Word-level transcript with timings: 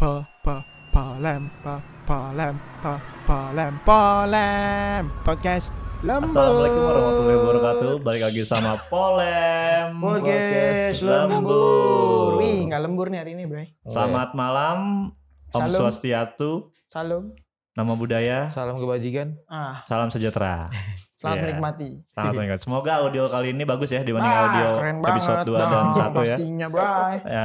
pa 0.00 0.24
pa 0.40 0.64
palem 0.88 1.44
pa 1.60 1.76
palem 2.08 2.56
pa 2.80 2.96
palem 3.28 3.72
palem 3.84 5.04
podcast 5.20 5.68
lembur. 6.00 6.32
Assalamualaikum 6.32 6.80
warahmatullahi 6.80 7.36
wabarakatuh. 7.36 7.92
Balik 8.00 8.22
lagi 8.24 8.42
sama 8.48 8.80
Polem. 8.88 10.00
Podcast 10.00 11.04
lembur. 11.04 12.40
Wih, 12.40 12.72
nggak 12.72 12.80
lembur 12.80 13.12
nih 13.12 13.20
hari 13.20 13.36
ini, 13.36 13.44
Bray. 13.44 13.76
Selamat 13.84 14.32
malam. 14.32 15.12
Om 15.52 15.60
Salam. 15.60 15.76
Swastiatu. 15.76 16.72
Salam. 16.88 17.36
Nama 17.76 17.92
budaya. 17.92 18.48
Salam 18.48 18.80
kebajikan. 18.80 19.36
Ah, 19.44 19.84
Salam 19.84 20.08
sejahtera. 20.08 20.72
selamat 21.20 21.36
Iya. 21.36 21.44
menikmati. 21.44 21.88
Selamat 22.08 22.32
menikmati. 22.32 22.62
Semoga 22.64 22.92
audio 23.04 23.28
kali 23.28 23.52
ini 23.52 23.68
bagus 23.68 23.92
ya 23.92 24.00
dibanding 24.00 24.32
Ah, 24.32 24.40
audio 24.48 24.66
episode 25.04 25.44
banget 25.44 25.52
2 25.52 25.60
dan 25.60 25.68
dong, 25.68 25.88
1 25.92 26.00
ya. 26.00 26.08
Pastinya, 26.32 26.66
Bray. 26.72 27.16
ya. 27.28 27.44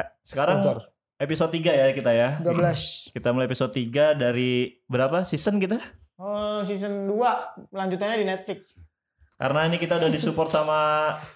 Eh, 0.00 0.06
Sekarang 0.24 0.64
Sponsor. 0.64 0.95
Episode 1.16 1.52
3 1.52 1.72
ya 1.72 1.86
kita 1.96 2.10
ya. 2.12 2.28
12. 2.44 3.12
Kita 3.16 3.32
mulai 3.32 3.48
episode 3.48 3.72
3 3.72 4.20
dari 4.20 4.76
berapa 4.84 5.24
season 5.24 5.56
kita? 5.56 5.80
Oh, 6.16 6.60
season 6.64 7.08
2 7.08 7.72
lanjutannya 7.72 8.24
di 8.24 8.26
Netflix. 8.28 8.76
Karena 9.36 9.68
ini 9.68 9.76
kita 9.76 10.00
udah 10.00 10.08
disupport 10.08 10.48
sama 10.48 10.78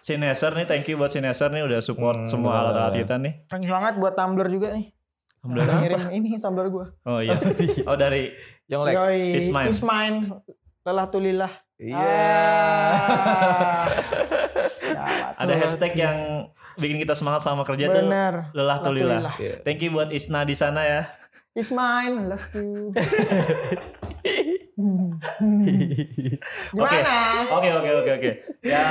Sineser 0.01 0.57
nih. 0.57 0.65
Thank 0.65 0.89
you 0.89 0.97
buat 0.97 1.13
Sineser 1.13 1.53
nih 1.53 1.69
udah 1.69 1.85
support 1.85 2.17
Hmm, 2.17 2.33
semua 2.33 2.65
alat-alat 2.65 2.97
kita 2.97 3.21
nih. 3.21 3.45
Thank 3.45 3.69
you 3.69 3.73
banget 3.77 4.01
buat 4.01 4.17
Tumblr 4.17 4.49
juga 4.49 4.73
nih. 4.73 4.89
Alhamdulillah. 5.45 5.77
Ngirim 5.85 6.05
ini 6.17 6.29
Tumblr 6.41 6.67
gua. 6.73 6.87
Oh 7.05 7.21
iya. 7.21 7.37
Oh 7.89 7.97
dari 8.01 8.33
Yang 8.73 8.81
like. 8.89 8.97
Yoi, 8.97 9.21
Is 9.37 9.49
mine. 9.53 9.69
Is 9.69 9.81
mine. 9.85 10.17
Lelah 10.81 11.07
tulillah. 11.13 11.53
Iya. 11.77 11.97
Ah. 12.01 13.85
Gawat. 14.81 15.33
ada 15.45 15.55
hashtag 15.61 15.93
yang 15.97 16.17
bikin 16.77 16.99
kita 16.99 17.13
semangat 17.13 17.41
sama 17.41 17.63
kerja 17.63 17.89
tuh 17.89 18.05
Bener. 18.05 18.51
lelah 18.53 18.77
tuh 18.79 18.93
lillah. 18.93 19.19
Tulillah. 19.19 19.35
Iya. 19.39 19.55
Thank 19.63 19.81
you 19.81 19.89
buat 19.91 20.11
Isna 20.11 20.43
di 20.43 20.53
sana 20.53 20.83
ya. 20.83 21.01
Mine, 21.53 22.29
love 22.29 22.47
you. 22.55 22.93
Gimana? 26.71 27.15
Oke 27.53 27.69
oke 27.71 27.91
oke 27.97 28.11
oke. 28.17 28.31
Ya 28.63 28.85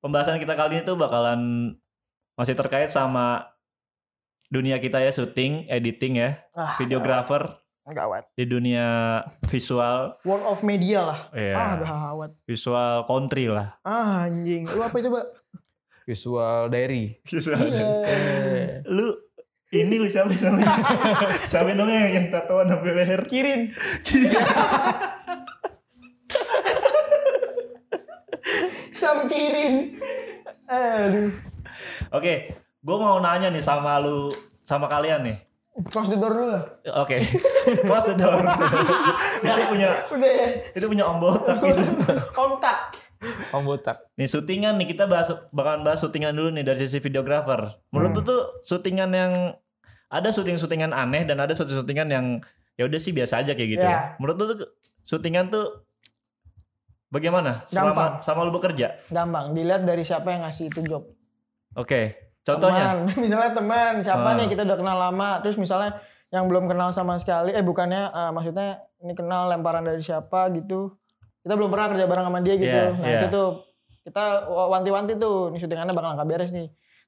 pembahasan 0.00 0.38
kita 0.38 0.54
kali 0.54 0.78
ini 0.78 0.82
tuh 0.82 0.94
bakalan 0.94 1.72
masih 2.34 2.54
terkait 2.54 2.88
sama 2.88 3.46
dunia 4.46 4.78
kita 4.78 4.98
ya 4.98 5.10
syuting, 5.10 5.66
editing 5.66 6.16
ya, 6.16 6.30
Ah, 6.52 6.74
videographer 6.78 7.58
Gawat. 7.82 8.30
di 8.34 8.44
dunia 8.46 9.20
visual, 9.46 10.14
World 10.22 10.46
of 10.46 10.58
media 10.62 10.98
lah. 11.02 11.18
Iya. 11.32 11.54
Ah, 11.54 11.72
gawat. 11.76 12.30
visual 12.46 13.02
country 13.04 13.46
lah. 13.50 13.74
Ah, 13.82 14.26
anjing. 14.26 14.66
Lu 14.66 14.80
apa 14.80 14.96
coba? 14.98 15.20
Visual 16.06 16.70
diary. 16.70 17.18
Visual. 17.26 17.66
Iya. 17.66 17.86
Lu 18.86 19.10
ini 19.68 19.98
lu 19.98 20.06
siapa 20.06 20.30
namanya? 20.38 20.70
siapa 21.44 21.74
namanya 21.74 22.06
yang 22.08 22.30
tatoan 22.30 22.70
sampai 22.70 22.94
leher? 22.94 23.20
Kirin. 23.26 23.74
Sam 28.94 29.26
Kirin. 29.28 29.98
Aduh. 30.66 31.30
Oke, 32.10 32.54
gue 32.80 32.96
mau 32.96 33.18
nanya 33.20 33.50
nih 33.50 33.60
sama 33.60 33.98
lu, 34.00 34.30
sama 34.62 34.86
kalian 34.86 35.26
nih. 35.26 35.36
Close 35.92 36.08
the 36.08 36.16
door 36.16 36.32
dulu 36.32 36.48
lah. 36.56 36.64
Oke, 37.04 37.20
close 37.84 38.08
the 38.08 38.16
door. 38.16 38.40
itu 39.44 39.62
punya 39.68 39.88
Udah 40.08 40.30
ya. 40.32 40.48
itu 40.72 40.86
punya 40.88 41.04
om 41.04 41.20
botak 41.20 41.60
gitu. 41.60 41.84
Kontak. 42.32 42.96
Om 43.54 43.64
botak. 43.64 43.96
Nih 44.14 44.26
syutingan 44.26 44.76
nih 44.76 44.92
kita 44.92 45.04
bahas 45.06 45.32
bakalan 45.50 45.82
bahas 45.82 46.00
syutingan 46.00 46.32
dulu 46.32 46.52
nih 46.52 46.62
dari 46.62 46.84
sisi 46.84 46.98
videographer. 46.98 47.80
Menurut 47.90 48.12
lu 48.12 48.22
tuh 48.22 48.40
syutingan 48.62 49.10
yang 49.10 49.32
ada 50.06 50.28
syuting-syutingan 50.28 50.90
aneh 50.90 51.24
dan 51.24 51.40
ada 51.40 51.50
syuting-syutingan 51.50 52.08
yang 52.08 52.26
ya 52.76 52.84
udah 52.84 53.00
sih 53.00 53.10
biasa 53.10 53.40
aja 53.40 53.56
kayak 53.56 53.70
gitu. 53.74 53.82
Ya. 53.82 54.14
Menurut 54.20 54.36
tuh 54.36 54.48
syutingan 55.02 55.48
tuh 55.48 55.86
bagaimana 57.08 57.64
selama 57.66 58.20
sama 58.20 58.44
lu 58.44 58.52
bekerja? 58.52 59.00
Gampang. 59.08 59.52
Dilihat 59.52 59.82
dari 59.82 60.02
siapa 60.02 60.30
yang 60.30 60.44
ngasih 60.44 60.68
itu 60.68 60.80
job. 60.84 61.02
Oke, 61.74 62.16
contohnya. 62.42 62.96
Teman. 63.00 63.16
misalnya 63.24 63.50
teman 63.52 63.92
siapa 64.00 64.28
Ah. 64.28 64.36
nih 64.36 64.46
kita 64.48 64.62
udah 64.64 64.76
kenal 64.76 64.96
lama 64.98 65.28
terus 65.40 65.56
misalnya 65.56 66.00
yang 66.28 66.50
belum 66.50 66.66
kenal 66.66 66.90
sama 66.90 67.16
sekali 67.16 67.54
eh 67.54 67.62
bukannya 67.62 68.02
eh, 68.06 68.30
maksudnya 68.30 68.68
ini 68.98 69.14
kenal 69.14 69.46
lemparan 69.46 69.86
dari 69.86 70.02
siapa 70.02 70.50
gitu 70.52 70.96
kita 71.46 71.54
belum 71.54 71.70
pernah 71.70 71.88
kerja 71.88 72.04
bareng 72.04 72.26
sama 72.26 72.40
dia 72.40 72.54
gitu 72.56 72.74
Iya, 72.74 72.90
nah 72.92 73.06
iya. 73.06 73.18
itu 73.22 73.26
tuh 73.30 73.48
kita 74.02 74.24
wa- 74.44 74.68
wanti-wanti 74.68 75.14
tuh 75.14 75.36
ini 75.48 75.56
syutingannya 75.56 75.94
bakal 75.94 76.10
nggak 76.12 76.26
beres 76.26 76.50
nih 76.50 76.66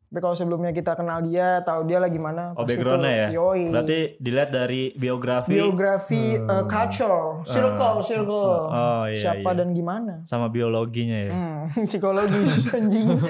tapi 0.08 0.18
kalau 0.20 0.32
sebelumnya 0.32 0.70
kita 0.70 0.94
kenal 0.94 1.20
dia 1.20 1.60
tahu 1.60 1.84
dia 1.84 1.98
lagi 1.98 2.16
mana 2.16 2.54
Oh, 2.54 2.64
backgroundnya 2.64 3.28
ya? 3.28 3.28
yoi. 3.30 3.68
Berarti 3.68 3.98
dilihat 4.16 4.48
dari 4.48 4.94
biografi 4.94 5.52
biografi 5.52 6.22
eh, 6.34 6.64
culture 6.64 7.44
circle 7.44 8.00
circle 8.00 8.56
Oh, 8.64 9.04
iya, 9.04 9.20
siapa 9.20 9.52
iya. 9.52 9.58
dan 9.58 9.68
gimana 9.70 10.22
sama 10.22 10.46
biologinya 10.46 11.28
ya. 11.28 11.30
hmm, 11.30 11.60
psikologis 11.88 12.70
anjing 12.70 13.04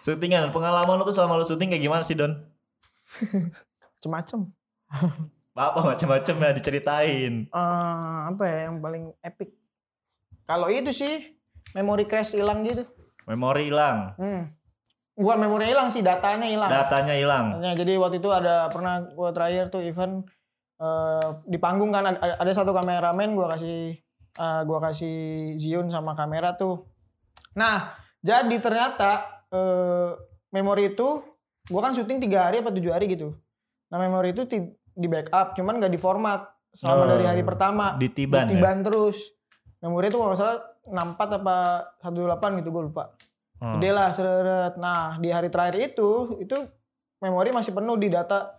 Syutingan, 0.00 0.50
pengalaman 0.50 0.96
lu 0.96 1.04
tuh 1.04 1.12
selama 1.12 1.36
lu 1.36 1.44
syuting 1.44 1.68
kayak 1.68 1.82
gimana 1.82 2.02
sih 2.02 2.14
Don? 2.14 2.30
macem-macem 3.96 4.40
Apa 5.56 5.80
macam-macam 5.80 6.34
ya 6.36 6.50
diceritain. 6.52 7.32
Eh, 7.48 8.18
apa 8.28 8.42
ya 8.44 8.68
yang 8.68 8.84
paling 8.84 9.08
epic? 9.24 9.56
Kalau 10.44 10.68
itu 10.68 10.92
sih 10.92 11.32
memori 11.72 12.04
crash 12.04 12.36
hilang 12.36 12.60
gitu. 12.62 12.84
Memori 13.26 13.66
hilang, 13.66 14.14
Hmm. 14.20 14.52
Bukan 15.16 15.40
memori 15.40 15.72
hilang 15.72 15.88
sih, 15.88 16.04
datanya 16.04 16.44
hilang. 16.44 16.68
datanya 16.68 17.16
hilang. 17.16 17.46
Jadi 17.72 17.96
waktu 17.96 18.20
itu 18.20 18.28
ada 18.28 18.68
pernah 18.68 19.00
gua 19.16 19.32
terakhir 19.32 19.72
tuh 19.72 19.80
event 19.80 20.28
eh, 20.76 21.28
di 21.48 21.56
panggung 21.56 21.88
kan 21.88 22.04
ada, 22.04 22.36
ada 22.36 22.52
satu 22.52 22.76
kameramen 22.76 23.32
gua 23.32 23.48
kasih 23.56 23.96
eh, 24.36 24.60
gua 24.68 24.78
kasih 24.84 25.56
Zion 25.56 25.88
sama 25.88 26.12
kamera 26.12 26.52
tuh. 26.54 26.84
Nah, 27.56 27.96
jadi 28.20 28.60
ternyata 28.60 29.40
eh, 29.48 30.20
memori 30.52 30.92
itu 30.92 31.24
gua 31.72 31.80
kan 31.88 31.96
syuting 31.96 32.20
tiga 32.20 32.52
hari 32.52 32.60
apa 32.60 32.68
tujuh 32.68 32.92
hari 32.92 33.08
gitu. 33.08 33.32
Nah 33.88 33.96
memori 33.96 34.36
itu 34.36 34.44
di 34.96 35.06
backup, 35.06 35.52
cuman 35.52 35.76
gak 35.76 35.92
di 35.92 36.00
format 36.00 36.56
selama 36.72 37.02
Oh. 37.04 37.08
dari 37.16 37.24
hari 37.28 37.42
pertama. 37.44 37.96
Ditiban 38.00 38.48
ya. 38.48 38.56
Tiban 38.56 38.80
terus. 38.80 39.36
Memori 39.80 40.08
itu 40.08 40.16
kalau 40.16 40.32
nggak 40.32 40.40
salah 40.40 40.58
64 40.88 41.36
apa 41.40 41.56
18 42.00 42.60
gitu 42.64 42.68
gue 42.72 42.82
lupa. 42.88 43.12
Hmm. 43.60 43.76
Gede 43.76 43.90
lah 43.92 44.08
seret. 44.12 44.74
Nah 44.80 45.20
di 45.20 45.28
hari 45.32 45.52
terakhir 45.52 45.96
itu 45.96 46.40
itu 46.40 46.56
memori 47.20 47.52
masih 47.52 47.72
penuh 47.72 47.96
di 47.96 48.12
data 48.12 48.56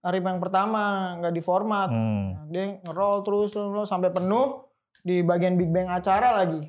hari 0.00 0.20
yang 0.24 0.40
pertama 0.40 1.16
nggak 1.20 1.34
di 1.34 1.42
format. 1.44 1.88
Hmm. 1.92 2.36
Nah, 2.36 2.44
dia 2.48 2.64
nge-roll 2.84 3.24
terus, 3.24 3.52
terus, 3.52 3.68
terus 3.68 3.88
sampai 3.88 4.12
penuh 4.12 4.64
di 5.04 5.20
bagian 5.24 5.56
Big 5.56 5.68
Bang 5.72 5.88
acara 5.88 6.36
lagi. 6.36 6.62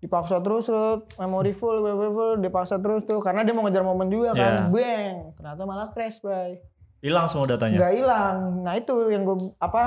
Dipaksa 0.00 0.40
terus, 0.40 0.64
terus 0.64 1.04
memori 1.20 1.52
full, 1.52 1.76
full, 1.82 2.12
full, 2.16 2.34
dipaksa 2.40 2.80
terus 2.80 3.04
tuh 3.04 3.20
karena 3.20 3.44
dia 3.44 3.52
mau 3.52 3.66
ngejar 3.66 3.84
momen 3.84 4.08
juga 4.08 4.32
kan. 4.32 4.70
Iya. 4.70 4.72
Bang, 4.72 5.14
ternyata 5.38 5.62
malah 5.66 5.88
crash, 5.92 6.22
bray 6.22 6.69
Hilang 7.00 7.26
semua 7.32 7.48
datanya. 7.48 7.80
nggak 7.80 7.94
hilang. 7.96 8.36
Nah 8.60 8.76
itu 8.76 8.92
yang 9.08 9.24
gue 9.24 9.56
apa 9.56 9.82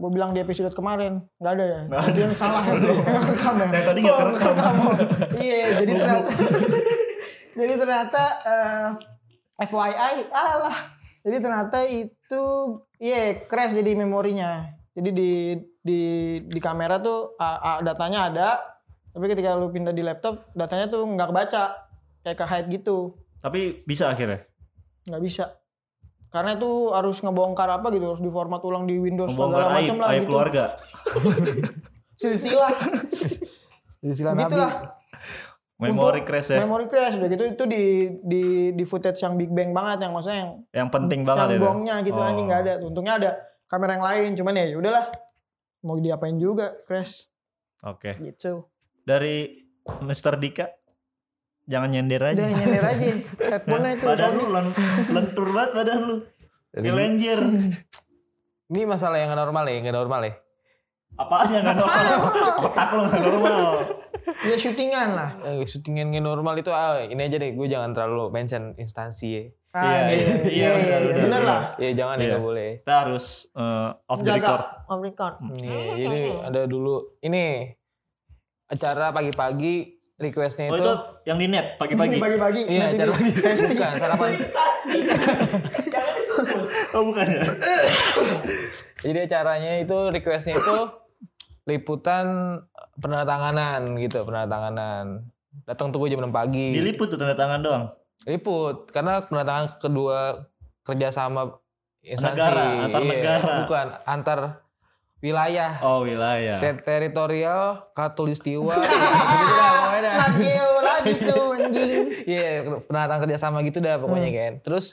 gue 0.00 0.10
bilang 0.10 0.32
di 0.32 0.40
episode 0.40 0.72
kemarin 0.72 1.20
nggak 1.36 1.52
ada 1.52 1.64
ya. 1.64 1.80
Nggak 1.84 2.02
Itu 2.08 2.18
yang 2.24 2.32
salah 2.32 2.64
ya. 2.64 2.72
Nggak 2.80 3.22
kerekam 3.28 3.54
ya. 3.60 3.68
Yang 3.68 3.84
tadi 3.84 3.98
nggak 4.00 4.18
kerekam. 4.18 4.74
Iya 5.36 5.66
jadi 5.84 5.92
ternyata 5.92 6.30
jadi 7.60 7.74
ternyata 7.76 8.22
eh, 8.40 8.88
FYI 9.60 10.16
alah. 10.32 10.78
Jadi 11.20 11.36
ternyata 11.36 11.78
itu 11.84 12.44
iya 12.96 13.36
crash 13.44 13.76
jadi 13.76 13.92
memorinya. 13.92 14.64
Jadi 14.96 15.10
di 15.12 15.30
di 15.80 16.00
di 16.40 16.58
kamera 16.58 16.96
tuh 16.98 17.36
ah, 17.36 17.60
ah, 17.60 17.78
datanya 17.84 18.32
ada, 18.32 18.48
tapi 19.12 19.28
ketika 19.28 19.60
lu 19.60 19.68
pindah 19.68 19.92
di 19.92 20.00
laptop 20.00 20.48
datanya 20.56 20.88
tuh 20.88 21.04
nggak 21.04 21.28
kebaca 21.28 21.64
kayak 22.20 22.36
ke 22.36 22.44
hide 22.44 22.68
gitu 22.72 23.12
Tapi 23.40 23.84
bisa 23.84 24.08
akhirnya. 24.08 24.44
nggak 25.00 25.22
bisa 25.24 25.59
karena 26.30 26.54
itu 26.54 26.70
harus 26.88 27.18
ngebongkar 27.18 27.68
apa 27.68 27.90
gitu 27.90 28.06
harus 28.06 28.22
diformat 28.22 28.62
ulang 28.62 28.86
di 28.86 28.96
Windows 28.96 29.30
Membongkar 29.30 29.60
segala 29.60 29.74
macam 29.76 29.96
lah 29.96 30.08
aib 30.08 30.16
gitu 30.16 30.28
keluarga. 30.28 30.64
silsilah 32.20 32.72
silang 34.10 34.36
gitulah 34.38 34.72
Memori 35.80 36.20
Untuk 36.20 36.28
crash 36.28 36.52
ya. 36.52 36.60
memory 36.60 36.86
crash 36.86 37.16
udah 37.16 37.24
gitu 37.26 37.44
itu 37.46 37.64
di 37.64 37.84
di 38.20 38.42
di 38.70 38.84
footage 38.84 39.16
yang 39.18 39.34
Big 39.34 39.48
Bang 39.48 39.72
banget 39.72 40.04
yang 40.04 40.12
maksudnya 40.12 40.38
yang 40.38 40.52
Yang 40.76 40.88
penting 40.92 41.20
yang 41.20 41.28
banget 41.30 41.46
itu. 41.50 41.64
gongnya 41.64 41.96
gitu 42.04 42.14
Oh. 42.14 42.28
anjing 42.28 42.46
nggak 42.46 42.60
ada 42.60 42.72
untungnya 42.80 43.14
ada 43.16 43.30
kamera 43.64 43.90
yang 43.96 44.04
lain 44.04 44.30
cuman 44.36 44.52
ya 44.54 44.76
udahlah 44.76 45.04
mau 45.80 45.96
diapain 45.96 46.36
juga 46.36 46.76
crash 46.84 47.24
Oke. 47.80 48.12
gitu 48.20 48.68
Dari 49.00 49.56
Mr. 50.04 50.36
Dika 50.36 50.68
jangan 51.70 51.88
nyender 51.88 52.18
aja. 52.20 52.34
udah 52.36 52.50
nyender 52.52 52.84
aja 52.84 53.06
headphone-nya 53.48 53.90
itu 53.94 54.04
badan 54.04 54.26
Sony. 54.26 54.36
lu 54.36 54.46
len- 54.50 54.74
lentur 55.08 55.48
banget 55.50 55.70
badan 55.72 55.98
lu. 56.02 56.16
Jadi, 56.70 56.86
Ranger. 56.88 57.40
ini 58.68 58.80
masalah 58.84 59.16
yang 59.16 59.28
nggak 59.28 59.40
normal 59.40 59.64
ya, 59.64 59.76
nggak 59.80 59.96
normal 59.96 60.20
ya. 60.22 60.34
Apaan 61.12 61.46
yang 61.48 61.62
gak 61.62 61.76
normal? 61.76 62.06
Otak 62.64 62.88
lu 62.90 63.02
gak 63.04 63.20
normal. 63.20 63.62
ya 64.40 64.56
syutingan 64.56 65.08
lah. 65.10 65.30
Eh, 65.44 65.62
syutingan 65.64 66.08
yang 66.08 66.24
normal 66.24 66.54
itu 66.56 66.70
ah, 66.70 67.02
ini 67.02 67.18
aja 67.20 67.36
deh 67.36 67.50
gue 67.50 67.66
jangan 67.66 67.90
terlalu 67.90 68.30
mention 68.30 68.72
instansi 68.74 69.26
ya. 69.28 69.42
Ah, 69.70 69.82
Iya, 69.82 70.00
iya, 70.06 70.10
iya, 70.10 70.30
iya, 70.48 70.70
iya, 70.72 70.96
iya, 71.00 71.14
bener 71.20 71.42
lah. 71.42 71.60
Ya 71.76 71.90
jangan 71.92 72.16
ya 72.16 72.20
Iya. 72.20 72.30
nggak 72.32 72.42
boleh. 72.42 72.70
Kita 72.80 72.94
harus 72.96 73.26
eh, 73.52 73.88
off 74.06 74.20
the 74.20 74.32
record. 74.32 74.62
off 74.86 75.00
record. 75.00 75.34
Nih, 75.44 75.70
ini 76.00 76.20
ada 76.40 76.60
dulu 76.64 76.94
ini 77.20 77.68
acara 78.66 79.10
pagi-pagi 79.10 79.99
requestnya 80.20 80.68
Oh 80.68 80.76
itu, 80.76 80.84
itu 80.84 80.92
yang 81.24 81.38
di 81.38 81.46
net 81.48 81.66
pagi-pagi. 81.74 82.20
Pagi-pagi. 82.24 82.62
iya 82.68 82.84
di- 82.86 83.00
pagi 83.08 83.32
bukan 83.66 83.92
sarapan. 84.02 84.30
oh 86.92 87.02
bukan 87.02 87.26
ya? 87.26 87.42
Jadi 89.00 89.18
acaranya 89.22 89.72
itu 89.80 89.96
requestnya 90.08 90.54
itu 90.54 90.76
liputan 91.64 92.26
penandatanganan 92.96 93.96
gitu, 93.96 94.22
penandatanganan. 94.22 95.24
Datang 95.64 95.90
tuh 95.90 95.98
gue 95.98 96.10
jam 96.10 96.20
6 96.20 96.30
pagi. 96.30 96.72
Diliput 96.72 97.08
tuh 97.08 97.18
tanda 97.18 97.32
tangan 97.32 97.60
doang. 97.60 97.84
Liput 98.22 98.92
karena 98.92 99.24
penandatangan 99.24 99.80
kedua 99.80 100.44
kerjasama 100.82 101.56
instansi 102.00 102.32
Negara, 102.34 102.64
antar 102.82 103.00
Iya, 103.00 103.08
negara. 103.10 103.52
bukan 103.64 103.86
antar 104.04 104.38
wilayah 105.20 105.76
Oh 105.80 106.02
wilayah. 106.02 106.58
Ter- 106.58 106.80
teritorial 106.80 107.92
katulistiwa 107.92 108.72
ya, 108.72 108.84
gitu 109.30 109.52
dah 109.52 109.70
pokoknya. 109.74 110.12
Lagi 110.16 110.50
lagi 110.80 111.12
tuh 111.22 111.44
anjing. 111.52 112.04
Iya, 112.24 112.48
penandatangan 112.84 113.20
kerjasama 113.22 113.58
gitu 113.62 113.78
dah 113.78 113.96
pokoknya 113.96 114.26
Hmm. 114.26 114.36
kan. 114.36 114.52
Terus 114.60 114.86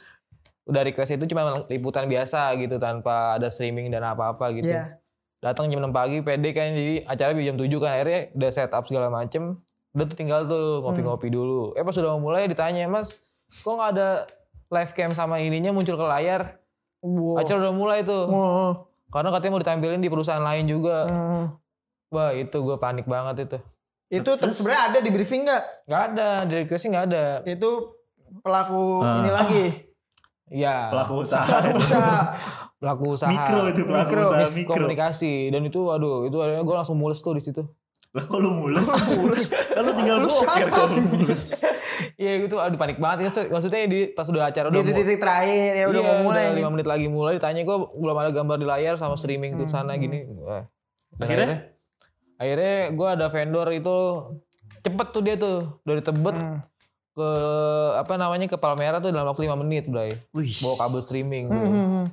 udah 0.63 0.81
request 0.83 1.11
itu 1.13 1.25
cuma 1.27 1.63
liputan 1.65 2.05
biasa 2.05 2.51
gitu 2.55 2.75
tanpa 2.75 3.35
ada 3.35 3.47
streaming 3.47 3.87
dan 3.87 4.03
apa-apa 4.03 4.51
gitu. 4.53 4.67
Iya. 4.67 4.99
Datang 5.37 5.67
jam 5.67 5.79
6 5.79 5.91
pagi 5.91 6.19
pede 6.19 6.49
kan 6.51 6.71
jadi 6.71 7.05
acara 7.05 7.31
jam 7.33 7.55
7 7.55 7.69
kan 7.77 7.91
akhirnya 7.93 8.19
udah 8.33 8.49
setup 8.49 8.83
segala 8.83 9.07
macem. 9.07 9.63
Udah 9.93 10.05
tuh 10.05 10.17
tinggal 10.17 10.43
tuh 10.43 10.81
ngopi-ngopi 10.81 11.27
dulu. 11.27 11.71
Eh 11.73 11.81
pas 11.81 11.93
udah 11.93 12.11
mau 12.13 12.27
mulai 12.27 12.45
ditanya, 12.45 12.83
"Mas, 12.85 13.23
kok 13.55 13.71
nggak 13.71 13.91
ada 13.93 14.09
live 14.67 14.91
cam 14.91 15.09
sama 15.09 15.39
ininya 15.39 15.71
muncul 15.71 15.95
ke 15.95 16.03
layar?" 16.03 16.59
Wow. 16.99 17.37
Acara 17.37 17.63
udah 17.63 17.73
mulai 17.73 17.99
tuh. 18.01 18.25
Wow. 18.25 18.86
Karena 19.07 19.29
katanya 19.29 19.51
mau 19.51 19.61
ditampilin 19.61 19.99
di 19.99 20.07
perusahaan 20.07 20.41
lain 20.41 20.65
juga. 20.65 20.97
Hmm. 21.05 21.45
Wah, 22.07 22.31
itu 22.31 22.57
gue 22.57 22.77
panik 22.77 23.03
banget 23.03 23.45
itu. 23.45 23.57
Itu 24.09 24.39
sebenarnya 24.39 24.83
ada 24.87 24.99
di 24.99 25.09
briefing 25.09 25.43
nggak? 25.43 25.63
Nggak 25.83 26.01
ada, 26.07 26.27
di 26.43 26.53
requestnya 26.57 26.89
nggak 26.89 27.05
ada. 27.07 27.25
Itu 27.43 27.71
pelaku 28.39 28.83
Ah. 28.99 29.19
ini 29.19 29.31
lagi. 29.31 29.63
Iya. 30.49 30.87
Pelaku 30.89 31.13
usaha. 31.23 31.43
Pelaku 31.43 31.77
usaha. 31.77 32.15
pelaku 32.77 33.05
usaha. 33.11 33.27
Mikro 33.27 33.61
itu 33.67 33.81
pelaku 33.83 34.05
Mikro. 34.07 34.21
usaha 34.23 34.45
mikro. 34.53 34.71
komunikasi 34.77 35.49
dan 35.49 35.61
itu 35.61 35.79
waduh 35.81 36.23
itu 36.23 36.37
akhirnya 36.37 36.61
gue 36.61 36.75
langsung 36.75 36.93
mules 36.95 37.17
tuh 37.17 37.33
di 37.33 37.41
situ 37.41 37.65
Lah 38.09 38.23
kok 38.23 38.37
lu 38.37 38.49
mulus? 38.55 38.87
Lu 39.73 39.91
tinggal 39.93 40.17
Lu 40.19 40.27
boker 40.27 40.67
kalau 40.67 40.89
lu 40.91 41.03
mulus. 41.07 41.43
iya 42.15 42.39
gitu 42.39 42.55
aduh 42.55 42.75
panik 42.75 42.97
banget 42.97 43.17
ya 43.27 43.45
maksudnya 43.47 43.85
di 43.85 44.09
pas 44.09 44.25
udah 44.25 44.47
acara 44.47 44.67
Di 44.67 44.73
udah 44.73 44.83
mau 44.83 44.95
titik 44.95 45.17
terakhir 45.17 45.71
ya 45.75 45.85
udah 45.85 45.99
iya, 45.99 46.09
mau 46.11 46.17
mulai 46.23 46.39
udah 46.39 46.49
nih. 46.49 46.57
lima 46.57 46.69
menit 46.71 46.87
lagi 46.87 47.07
mulai 47.07 47.33
ditanya 47.35 47.61
gue 47.63 47.77
belum 47.77 48.15
ada 48.15 48.31
gambar 48.31 48.55
di 48.55 48.65
layar 48.65 48.95
sama 48.95 49.15
streaming 49.15 49.53
tuh 49.53 49.65
sana 49.65 49.93
Hmm. 49.93 49.99
gini 49.99 50.19
Wah. 50.39 50.65
Dan 51.11 51.23
Akhirnya? 51.23 51.57
akhirnya 52.35 52.73
gue 52.91 53.07
ada 53.11 53.25
vendor 53.27 53.67
itu 53.71 53.95
cepet 54.79 55.07
tuh 55.09 55.21
dia 55.21 55.35
tuh 55.35 55.57
dari 55.81 55.99
Tebet 55.99 56.35
Hmm. 56.35 56.59
ke 57.11 57.29
apa 57.95 58.13
namanya 58.15 58.45
ke 58.45 58.55
Palmera 58.55 58.97
tuh 58.97 59.09
dalam 59.09 59.25
waktu 59.25 59.41
5 59.43 59.57
menit 59.57 59.85
bray 59.85 60.13
Wih, 60.31 60.53
bawa 60.59 60.75
kabel 60.79 61.01
streaming 61.01 61.45
Hmm, 61.45 61.53
tuh. 61.55 61.65
hmm, 61.65 61.87
hmm. 61.91 62.05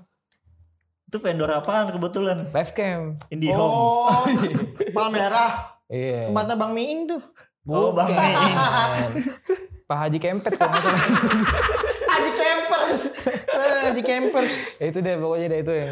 itu 1.06 1.16
vendor 1.18 1.50
apaan 1.50 1.88
kebetulan? 1.90 2.38
live 2.46 2.72
cam 2.72 3.00
IndiHome. 3.28 3.60
Oh, 3.62 4.08
Palmerah. 4.96 5.73
Iya 5.86 6.28
Tempatnya 6.28 6.54
Bang 6.54 6.72
Miing 6.72 7.04
tuh. 7.04 7.22
Oh, 7.64 7.90
Bang 7.90 8.08
Bukan. 8.08 8.20
Miing. 8.20 8.56
Pak 9.88 9.98
Haji 9.98 10.18
Kempet 10.18 10.52
kalau 10.54 10.70
nggak 10.70 10.82
salah 10.82 11.00
Haji 12.14 12.30
Campers. 12.32 12.94
Eh, 13.26 13.80
Haji 13.84 14.02
Campers. 14.02 14.54
Ya, 14.76 14.84
itu 14.86 14.98
deh 14.98 15.14
pokoknya 15.14 15.46
deh 15.46 15.60
itu 15.60 15.72
yang 15.72 15.90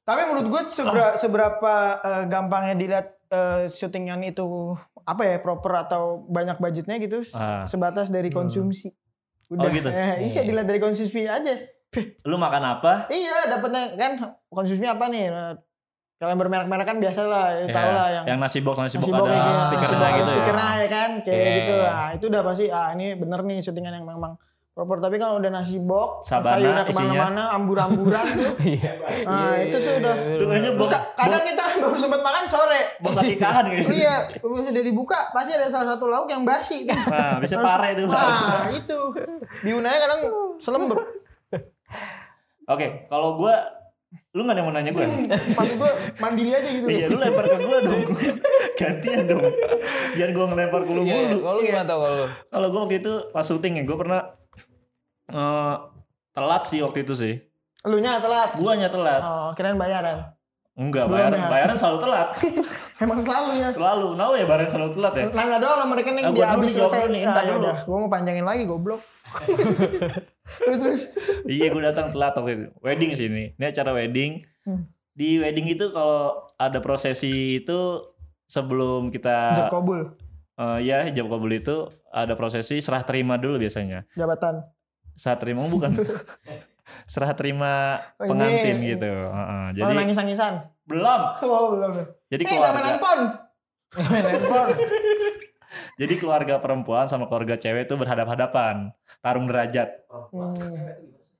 Tapi 0.00 0.20
menurut 0.24 0.46
gue 0.48 0.62
seberapa, 0.68 1.14
seberapa 1.14 1.74
eh, 2.00 2.24
gampangnya 2.26 2.74
dilihat 2.74 3.06
eh, 3.28 3.64
syutingan 3.66 4.24
itu 4.24 4.74
apa 5.00 5.22
ya 5.24 5.36
proper 5.38 5.72
atau 5.80 6.02
banyak 6.24 6.58
budgetnya 6.58 6.98
gitu 6.98 7.22
Ah. 7.30 7.62
sebatas 7.64 8.08
dari 8.08 8.28
konsumsi. 8.28 8.90
Oh, 9.48 9.66
gitu? 9.66 9.86
Eh, 9.86 10.26
iya 10.26 10.42
dilihat 10.42 10.64
dari 10.64 10.78
konsumsi 10.78 11.22
aja. 11.22 11.54
Lu 12.22 12.34
makan 12.34 12.62
apa? 12.72 13.06
Iya 13.06 13.50
dapatnya 13.50 13.94
kan 13.94 14.12
konsumsi 14.46 14.82
apa 14.82 15.06
nih? 15.06 15.26
Kalau 16.20 16.30
yang 16.30 16.38
bermerek-merek 16.38 16.84
kan 16.84 16.96
biasa 17.00 17.20
lah, 17.24 17.46
ya, 17.50 17.64
Ya, 17.64 17.72
tau 17.72 17.90
lah 17.90 18.06
yang 18.12 18.24
yang 18.28 18.38
nasi 18.38 18.60
box 18.60 18.76
nasi 18.76 18.96
box 18.96 19.08
nasi 19.08 19.16
box 19.16 19.24
ada 19.24 19.32
ya, 19.32 19.56
stikernya 19.58 19.96
box, 19.96 20.12
gitu 20.12 20.20
ya. 20.20 20.28
stikernya 20.36 20.68
ya 20.76 20.88
kan, 20.90 21.10
kayak 21.24 21.40
Iya. 21.40 21.52
gitu 21.56 21.74
lah. 21.74 22.06
Itu 22.12 22.24
udah 22.28 22.42
pasti 22.44 22.64
ah 22.68 22.88
ini 22.92 23.06
bener 23.14 23.40
nih 23.40 23.58
syutingan 23.58 23.92
yang 23.94 24.04
memang 24.04 24.32
proper. 24.70 25.00
Tapi 25.00 25.16
kalau 25.16 25.40
udah 25.40 25.48
nasi 25.50 25.80
box, 25.80 26.28
Sabana 26.28 26.52
sayurnya 26.54 26.84
ke 26.84 26.92
mana-mana, 26.92 27.42
ambur-amburan 27.50 28.24
tuh. 28.30 28.52
Iya. 28.68 28.92
Nah 29.24 29.52
itu 29.58 29.76
tuh 29.76 29.92
udah. 29.96 30.14
Itu 30.36 30.70
box 30.76 30.90
ka- 30.90 31.06
kadang 31.16 31.40
kita 31.42 31.64
baru 31.80 31.96
sempat 31.96 32.20
makan 32.20 32.44
sore. 32.44 32.80
box 33.00 33.12
nikahan 33.18 33.64
gitu. 33.70 33.88
iya, 33.90 34.14
sudah 34.44 34.82
dibuka 34.84 35.32
pasti 35.32 35.50
ada 35.52 35.72
salah 35.72 35.96
satu 35.96 36.04
lauk 36.04 36.28
yang 36.28 36.44
basi. 36.44 36.84
tuh. 36.84 37.00
Nah, 37.00 37.40
bisa 37.40 37.56
pare 37.56 37.96
itu. 37.96 38.04
Nah 38.04 38.68
itu 38.68 38.98
diunanya 39.64 39.98
kadang 39.98 40.20
selembek. 40.60 41.00
Oke, 42.68 43.08
kalau 43.08 43.34
gua 43.34 43.79
lu 44.30 44.46
gak 44.46 44.54
ada 44.54 44.60
yang 44.62 44.68
mau 44.70 44.74
nanya 44.78 44.92
gue? 44.94 45.06
Maksud 45.58 45.74
gue 45.74 45.90
mandiri 46.22 46.50
aja 46.54 46.68
gitu. 46.70 46.86
iya, 46.86 47.06
lu 47.10 47.18
lempar 47.18 47.44
ke 47.44 47.56
gua 47.58 47.78
dong. 47.82 48.14
Gantian 48.78 49.24
dong. 49.26 49.42
Jangan 50.14 50.32
gua 50.38 50.44
ngelempar 50.54 50.80
ke 50.86 50.92
lu 50.94 51.02
Iya, 51.02 51.14
mulu. 51.34 51.38
kalau 51.42 51.54
lu 51.58 51.62
gimana 51.66 51.84
tau 51.84 51.98
kalau 51.98 52.14
lu? 52.14 52.26
Kalau 52.46 52.66
gua 52.70 52.80
waktu 52.86 52.96
itu 53.02 53.12
pas 53.34 53.42
syuting 53.42 53.74
ya, 53.78 53.82
gua 53.82 53.98
pernah 53.98 54.20
eh, 55.26 55.74
telat 56.30 56.62
sih 56.62 56.78
waktu 56.78 57.02
itu 57.02 57.14
sih. 57.18 57.34
Lu 57.90 57.98
nya 57.98 58.22
telat. 58.22 58.54
Guanya 58.54 58.86
telat. 58.86 59.18
Oh, 59.18 59.50
kirain 59.58 59.74
bayaran. 59.74 60.30
Enggak, 60.80 61.04
bayaran, 61.06 61.36
ya? 61.36 61.46
bayaran 61.46 61.76
selalu 61.76 61.98
telat. 62.00 62.28
Emang 63.04 63.20
selalu 63.20 63.50
ya. 63.54 63.68
Selalu. 63.68 64.06
Kenapa 64.10 64.32
ya 64.32 64.46
bayaran 64.46 64.68
selalu 64.68 64.90
telat 64.96 65.12
ya? 65.14 65.26
Nanya 65.30 65.56
doang 65.58 65.78
nomor 65.78 65.96
rekening 65.98 66.24
Ah, 66.24 66.32
dia 66.32 66.46
habis 66.48 66.72
selesai. 66.72 67.00
nih, 67.06 67.20
Ah, 67.20 67.28
entar 67.28 67.42
ya 67.42 67.48
dulu. 67.50 67.60
udah, 67.60 67.76
gua 67.84 67.96
mau 67.98 68.08
panjangin 68.08 68.42
lagi 68.42 68.64
goblok. 68.64 69.00
terus 70.58 70.78
terus. 70.80 71.02
iya, 71.46 71.68
gua 71.68 71.82
datang 71.86 72.08
telat 72.08 72.32
waktu 72.32 72.50
itu. 72.50 72.66
Wedding 72.80 73.10
sih 73.12 73.26
ini. 73.26 73.44
Ini 73.54 73.64
acara 73.68 73.92
wedding. 73.92 74.40
Hmm. 74.62 74.88
Di 75.10 75.36
wedding 75.36 75.68
itu 75.68 75.84
kalau 75.90 76.22
ada 76.56 76.78
prosesi 76.78 77.28
itu 77.58 77.80
sebelum 78.46 79.08
kita 79.08 79.52
Jab 79.58 79.68
kabul, 79.70 80.16
eh, 80.56 80.78
ya 80.80 81.04
hijab 81.04 81.28
kabul 81.28 81.50
itu 81.50 81.76
ada 82.08 82.32
prosesi 82.32 82.80
serah 82.80 83.02
terima 83.02 83.36
dulu 83.36 83.58
biasanya. 83.58 84.08
jabatan. 84.12 84.64
Serah 85.12 85.36
terima 85.36 85.60
bukan. 85.66 85.92
serah 87.06 87.32
terima 87.34 87.98
Oh, 88.16 88.24
ini. 88.24 88.30
pengantin 88.30 88.76
gitu. 88.80 89.12
Heeh, 89.24 89.64
Jadi 89.70 89.78
jadi 89.78 89.90
oh, 89.90 89.96
nangis-nangisan. 89.96 90.52
belum. 90.86 91.20
Oh, 91.42 91.64
belum. 91.74 91.90
Jadi 92.28 92.42
zaman 92.42 92.52
keluarga 92.52 92.82
handphone. 92.86 93.22
Main 94.10 94.24
handphone. 94.26 94.68
jadi 95.96 96.14
keluarga 96.16 96.54
perempuan 96.58 97.06
sama 97.06 97.26
keluarga 97.26 97.54
cewek 97.54 97.86
itu 97.86 97.94
berhadap-hadapan, 97.94 98.90
tarung 99.20 99.46
derajat. 99.46 100.02
Hmm. 100.32 100.54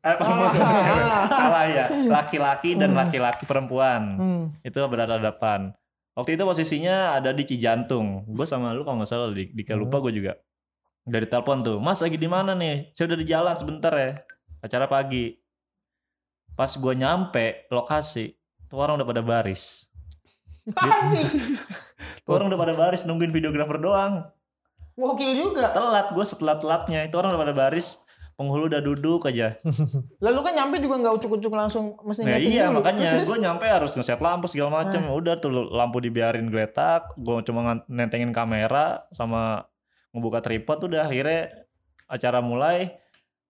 Eh, 0.00 0.16
Ah. 0.16 1.28
Salah 1.28 1.64
ya. 1.68 1.84
Laki-laki 1.92 2.72
dan 2.72 2.96
laki-laki 2.96 3.44
perempuan. 3.44 4.02
Hmm. 4.16 4.42
Itu 4.64 4.80
berhadapan. 4.88 5.76
Waktu 6.16 6.36
itu 6.36 6.42
posisinya 6.44 7.16
ada 7.16 7.32
di 7.32 7.44
Cijantung. 7.44 8.24
Gue 8.28 8.44
sama 8.44 8.72
lu 8.72 8.80
kalau 8.80 9.00
nggak 9.00 9.10
salah 9.10 9.28
di, 9.32 9.52
di 9.52 9.62
lupa 9.76 10.00
gue 10.00 10.12
juga. 10.12 10.32
Dari 11.04 11.24
telepon 11.24 11.64
tuh, 11.64 11.76
Mas 11.80 12.00
lagi 12.00 12.16
di 12.16 12.28
mana 12.28 12.52
nih? 12.52 12.92
Saya 12.92 13.12
udah 13.12 13.18
di 13.18 13.26
jalan 13.28 13.54
sebentar 13.56 13.92
ya. 13.92 14.10
Acara 14.60 14.84
pagi. 14.84 15.36
Pas 16.60 16.76
gue 16.76 16.92
nyampe 16.92 17.64
lokasi, 17.72 18.36
tuh 18.68 18.84
orang 18.84 19.00
udah 19.00 19.08
pada 19.08 19.24
baris. 19.24 19.88
Anjing. 20.76 21.56
Tuh 22.20 22.36
orang 22.36 22.52
udah 22.52 22.60
pada 22.60 22.76
baris 22.76 23.08
nungguin 23.08 23.32
videografer 23.32 23.80
doang. 23.80 24.28
Gokil 24.92 25.40
juga. 25.40 25.72
Telat 25.72 26.12
gue 26.12 26.20
setelah 26.28 26.60
telatnya 26.60 27.08
itu 27.08 27.16
orang 27.16 27.32
udah 27.32 27.48
pada 27.48 27.56
baris. 27.56 27.96
Penghulu 28.36 28.68
udah 28.68 28.84
duduk 28.84 29.24
aja. 29.24 29.56
Lalu 30.28 30.38
kan 30.44 30.52
nyampe 30.52 30.84
juga 30.84 31.00
nggak 31.00 31.14
ucuk-ucuk 31.16 31.52
langsung 31.56 31.96
mesti 32.04 32.28
Nah 32.28 32.36
iya 32.36 32.68
dulu. 32.68 32.84
makanya 32.84 33.24
gue 33.24 33.38
nyampe 33.40 33.64
harus 33.64 33.96
ngeset 33.96 34.20
lampu 34.20 34.44
segala 34.52 34.84
macem. 34.84 35.00
Udah 35.08 35.40
tuh 35.40 35.64
lampu 35.64 36.04
dibiarin 36.04 36.52
geletak. 36.52 37.08
Gue 37.16 37.40
cuma 37.40 37.80
nentengin 37.88 38.36
kamera 38.36 39.08
sama 39.16 39.64
ngebuka 40.12 40.44
tripod. 40.44 40.92
Udah 40.92 41.08
akhirnya 41.08 41.48
acara 42.04 42.44
mulai. 42.44 43.00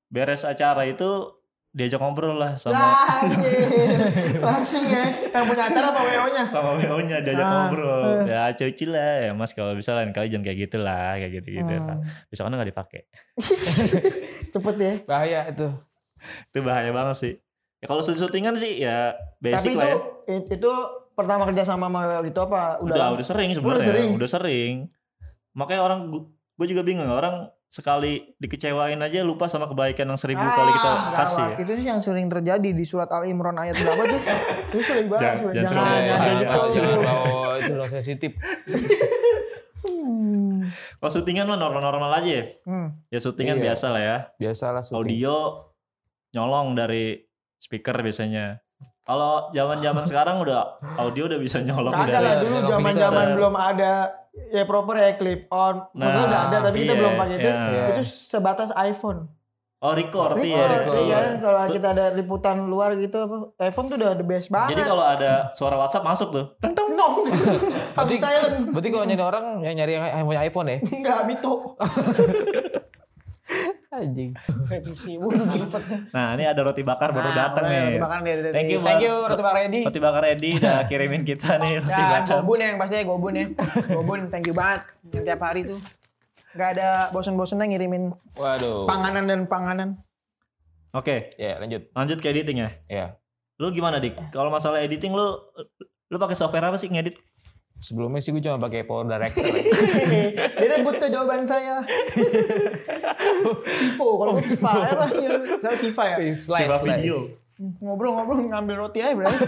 Beres 0.06 0.46
acara 0.46 0.86
itu 0.86 1.39
diajak 1.70 1.98
ngobrol 1.98 2.34
lah 2.34 2.54
sama 2.56 2.74
anjir. 3.22 3.94
Langsung 4.36 4.82
ya. 4.84 5.06
Yang 5.06 5.44
punya 5.46 5.62
acara 5.64 5.86
apa 5.88 6.00
WO-nya? 6.02 6.44
sama 6.48 6.70
WO-nya 6.74 7.16
diajak 7.20 7.40
Ah, 7.40 7.52
ngobrol. 7.64 8.02
eh. 8.20 8.20
Ya 8.26 8.42
cuci 8.50 8.84
lah 8.84 9.10
ya 9.22 9.32
mas 9.32 9.52
kalau 9.52 9.72
bisa 9.72 9.94
lain 9.94 10.10
kali 10.10 10.28
jangan 10.28 10.44
kayak 10.44 10.58
gitu 10.60 10.76
lah 10.76 11.14
kayak 11.14 11.32
gitu 11.36 11.48
gitu. 11.56 11.70
Hmm. 11.72 12.02
Besok 12.26 12.42
kan 12.44 12.52
nggak 12.52 12.70
dipakai. 12.70 13.00
Cepet 14.52 14.74
ya. 14.76 14.92
Bahaya 15.04 15.40
itu. 15.48 15.66
Itu 16.48 16.58
bahaya 16.60 16.90
banget 16.90 17.16
sih. 17.16 17.34
Ya 17.78 17.86
kalau 17.86 18.02
syutingan 18.02 18.54
sih 18.54 18.82
ya 18.82 19.14
Tapi 19.38 19.40
basic 19.40 19.70
itu 19.70 19.78
lah 19.78 19.88
ya. 19.88 19.96
it- 20.28 20.50
itu 20.52 20.72
pertama 21.12 21.46
kerja 21.46 21.62
sama 21.62 21.86
sama 21.86 22.00
WO 22.04 22.22
itu 22.24 22.40
apa? 22.40 22.82
Udah 22.82 23.14
udah 23.14 23.24
sering 23.24 23.48
Udah 23.48 23.56
sebenarnya. 23.56 23.86
sering? 23.86 24.08
Udah 24.12 24.28
sering. 24.28 24.74
Makanya 25.52 25.82
orang 25.82 26.00
gue 26.58 26.66
juga 26.66 26.82
bingung 26.82 27.06
orang 27.06 27.46
sekali 27.70 28.34
dikecewain 28.36 28.98
aja 28.98 29.22
lupa 29.22 29.46
sama 29.46 29.64
kebaikan 29.64 30.04
yang 30.04 30.18
seribu 30.18 30.42
kali 30.42 30.70
kita 30.74 30.90
Ah, 30.90 30.98
kasih. 31.16 31.46
gawat. 31.48 31.62
Itu 31.62 31.72
sih 31.72 31.86
yang 31.86 32.02
sering 32.02 32.26
terjadi 32.26 32.68
di 32.68 32.82
surat 32.82 33.06
Al 33.08 33.24
Imran 33.24 33.54
ayat 33.54 33.78
berapa 33.78 34.02
tuh? 34.04 34.20
Itu 34.68 34.78
sering 34.82 35.06
banget. 35.06 35.22
Jangan- 35.22 35.54
Jangan, 35.54 35.54
jangan 35.54 35.70
jangan, 35.70 36.02
terlalu- 36.02 36.10
jangan 36.10 36.42
jangan- 36.42 36.74
gitu. 36.74 37.00
Jangan 37.00 37.58
itu 37.60 37.72
dong 37.72 37.88
sensitif. 37.88 38.30
Hmm. 39.80 40.68
Kalau 40.98 41.10
syutingan 41.10 41.46
mah 41.46 41.56
normal-normal 41.56 42.10
aja 42.12 42.30
ya. 42.30 42.44
Hmm. 42.62 42.88
Ya 43.08 43.18
syutingan 43.18 43.56
Iya. 43.56 43.64
biasa 43.66 43.86
lah 43.88 44.02
ya. 44.02 44.16
Biasalah 44.36 44.82
syuting. 44.82 44.98
Audio 44.98 45.36
nyolong 46.30 46.74
dari 46.74 47.16
speaker 47.56 47.96
biasanya. 47.96 48.60
Kalau 49.00 49.50
zaman-zaman 49.50 50.04
sekarang 50.04 50.38
udah 50.38 50.60
audio 50.96 51.26
udah 51.26 51.38
bisa 51.38 51.58
nyolong 51.60 51.90
Kagak 51.90 52.10
dari 52.10 52.20
lah 52.20 52.34
dulu 52.36 52.50
nyolong 52.52 52.70
zaman-zaman 52.70 53.26
belum 53.34 53.54
ada 53.56 53.92
ya 54.48 54.64
proper 54.64 54.94
ya 54.96 55.10
clip 55.14 55.46
on. 55.48 55.84
Maksudnya 55.92 56.16
Nah, 56.18 56.26
udah 56.26 56.40
ada 56.46 56.56
tapi 56.62 56.76
kita 56.78 56.92
iya, 56.92 56.98
belum 56.98 57.12
pakai 57.14 57.36
itu. 57.36 57.46
iya. 57.46 57.56
Iya. 57.66 57.84
Itu 57.90 58.02
sebatas 58.02 58.70
iPhone. 58.74 59.20
Oh 59.80 59.96
record, 59.96 60.36
Record, 60.36 60.44
iya. 60.44 60.64
record. 60.76 60.94
iya 61.00 61.16
kan 61.18 61.34
kalau 61.40 61.60
kita 61.66 61.88
ada 61.90 62.12
liputan 62.12 62.68
luar 62.68 62.92
gitu 62.94 63.16
apa 63.18 63.36
iPhone 63.62 63.88
tuh 63.88 63.96
udah 63.96 64.12
the 64.12 64.20
best 64.22 64.48
banget. 64.48 64.76
Jadi 64.76 64.82
kalau 64.84 65.00
ada 65.02 65.48
suara 65.52 65.72
WhatsApp 65.74 66.04
masuk 66.04 66.28
tuh. 66.28 66.44
Teng, 66.60 66.76
teng. 66.76 66.92
no, 66.92 67.24
habis 67.96 68.20
Berarti- 68.20 68.20
silent. 68.20 68.68
Berarti 68.68 68.88
kalau 68.90 69.04
nyari 69.04 69.24
orang 69.24 69.44
yang 69.62 69.74
nyari 69.74 69.92
yang 69.96 70.24
punya 70.24 70.40
iPhone 70.42 70.68
ya? 70.68 70.78
Enggak, 70.92 71.18
Mito. 71.24 71.52
Anjing. 73.90 74.30
Revisi. 74.64 75.18
Nah 76.10 76.34
ini 76.34 76.44
ada 76.44 76.62
roti 76.62 76.80
bakar 76.80 77.10
baru 77.10 77.30
datang 77.30 77.64
udah, 77.64 77.72
nih. 77.72 77.82
Roti 77.88 78.00
bakar 78.00 78.18
nih, 78.20 78.32
dari- 78.32 78.54
Thank 78.54 78.68
you, 78.68 78.78
Thank 78.80 79.02
you, 79.02 79.14
roti 79.20 79.42
bakar 79.42 79.58
ready. 79.58 79.80
Roti 79.82 80.00
bakar 80.00 80.22
Edi 80.24 80.50
udah 80.56 80.78
kirimin 80.86 81.22
kita 81.22 81.58
nih 81.58 81.72
roti 81.80 81.90
Dan 81.92 82.22
bakar. 82.22 82.36
Gobun 82.38 82.56
ya, 82.56 82.66
yang 82.66 82.78
pastinya 82.78 83.04
Gobun 83.04 83.34
ya. 83.34 83.46
Gobun, 83.88 84.20
thank 84.28 84.46
you 84.46 84.54
banget. 84.54 84.80
Yang 85.10 85.22
tiap 85.26 85.40
hari 85.40 85.60
tuh. 85.66 85.80
Gak 86.50 86.68
ada 86.74 86.88
bosen-bosennya 87.10 87.66
ngirimin 87.66 88.10
Waduh. 88.34 88.86
panganan 88.86 89.24
dan 89.24 89.40
panganan. 89.44 89.88
Oke, 90.90 91.30
Ya 91.36 91.58
lanjut. 91.58 91.86
lanjut 91.90 92.18
ke 92.18 92.26
editing 92.28 92.58
ya. 92.60 92.70
Ya. 92.86 93.06
Lu 93.56 93.70
gimana 93.70 93.98
dik? 93.98 94.18
Kalau 94.30 94.48
masalah 94.48 94.80
editing 94.80 95.10
lu 95.10 95.38
lu 96.06 96.16
pakai 96.16 96.34
software 96.34 96.64
apa 96.64 96.74
sih 96.74 96.86
ngedit? 96.86 97.14
Sebelumnya 97.80 98.20
sih 98.20 98.30
gue 98.30 98.40
cuma 98.40 98.60
pakai 98.60 98.84
Power 98.84 99.04
Director. 99.04 99.48
Dia 100.60 100.68
rebut 100.70 100.94
tuh 100.96 101.08
jawaban 101.08 101.48
saya. 101.48 101.80
Vivo, 103.80 104.08
kalau 104.16 104.36
gue 104.36 104.44
FIFA 104.46 104.70
ya 104.76 104.90
lah. 104.94 105.08
Saya 105.58 105.76
FIFA 105.78 106.02
ya. 106.04 106.16
slide, 106.38 106.68
Coba 106.68 106.76
slide. 106.78 107.00
video. 107.00 107.16
Ngobrol-ngobrol 107.58 108.48
ngambil 108.48 108.74
roti 108.78 109.00
aja 109.00 109.12
berarti. 109.12 109.44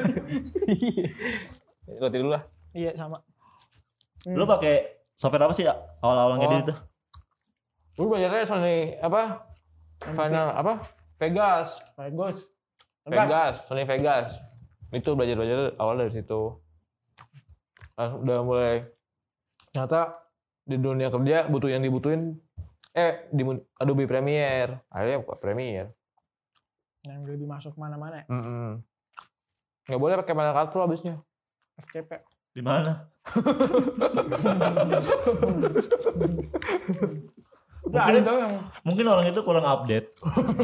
Roti 1.92 2.16
dulu 2.16 2.30
lah. 2.30 2.42
iya 2.72 2.92
sama. 2.92 3.20
Hmm. 4.22 4.32
Lu 4.32 4.44
pakai 4.44 4.84
software 5.14 5.44
apa 5.44 5.52
sih 5.52 5.64
ya? 5.64 5.76
awal-awal 6.00 6.36
ngedit 6.38 6.52
Oh. 6.54 6.62
itu? 6.62 6.74
Gue 7.94 8.06
belajarnya 8.08 8.44
Sony 8.44 8.76
apa? 8.96 9.44
Final 10.02 10.46
apa? 10.52 10.72
Vegas. 11.18 11.84
Bagus. 11.94 12.48
Vegas, 13.04 13.60
Sony 13.64 13.84
Vegas. 13.84 14.40
Itu 14.88 15.12
belajar-belajar 15.12 15.76
awal 15.76 16.00
dari 16.00 16.12
situ. 16.12 16.56
Ah, 17.92 18.16
udah 18.16 18.38
mulai 18.40 18.88
ternyata 19.72 20.16
di 20.64 20.76
dunia 20.78 21.12
kerja 21.12 21.48
butuh 21.48 21.68
yang 21.68 21.82
dibutuhin 21.84 22.40
eh 22.92 23.28
di 23.28 23.42
Adobe 23.76 24.04
Premiere. 24.08 24.84
Akhirnya 24.88 25.20
buka 25.20 25.36
Premiere. 25.36 25.92
Yang 27.02 27.20
lebih 27.36 27.48
masuk 27.48 27.74
mana-mana 27.76 28.22
ya. 28.22 28.26
Mm 28.30 28.80
Nggak 29.82 29.98
boleh 30.00 30.14
pakai 30.14 30.34
Final 30.38 30.54
Cut 30.54 30.68
Pro 30.70 30.86
abisnya. 30.86 31.16
FTP. 31.74 32.10
Di 32.52 32.62
mana? 32.62 33.08
Udah 37.82 38.02
ada 38.06 38.18
tuh 38.22 38.38
yang 38.38 38.54
Mungkin 38.86 39.04
orang 39.10 39.26
itu 39.26 39.40
kurang 39.42 39.66
update. 39.66 40.14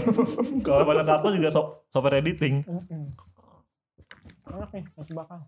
Kalau 0.66 0.85
Final 0.87 1.04
Cut 1.04 1.18
Pro 1.18 1.35
juga 1.35 1.50
so- 1.50 1.82
software 1.90 2.23
editing. 2.23 2.62
Enak 4.49 4.70
nih, 4.73 4.85
nasi 4.97 5.12
bakar. 5.12 5.44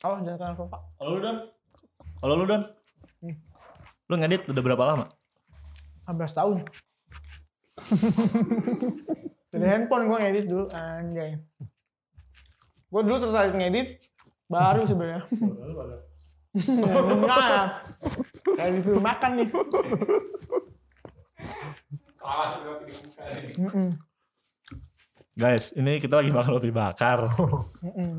Awas 0.00 0.24
jangan. 0.24 0.56
Kalau 0.96 1.10
lu 1.12 1.20
Dan? 1.20 1.36
Kalau 2.24 2.34
lu 2.40 2.44
Dan? 2.48 2.62
Hmm. 3.20 3.36
Lu 4.08 4.14
ngedit 4.16 4.48
udah 4.48 4.62
berapa 4.64 4.84
lama? 4.88 5.04
15 6.08 6.38
tahun. 6.40 6.56
Dari 9.52 9.66
handphone 9.66 10.08
gue 10.08 10.18
ngedit 10.24 10.46
dulu, 10.48 10.64
anjay. 10.72 11.36
Gue 12.90 13.02
dulu 13.04 13.16
tertarik 13.22 13.54
ngedit, 13.54 14.00
baru 14.48 14.88
sebenarnya. 14.88 15.22
Enggak. 17.14 17.84
Kayak 18.56 18.70
review 18.80 18.98
makan 18.98 19.30
nih. 19.38 19.48
Mm-mm. 23.60 24.09
Guys, 25.32 25.70
ini 25.72 25.96
kita 25.96 26.20
lagi 26.20 26.34
makan 26.34 26.52
roti 26.52 26.70
bakar. 26.70 27.30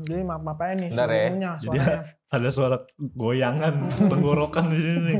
Jadi 0.02 0.22
maaf 0.24 0.42
aja 0.58 0.74
nih 0.74 0.88
Bentar 0.90 1.06
ya. 1.06 1.20
suaranya, 1.28 1.50
Jadi 1.54 1.66
suaranya. 1.78 2.00
ada 2.34 2.48
suara 2.50 2.76
goyangan 2.98 3.74
tenggorokan 4.08 4.64
di 4.68 4.78
sini. 4.80 5.00
nih. 5.06 5.18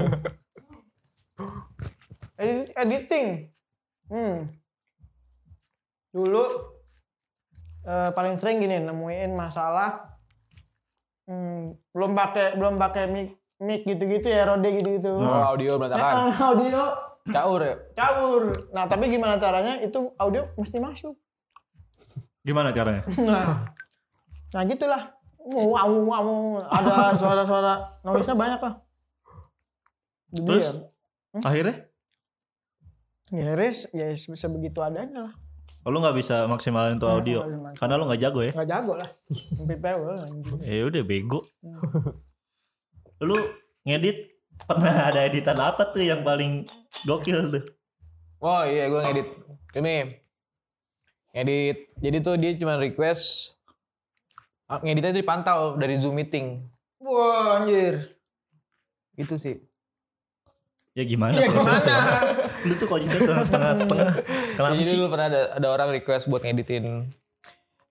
Edit- 2.37 2.73
editing. 2.75 3.27
Hmm. 4.09 4.37
Dulu 6.11 6.45
eh, 7.85 8.11
paling 8.11 8.35
sering 8.37 8.59
gini 8.59 8.77
nemuin 8.79 9.31
masalah 9.33 10.17
hmm, 11.25 11.77
belum 11.89 12.13
pakai 12.13 12.55
belum 12.55 12.77
pakai 12.77 13.05
mic 13.09 13.29
mic 13.59 13.85
gitu-gitu 13.85 14.27
ya 14.27 14.45
Rode 14.45 14.69
gitu-gitu. 14.71 15.13
Oh, 15.13 15.45
audio 15.47 15.77
berantakan. 15.77 16.03
Nah, 16.03 16.41
audio 16.43 16.83
Caur 17.23 17.61
ya? 17.63 17.77
caur. 17.95 18.43
Nah, 18.75 18.85
tapi 18.85 19.07
gimana 19.07 19.39
caranya 19.39 19.79
itu 19.79 20.11
audio 20.17 20.51
mesti 20.57 20.83
masuk. 20.83 21.15
Gimana 22.43 22.75
caranya? 22.75 23.07
Nah, 23.23 23.71
nah 24.51 24.63
gitulah. 24.67 25.15
Wow, 25.43 26.07
wow, 26.07 26.27
ada 26.71 27.19
suara-suara 27.19 27.99
noise-nya 28.07 28.35
banyak 28.39 28.61
lah. 28.63 28.75
Jadi 30.31 30.47
Terus? 30.47 30.67
ya, 30.71 30.73
Akhirnya? 31.43 31.77
ya 33.33 33.57
res, 33.59 33.89
ya 33.91 34.13
bisa 34.15 34.47
begitu 34.47 34.79
adanya 34.79 35.27
lah. 35.27 35.35
Oh, 35.83 35.91
lu 35.91 35.99
nggak 35.99 36.15
bisa 36.15 36.47
maksimalin 36.47 36.95
tuh 37.03 37.11
audio. 37.11 37.43
Bisa 37.43 37.75
Karena 37.75 37.99
lu 37.99 38.07
nggak 38.07 38.23
jago 38.23 38.41
ya? 38.47 38.53
Nggak 38.55 38.71
jago 38.71 38.93
lah. 38.95 39.09
Anjing. 40.23 40.59
Ya 40.63 40.83
udah 40.87 41.03
bego. 41.03 41.41
Lu 43.19 43.35
ngedit 43.83 44.31
pernah 44.63 45.11
ada 45.11 45.27
editan 45.27 45.59
apa 45.59 45.91
tuh 45.91 46.07
yang 46.07 46.23
paling 46.23 46.71
gokil 47.03 47.51
tuh? 47.51 47.65
Oh 48.39 48.63
iya 48.63 48.87
gue 48.87 49.01
ngedit. 49.03 49.29
Ini. 49.75 50.22
Ngedit. 51.33 51.77
Jadi 51.99 52.17
tuh 52.21 52.35
dia 52.37 52.53
cuma 52.55 52.77
request. 52.77 53.57
ah, 54.67 54.81
Ngeditnya 54.81 55.13
tuh 55.13 55.21
dipantau 55.21 55.61
dari 55.77 55.97
Zoom 55.97 56.17
meeting. 56.17 56.61
Wah 57.01 57.59
anjir. 57.59 58.15
Itu 59.15 59.37
sih. 59.37 59.61
Ya 60.93 61.03
gimana 61.03 61.33
Iya 61.35 61.49
gimana? 61.49 61.81
Lu 62.69 62.77
tuh 62.77 62.85
kok 62.85 63.01
jadi 63.01 63.17
setengah 63.17 63.45
setengah 63.49 63.73
setengah. 63.81 64.13
Kenapa 64.55 64.75
Jadi 64.77 64.85
sih? 64.85 64.93
dulu 64.95 65.07
pernah 65.09 65.27
ada, 65.27 65.43
ada 65.57 65.69
orang 65.73 65.89
request 65.91 66.29
buat 66.29 66.45
ngeditin 66.45 67.09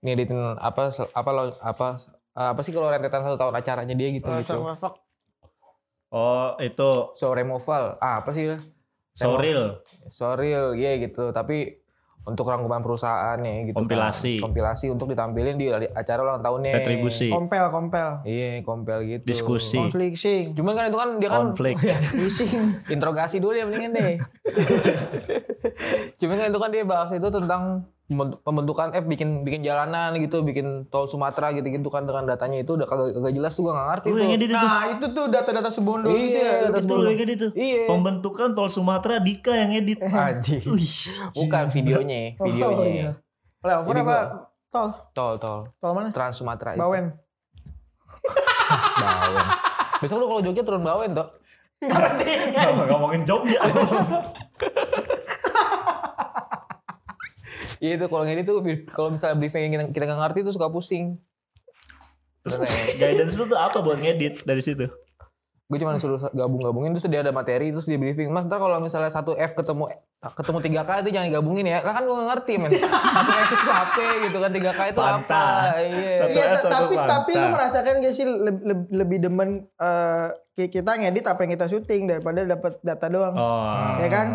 ngeditin 0.02 0.38
apa 0.58 0.90
apa 1.14 1.30
lo 1.30 1.44
apa 1.62 1.98
apa 2.32 2.60
sih 2.62 2.70
kalau 2.70 2.90
rentetan 2.90 3.22
satu 3.22 3.38
tahun 3.38 3.54
acaranya 3.54 3.94
dia 3.94 4.10
gitu 4.10 4.26
Uh, 4.26 4.42
gitu. 4.42 4.54
Oh 6.12 6.54
itu 6.62 6.92
So 7.18 7.34
removal. 7.34 7.98
Ah, 7.98 8.22
apa 8.22 8.32
sih? 8.32 8.54
Soril. 9.14 9.82
Soril, 10.08 10.78
iya 10.78 10.96
gitu. 10.98 11.34
Tapi 11.34 11.81
untuk 12.22 12.46
rangkuman 12.46 12.86
perusahaan 12.86 13.38
ya 13.42 13.54
gitu. 13.66 13.74
kan. 13.74 13.82
Kompilasi. 13.86 14.34
Kompilasi 14.38 14.86
untuk 14.94 15.10
ditampilin 15.10 15.56
di 15.58 15.74
acara 15.74 16.22
ulang 16.22 16.42
tahunnya. 16.46 16.82
Retribusi. 16.82 17.34
Kompel, 17.34 17.66
kompel. 17.74 18.22
Iya, 18.22 18.62
kompel 18.62 19.00
gitu. 19.10 19.26
Diskusi. 19.26 19.82
Konfliksing. 19.82 20.54
Cuman 20.54 20.78
kan 20.78 20.86
itu 20.94 20.98
kan 21.02 21.10
dia 21.18 21.30
kan 21.34 21.42
Konflik. 21.50 21.76
Leasing. 22.18 22.86
interogasi 22.94 23.42
dulu 23.42 23.58
ya 23.58 23.66
mendingan 23.66 23.92
deh. 23.98 24.22
Cuman 26.22 26.36
kan 26.38 26.48
itu 26.54 26.60
kan 26.62 26.70
dia 26.70 26.84
bahas 26.86 27.10
itu 27.10 27.28
tentang 27.34 27.90
pembentukan 28.38 28.92
eh 28.92 29.00
bikin 29.00 29.42
bikin 29.42 29.62
jalanan 29.62 30.14
gitu, 30.16 30.42
bikin 30.42 30.84
tol 30.88 31.06
Sumatera 31.06 31.50
gitu-gitu 31.52 31.88
kan 31.88 32.04
dengan 32.04 32.26
datanya 32.26 32.60
itu 32.60 32.76
udah 32.76 32.84
kagak, 32.84 33.16
kagak 33.16 33.34
jelas 33.34 33.52
tuh 33.52 33.64
gua 33.64 33.74
gak 33.74 33.88
ngerti 33.90 34.08
Lu 34.08 34.14
tuh. 34.14 34.20
yang 34.20 34.32
ngedit 34.32 34.50
itu? 34.50 34.58
Nah 34.62 34.84
itu 34.88 35.06
tuh 35.08 35.26
data-data 35.28 35.70
sebondo 35.70 36.08
Iya, 36.08 36.20
gitu 36.22 36.38
ya. 36.38 36.52
data 36.68 36.80
Itu 36.80 36.94
lu 36.94 37.04
yang 37.06 37.18
ngedit 37.18 37.38
tuh? 37.40 37.52
Iya. 37.54 37.82
Pembentukan 37.86 38.48
tol 38.52 38.68
Sumatera 38.68 39.16
Dika 39.18 39.54
yang 39.54 39.70
ngedit. 39.72 40.00
Anjing. 40.28 40.62
Wih. 40.68 40.96
Bukan 41.34 41.64
videonya, 41.70 42.22
Oh, 42.38 42.46
videonya. 42.46 42.86
iya. 42.86 43.10
Flyover 43.58 43.90
Jadi 43.90 44.02
apa? 44.02 44.18
Tol. 44.68 44.88
Tol, 45.12 45.34
tol. 45.38 45.60
Tol 45.78 45.92
mana? 45.92 46.10
Trans 46.10 46.36
Sumatera 46.36 46.74
itu. 46.74 46.80
Bawen. 46.80 47.06
Bawen. 49.02 49.46
Besok 50.00 50.18
lu 50.18 50.26
kalau 50.28 50.42
Jogja 50.42 50.64
turun 50.64 50.82
Bawen 50.82 51.12
toh. 51.12 51.28
Ngomongin 52.88 53.26
Jogja. 53.26 53.58
Iya 57.82 57.98
itu 57.98 58.06
kalau 58.08 58.24
ngedit 58.30 58.46
tuh 58.46 58.62
kalau 58.94 59.10
misalnya 59.10 59.42
briefing 59.42 59.74
yang 59.74 59.90
kita, 59.90 60.06
nggak 60.06 60.22
ngerti 60.22 60.40
tuh 60.46 60.54
suka 60.54 60.70
pusing. 60.70 61.18
Terus 62.46 62.62
guidance 63.02 63.34
lu 63.42 63.50
tuh 63.50 63.58
apa 63.58 63.82
buat 63.82 63.98
ngedit 63.98 64.46
dari 64.46 64.62
situ? 64.62 64.86
gue 65.72 65.80
cuma 65.80 65.96
suruh 66.04 66.20
gabung-gabungin 66.36 66.92
terus 66.92 67.08
dia 67.08 67.24
ada 67.24 67.32
materi 67.32 67.72
terus 67.72 67.88
dia 67.88 67.96
briefing 67.96 68.28
mas 68.28 68.44
ntar 68.44 68.60
kalau 68.60 68.84
misalnya 68.84 69.08
satu 69.08 69.40
F 69.40 69.56
ketemu 69.56 69.88
ketemu 70.24 70.58
3K 70.62 70.90
itu 71.02 71.10
jangan 71.10 71.28
digabungin 71.28 71.66
ya 71.66 71.82
lah 71.82 71.94
kan 71.94 72.04
gue 72.04 72.14
ngerti 72.14 72.54
men 72.56 72.70
satu 72.78 73.32
itu 73.34 73.68
apa 73.68 74.06
gitu 74.22 74.38
kan 74.38 74.52
3K 74.52 74.80
itu 74.88 75.02
apa 75.02 75.44
iya 75.76 76.14
Iya, 76.24 76.46
tapi 76.62 76.94
pantai. 76.94 77.10
tapi 77.10 77.32
lu 77.36 77.48
merasakan 77.50 77.94
gak 78.00 78.14
sih 78.14 78.26
lebih, 78.26 78.62
lebih 78.92 79.18
demen 79.20 79.50
eh, 79.76 80.28
ki- 80.54 80.70
kita 80.72 80.94
ngedit 80.96 81.26
apa 81.26 81.40
yang 81.40 81.52
kita 81.52 81.66
syuting 81.66 82.06
daripada 82.06 82.44
dapat 82.44 82.78
data 82.80 83.08
doang. 83.08 83.34
Oh. 83.34 83.98
Ya 83.98 84.08
kan? 84.08 84.28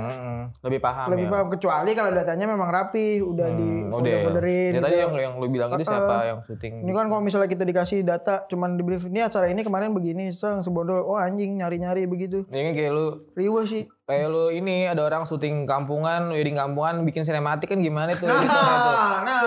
Lebih 0.60 0.80
paham 0.80 1.06
lebih 1.08 1.26
ya. 1.26 1.30
paham 1.30 1.46
kecuali 1.48 1.90
kalau 1.92 2.10
datanya 2.12 2.46
memang 2.46 2.66
rapi, 2.66 3.18
udah 3.20 3.48
di 3.48 3.68
Hmm, 3.76 3.86
udah 3.86 3.92
folder-folderin 3.92 4.70
Ya 4.72 4.80
tadi 4.80 4.90
gitu. 4.90 5.02
yang 5.02 5.12
yang 5.16 5.32
lu 5.36 5.46
bilang 5.46 5.70
itu 5.72 5.84
siapa 5.84 6.16
yang 6.24 6.38
syuting 6.42 6.72
Ini 6.80 6.92
kan 6.92 7.06
kalau 7.06 7.20
misalnya 7.20 7.46
kita 7.46 7.62
dikasih 7.62 8.02
data 8.02 8.42
cuman 8.44 8.74
di 8.74 8.82
brief 8.82 9.04
ini 9.04 9.20
acara 9.20 9.46
ini 9.46 9.60
kemarin 9.60 9.90
begini, 9.90 10.30
serang 10.30 10.60
sebodol. 10.60 10.98
Oh 11.00 11.14
anjing 11.16 11.54
nyari-nyari 11.56 12.04
begitu. 12.04 12.42
ini 12.48 12.74
kayak 12.74 12.90
lu 12.90 13.06
Riwa 13.32 13.62
sih. 13.62 13.86
Kayak 14.06 14.26
lu 14.30 14.54
ini 14.54 14.86
ada 14.86 15.02
orang 15.02 15.26
syuting 15.26 15.66
kampungan 15.66 16.30
wedding 16.30 16.54
kampungan 16.54 17.02
bikin 17.02 17.26
sinematik 17.26 17.66
kan 17.66 17.82
gimana 17.82 18.14
tuh 18.14 18.30
gitu, 18.30 18.38
tuh. 18.38 18.46
Nah, 18.46 19.18
nah. 19.26 19.42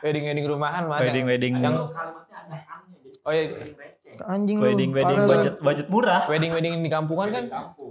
wedding 0.00 0.24
wedding 0.24 0.46
rumahan 0.46 0.86
mas 0.86 1.02
Wedding 1.02 1.26
wedding 1.26 1.54
yang 1.58 1.90
oh 3.20 3.32
iya 3.34 3.50
Anjing 4.20 4.60
lu. 4.60 4.68
wedding 4.68 4.92
wedding 4.92 5.20
budget 5.24 5.54
budget 5.58 5.86
murah. 5.88 6.28
wedding 6.28 6.52
wedding 6.52 6.78
di 6.78 6.90
kampungan 6.92 7.32
kan 7.32 7.44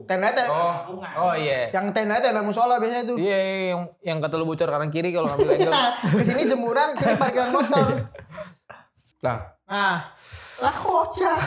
Tenda 0.07 0.29
tenda. 0.31 0.47
oh 0.47 0.73
oh 1.19 1.33
iya 1.35 1.67
Yang 1.75 1.91
tenda 1.91 2.15
tenda 2.23 2.39
musola 2.39 2.79
biasanya 2.79 3.03
tuh. 3.05 3.17
iya 3.19 3.37
iya, 3.37 3.57
yang 3.75 3.81
yang 3.99 4.17
kata 4.23 4.39
lu 4.39 4.47
bocor 4.47 4.69
kanan 4.69 4.87
kiri 4.87 5.11
kalau 5.11 5.27
ngambil 5.27 5.57
angle 5.57 5.73
Ke 6.15 6.23
sini 6.23 6.47
jemuran, 6.47 6.95
ke 6.95 7.01
sini 7.01 7.15
parkiran 7.17 7.49
motor. 7.51 7.87
lah 9.19 9.37
Nah, 9.69 10.01
lah 10.57 10.73
kocak. 10.75 11.37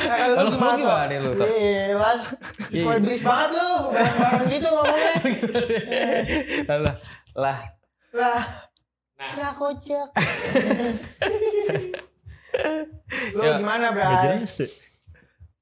Nah, 0.00 0.16
Lalu 0.30 0.38
lu 0.38 0.50
gimana 0.54 1.02
lu, 1.18 1.30
Tok? 1.34 1.44
Gila, 1.44 2.10
sesuai 2.70 2.98
brief 3.02 3.20
banget 3.20 3.50
lu. 3.52 3.70
Bareng-bareng 3.90 4.46
gitu 4.48 4.68
ngomongnya. 4.70 5.14
lah 6.70 6.96
lah 7.34 7.58
Lah, 8.14 8.42
lah 9.18 9.50
kocak. 9.52 10.08
lu 13.34 13.40
Ya, 13.40 13.58
gimana, 13.58 13.86
Gak 13.88 13.94
Bray? 13.94 14.14
jelas 14.38 14.50
sih. 14.52 14.70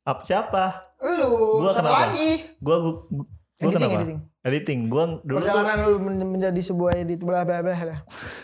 Apa 0.04 0.22
siapa? 0.24 0.64
Lu, 1.00 1.28
Gua 1.60 1.70
siapa 1.72 1.80
kenapa? 1.82 1.98
lagi? 2.06 2.30
Gua 2.58 2.76
gua, 2.78 2.92
gua 3.08 3.24
Editing, 3.58 3.74
kenapa? 3.74 3.94
editing. 3.98 4.18
Editing. 4.48 4.80
Gua 4.86 5.04
dulu 5.20 5.38
tuh 5.38 5.46
Perjalanan 5.46 5.76
lu 5.84 5.98
men- 5.98 6.30
menjadi 6.30 6.60
sebuah 6.60 6.92
edit 6.96 7.20
bla 7.20 7.44
bla 7.44 7.60
bla 7.60 7.74
dah. 7.74 7.98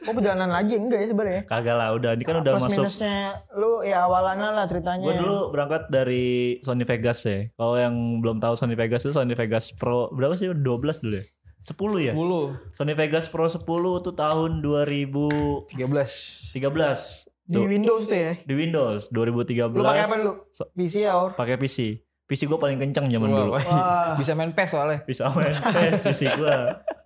Oh 0.05 0.13
perjalanan 0.13 0.49
lagi 0.49 0.77
enggak 0.77 1.01
ya 1.01 1.09
sebenarnya? 1.09 1.43
kagak 1.45 1.75
lah 1.75 1.89
udah 1.93 2.11
ini 2.13 2.23
kan 2.23 2.37
udah 2.39 2.53
Plus 2.55 2.65
masuk 2.65 2.85
minusnya 2.85 3.17
lu 3.55 3.81
ya 3.81 4.05
awalannya 4.05 4.51
lah 4.53 4.65
ceritanya. 4.65 5.05
Gue 5.05 5.17
dulu 5.19 5.39
berangkat 5.51 5.89
dari 5.89 6.25
Sony 6.61 6.85
Vegas 6.85 7.25
ya. 7.25 7.49
Kalau 7.51 7.75
yang 7.75 7.95
belum 8.21 8.39
tahu 8.39 8.55
Sony 8.55 8.75
Vegas 8.75 9.03
itu 9.03 9.11
Sony 9.11 9.33
Vegas 9.33 9.73
Pro 9.73 10.09
berapa 10.11 10.35
sih? 10.35 10.47
12 10.47 10.61
dulu 11.01 11.15
ya? 11.17 11.25
10 11.65 11.73
ya? 11.99 12.13
10 12.13 12.77
Sony 12.77 12.93
Vegas 12.93 13.25
Pro 13.27 13.49
10 13.49 13.65
tuh 14.01 14.13
tahun 14.13 14.61
2013 14.61 16.53
13 16.53 17.33
di 17.45 17.61
Windows 17.61 18.05
tuh 18.05 18.17
ya. 18.17 18.33
di 18.41 18.55
Windows 18.55 19.09
2013. 19.09 19.73
Lu 19.73 19.81
pakai 19.81 20.05
apa 20.05 20.15
dulu? 20.17 20.33
So- 20.49 20.69
PC 20.73 21.05
ya 21.05 21.13
or? 21.17 21.33
Pakai 21.33 21.57
PC. 21.57 22.04
PC 22.25 22.49
gue 22.49 22.57
paling 22.57 22.81
kenceng 22.81 23.05
zaman 23.07 23.29
Wah, 23.29 23.39
dulu. 23.39 23.51
wah. 23.53 24.17
Bisa 24.17 24.33
main 24.33 24.51
PES 24.51 24.71
soalnya 24.73 25.05
Bisa 25.05 25.29
main 25.29 25.53
PES 25.53 26.01
PC 26.03 26.21
gue. 26.35 26.57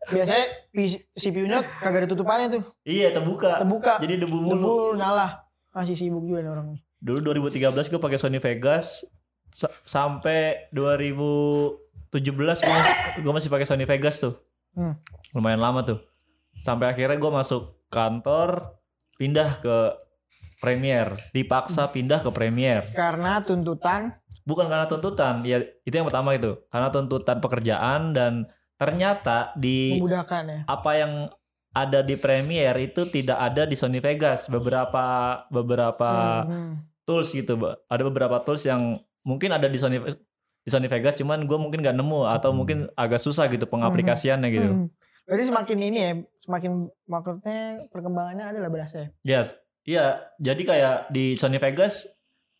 Biasanya 0.09 0.45
CPU-nya 1.13 1.59
kagak 1.79 2.07
ada 2.07 2.09
tutupannya 2.09 2.47
tuh. 2.49 2.63
Iya 2.83 3.11
terbuka. 3.11 3.59
Terbuka. 3.59 3.99
Jadi 3.99 4.15
debu 4.17 4.39
mulu. 4.39 4.55
Debu 4.55 4.73
nyala. 4.95 5.43
Masih 5.71 5.95
sibuk 5.95 6.23
juga 6.23 6.41
nih 6.41 6.51
orang 6.51 6.67
nih. 6.73 6.81
Dulu 6.99 7.19
2013 7.37 7.71
gue 7.89 7.99
pakai 7.99 8.17
Sony 8.17 8.39
Vegas 8.39 9.03
sa- 9.51 9.75
sampai 9.83 10.71
2017 10.71 12.15
gue 12.59 12.79
gue 13.21 13.33
masih 13.33 13.51
pakai 13.51 13.67
Sony 13.67 13.85
Vegas 13.85 14.19
tuh. 14.19 14.35
Hmm. 14.73 14.95
Lumayan 15.31 15.59
lama 15.59 15.83
tuh. 15.83 15.99
Sampai 16.59 16.89
akhirnya 16.89 17.15
gue 17.15 17.33
masuk 17.33 17.63
kantor 17.89 18.79
pindah 19.14 19.59
ke 19.59 19.77
Premiere, 20.59 21.14
dipaksa 21.31 21.87
pindah 21.87 22.19
ke 22.19 22.31
Premiere. 22.31 22.90
Karena 22.90 23.38
tuntutan 23.40 24.11
Bukan 24.49 24.65
karena 24.65 24.89
tuntutan, 24.89 25.45
ya 25.45 25.61
itu 25.85 25.93
yang 25.93 26.09
pertama 26.09 26.33
itu. 26.33 26.57
Karena 26.67 26.89
tuntutan 26.89 27.37
pekerjaan 27.37 28.01
dan 28.11 28.49
ternyata 28.75 29.53
di 29.53 29.99
memudahkan 29.99 30.43
ya. 30.47 30.61
apa 30.65 30.91
yang 30.95 31.13
ada 31.71 32.01
di 32.01 32.17
Premiere 32.17 32.81
itu 32.81 33.05
tidak 33.07 33.37
ada 33.37 33.63
di 33.63 33.77
Sony 33.77 34.01
Vegas. 34.01 34.49
Beberapa 34.49 35.05
beberapa 35.49 36.11
Hmm. 36.43 36.81
tools 37.05 37.29
gitu 37.31 37.57
ada 37.85 38.03
beberapa 38.03 38.37
tools 38.39 38.63
yang 38.63 38.81
mungkin 39.23 39.49
ada 39.51 39.65
di 39.65 39.77
Sony 39.77 39.97
di 40.59 40.69
Sony 40.69 40.85
Vegas 40.87 41.13
cuman 41.15 41.41
gue 41.43 41.57
mungkin 41.57 41.81
nggak 41.81 41.95
nemu 41.95 42.21
atau 42.27 42.53
mungkin 42.53 42.85
agak 42.95 43.17
susah 43.19 43.49
gitu 43.49 43.65
pengaplikasiannya 43.65 44.49
gitu 44.51 44.69
Hmm. 44.69 44.89
Berarti 45.25 45.45
semakin 45.45 45.79
ini 45.83 45.99
ya, 45.99 46.13
semakin 46.39 46.73
maksudnya 47.05 47.61
perkembangannya 47.89 48.45
ada 48.47 48.59
lah 48.59 48.69
berasa 48.69 48.97
ya. 48.99 49.09
yes 49.23 49.57
iya 49.83 50.07
jadi 50.37 50.61
kayak 50.63 50.97
di 51.09 51.33
Sony 51.35 51.57
Vegas 51.57 52.09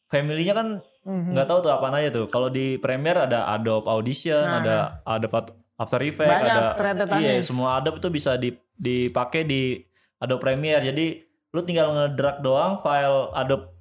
family-nya 0.07 0.53
kan 0.53 0.69
Hmm. 1.09 1.33
nggak 1.33 1.47
tahu 1.47 1.59
tuh 1.61 1.73
apa 1.73 1.89
aja 1.91 2.13
tuh 2.13 2.29
kalau 2.29 2.49
di 2.49 2.77
Premiere 2.77 3.25
ada 3.25 3.49
Adobe 3.49 3.89
Audition 3.89 4.45
Nah, 4.45 4.61
ada 4.61 4.77
Adobe 5.03 5.57
After 5.75 6.01
Effects 6.03 6.29
Banyak 6.29 6.77
ada 6.77 7.17
iya 7.17 7.41
semua 7.41 7.81
Adobe 7.81 7.97
itu 7.97 8.09
bisa 8.11 8.37
di- 8.37 8.53
dipakai 8.75 9.43
di 9.43 9.81
Adobe 10.19 10.43
Premiere 10.43 10.85
jadi 10.85 11.25
lu 11.49 11.61
tinggal 11.63 11.89
ngedrag 11.91 12.39
doang 12.39 12.77
file 12.79 13.33
Adobe 13.33 13.73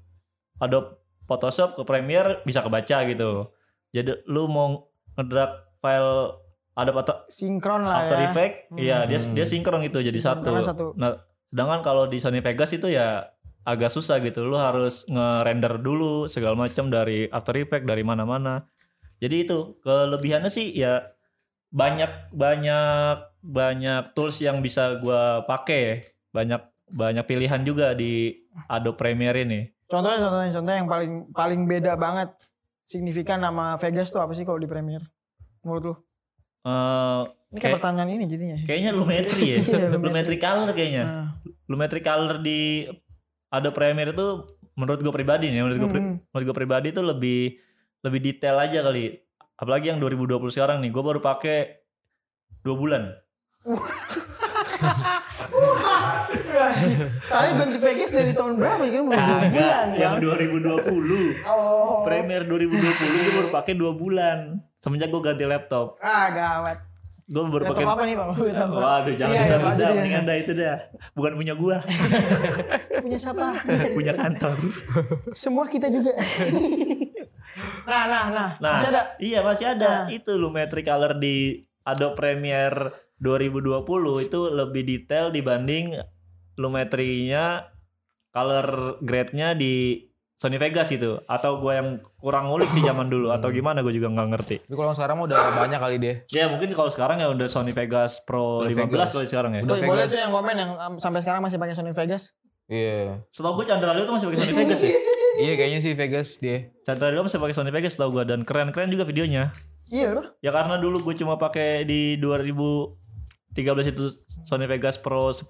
Adobe 0.58 0.96
Photoshop 1.26 1.76
ke 1.76 1.84
Premiere 1.84 2.40
bisa 2.42 2.64
kebaca 2.64 3.04
gitu 3.04 3.52
jadi 3.90 4.24
lu 4.24 4.48
mau 4.48 4.88
ngedrag 5.14 5.52
file 5.78 6.40
Adobe 6.74 6.98
Auto- 6.98 7.28
Sinkron 7.28 7.84
lah 7.84 8.06
After 8.06 8.18
ya. 8.18 8.26
Effects 8.26 8.58
iya 8.78 8.98
dia 9.04 9.20
Hmm. 9.20 9.36
dia 9.36 9.44
sinkron 9.44 9.82
gitu 9.82 10.00
jadi 10.00 10.16
satu 10.16 10.48
satu. 10.62 10.86
nah 10.94 11.20
sedangkan 11.48 11.82
kalau 11.82 12.06
di 12.06 12.18
Sony 12.18 12.40
Vegas 12.40 12.72
itu 12.72 12.88
ya 12.88 13.36
agak 13.68 13.92
susah 13.92 14.18
gitu 14.20 14.42
lu 14.42 14.56
harus 14.56 15.04
nge-render 15.06 15.76
dulu 15.78 16.26
segala 16.26 16.56
macam 16.56 16.88
dari 16.88 17.28
After 17.28 17.52
Effects 17.54 17.84
dari 17.84 18.02
mana-mana 18.02 18.64
jadi 19.20 19.44
itu 19.44 19.76
kelebihannya 19.82 20.48
sih 20.48 20.72
ya 20.72 21.04
banyak 21.68 22.32
banyak 22.32 23.16
banyak 23.42 24.16
tools 24.16 24.40
yang 24.40 24.60
bisa 24.60 24.96
gua 24.98 25.44
pakai 25.44 26.00
banyak 26.32 26.64
banyak 26.88 27.26
pilihan 27.26 27.60
juga 27.62 27.92
di 27.92 28.40
Adobe 28.66 28.96
Premiere 28.98 29.44
ini 29.44 29.62
Contohnya 29.86 30.20
contohnya 30.22 30.52
contohnya 30.52 30.80
yang 30.80 30.90
paling 30.90 31.12
paling 31.32 31.62
beda 31.64 31.96
banget 31.96 32.36
signifikan 32.84 33.40
sama 33.40 33.76
Vegas 33.78 34.08
tuh 34.10 34.20
apa 34.20 34.32
sih 34.32 34.44
kalau 34.44 34.56
di 34.56 34.68
Premiere? 34.68 35.04
Menurut 35.62 35.84
lu? 35.86 35.96
Eh, 36.62 37.22
Ini 37.48 37.56
kayak 37.56 37.56
Kayak- 37.58 37.76
pertanyaan 37.80 38.10
ini 38.10 38.26
jadinya. 38.26 38.58
kayaknya 38.64 38.92
Lumetri 38.92 39.44
ya 39.46 39.58
Iya, 39.64 39.88
Lumetri. 39.88 40.04
Lumetri 40.04 40.38
Color 40.38 40.70
kayaknya 40.74 41.04
Nah, 41.06 41.28
Lumetri 41.66 42.00
Color 42.02 42.36
di 42.40 42.60
Adobe 43.48 43.76
Premiere 43.76 44.12
itu 44.12 44.28
menurut 44.78 45.00
gue 45.02 45.14
pribadi 45.14 45.50
nih 45.50 45.62
menurut 45.64 45.78
gue 45.80 45.90
hmm. 45.90 46.16
menurut 46.32 46.46
gue 46.52 46.58
pribadi 46.58 46.88
itu 46.94 47.02
lebih 47.02 47.40
lebih 48.06 48.20
detail 48.22 48.62
aja 48.62 48.86
kali 48.86 49.18
apalagi 49.58 49.90
yang 49.90 50.00
2020 50.00 50.38
sekarang 50.54 50.78
nih 50.86 50.92
gue 50.94 51.04
baru 51.04 51.20
pakai 51.20 51.82
dua 52.62 52.76
bulan 52.78 53.04
Tadi 57.28 57.50
ganti 57.54 57.78
Vegas 57.78 58.10
dari 58.10 58.32
tahun 58.34 58.58
berapa 58.58 58.84
ya? 58.84 58.92
Kan 58.94 59.06
belum 59.06 59.20
dua 59.28 59.50
bulan. 59.52 59.88
yang 59.94 60.16
Bang. 60.18 60.38
2020 60.88 61.46
Oh. 61.46 62.06
Premiere 62.06 62.46
2020 62.46 62.72
gue 62.72 63.34
baru 63.34 63.50
pakai 63.52 63.74
dua 63.76 63.92
bulan 63.94 64.38
semenjak 64.80 65.10
gue 65.10 65.22
ganti 65.22 65.44
laptop 65.44 65.98
Ah, 66.00 66.30
gawat. 66.32 66.87
Gue 67.28 67.44
baru 67.44 67.64
pakai 67.68 67.84
apa 67.84 68.04
nih, 68.04 68.16
Bang? 68.16 68.30
Waduh 68.72 69.14
jangan 69.14 69.34
Iya, 69.34 69.42
disebut 69.44 69.68
iya, 69.68 69.76
dah 69.76 69.84
iya. 69.86 69.96
mendingan 69.98 70.24
dah 70.24 70.38
itu 70.38 70.52
dah 70.54 70.78
bukan 71.12 71.34
punya 71.36 71.54
gua 71.54 71.78
Punya 73.04 73.18
siapa? 73.18 73.48
punya 73.92 74.14
kantor 74.14 74.56
Semua 75.34 75.68
kita 75.68 75.88
juga. 75.88 76.16
nah, 77.84 78.04
nah, 78.06 78.24
nah. 78.30 78.50
nah 78.58 78.76
Masih 78.80 78.90
ada? 78.90 79.02
iya 79.20 79.40
masih 79.42 79.66
ada 79.70 79.92
Nah. 80.00 80.08
itu 80.08 80.32
Lumetri 80.34 80.82
Color 80.82 81.18
di 81.18 81.36
Adobe 81.84 82.16
Premiere 82.16 82.92
2020 83.18 83.84
itu 84.24 84.40
lebih 84.48 84.84
detail 84.84 85.28
dibanding 85.28 86.00
Lumetrinya 86.56 87.68
color 88.30 88.68
grade-nya 89.00 89.52
di 89.52 90.07
Sony 90.38 90.56
Vegas 90.56 90.86
itu 90.88 91.18
atau 91.26 91.58
gue 91.58 91.74
yang 91.74 91.88
kurang 92.16 92.46
ngulik 92.46 92.70
sih 92.70 92.80
zaman 92.80 93.06
dulu 93.06 93.30
atau 93.30 93.50
gimana 93.50 93.82
gue 93.82 93.90
juga 93.90 94.06
nggak 94.08 94.28
ngerti 94.30 94.58
Tapi 94.62 94.76
kalau 94.76 94.94
sekarang 94.94 95.16
mah 95.18 95.26
udah 95.26 95.38
banyak 95.58 95.80
kali 95.80 95.96
dia. 95.98 96.14
ya 96.30 96.46
mungkin 96.46 96.70
kalau 96.72 96.88
sekarang 96.88 97.18
ya 97.18 97.28
udah 97.28 97.48
Sony 97.48 97.72
Vegas 97.72 98.22
Pro 98.22 98.62
Udah 98.62 98.70
15 98.70 98.86
Vegas. 98.88 99.10
kali 99.12 99.26
sekarang 99.26 99.52
ya 99.52 99.62
Udah 99.62 99.74
Tuh, 99.74 99.84
boleh 99.84 100.06
tuh 100.06 100.20
yang 100.20 100.30
komen 100.30 100.56
yang 100.56 100.72
um, 100.76 100.94
sampai 100.98 101.20
sekarang 101.20 101.42
masih 101.42 101.58
pakai 101.58 101.74
Sony 101.74 101.90
Vegas. 101.90 102.38
Iya. 102.66 103.26
setahu 103.28 103.58
gue 103.58 103.66
Chandra 103.66 103.92
Leo 103.92 104.04
tuh 104.04 104.14
masih 104.14 104.28
pakai 104.28 104.40
Sony 104.40 104.54
Vegas 104.62 104.80
ya 104.80 104.94
Iya 105.38 105.54
kayaknya 105.54 105.80
sih 105.80 105.94
Vegas 105.94 106.30
dia. 106.38 106.58
Chandra 106.82 107.10
Leo 107.10 107.22
masih 107.22 107.38
pakai 107.38 107.54
Sony 107.54 107.70
Vegas 107.70 107.94
setahu 107.94 108.14
gue 108.14 108.24
dan 108.28 108.42
keren-keren 108.42 108.88
juga 108.88 109.04
videonya 109.04 109.50
Iya 109.88 110.14
loh. 110.14 110.26
ya 110.38 110.52
karena 110.52 110.78
dulu 110.78 111.02
gue 111.02 111.16
cuma 111.16 111.36
pakai 111.36 111.82
di 111.82 112.14
2013 112.20 112.94
itu 113.88 114.06
Sony 114.44 114.66
Vegas 114.66 114.96
Pro 114.96 115.34
10 115.34 115.48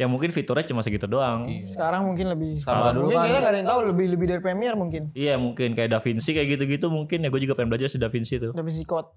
yang 0.00 0.08
mungkin 0.08 0.32
fiturnya 0.32 0.64
cuma 0.64 0.80
segitu 0.80 1.04
doang. 1.04 1.44
Iya. 1.48 1.72
Sekarang 1.76 2.08
mungkin 2.08 2.26
lebih. 2.32 2.60
Sama 2.60 2.92
dulu 2.92 3.12
mungkin 3.12 3.16
kan. 3.16 3.24
kayaknya 3.24 3.40
nggak 3.40 3.52
ada 3.52 3.58
yang 3.60 3.68
tahu 3.68 3.80
lebih 3.92 4.06
lebih 4.12 4.26
dari 4.28 4.40
Premiere 4.40 4.76
mungkin. 4.76 5.02
Iya 5.12 5.34
mungkin 5.36 5.68
kayak 5.72 5.90
DaVinci 5.92 6.30
kayak 6.32 6.48
gitu-gitu 6.56 6.86
mungkin 6.88 7.18
ya 7.20 7.28
gue 7.28 7.40
juga 7.40 7.54
pengen 7.54 7.70
belajar 7.72 7.88
si 7.88 7.98
DaVinci 8.00 8.34
tuh. 8.40 8.52
Tapi 8.54 8.70
si 8.72 8.84
code. 8.84 9.08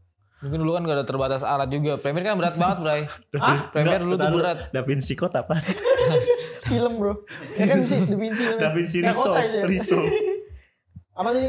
Mungkin 0.44 0.60
dulu 0.62 0.76
kan 0.76 0.84
gak 0.84 0.98
ada 1.00 1.06
terbatas 1.08 1.42
alat 1.42 1.72
juga. 1.72 1.96
Premiere 1.96 2.28
kan 2.28 2.36
berat 2.36 2.60
banget, 2.60 2.78
Bray. 2.84 3.02
Hah? 3.44 3.72
Premiere 3.72 4.04
dulu 4.04 4.16
tuh 4.20 4.30
berat. 4.36 4.58
DaVinci 4.76 5.14
Code 5.16 5.36
apa? 5.40 5.56
Film 6.70 6.94
bro. 7.00 7.14
Ya 7.56 7.66
kan 7.72 7.80
si 7.86 7.96
Da 8.04 8.18
Vinci. 8.20 8.44
DaVinci 8.64 8.98
kota 9.00 9.40
Resolve. 9.42 9.70
Resolve. 9.70 10.10
Apa 11.16 11.30
sih? 11.32 11.48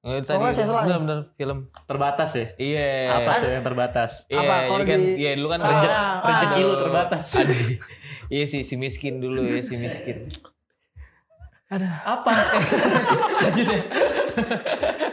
Oh, 0.00 0.16
itu 0.16 0.24
tadi 0.24 0.40
saya 0.56 0.64
salah. 0.64 0.84
bener-bener 0.88 1.20
film. 1.36 1.68
Terbatas 1.84 2.30
ya? 2.32 2.46
Iya. 2.56 2.88
Apa 3.20 3.32
tuh 3.36 3.50
yang 3.52 3.64
terbatas? 3.66 4.10
Iya, 4.32 4.40
Apa, 4.40 4.54
jadi 4.56 4.64
kalau 4.64 4.84
kan 4.88 4.96
di- 5.04 5.16
iya 5.20 5.30
dulu 5.36 5.48
kan 5.52 5.60
Ah, 5.60 5.68
rezeki 5.68 5.88
ah, 5.92 6.16
Rezeki 6.24 6.60
lu 6.60 6.64
Aduh. 6.64 6.78
terbatas. 6.80 7.22
Iya 8.30 8.44
sih 8.46 8.62
si 8.62 8.78
miskin 8.78 9.18
dulu 9.18 9.42
ya 9.42 9.60
si 9.60 9.74
miskin. 9.74 10.30
Apa? 12.02 12.30
Lanjut 13.46 13.66
ya. 13.66 13.80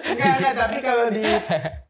Enggak, 0.05 0.31
enggak, 0.37 0.53
tapi 0.57 0.77
kalau 0.81 1.05
di 1.09 1.25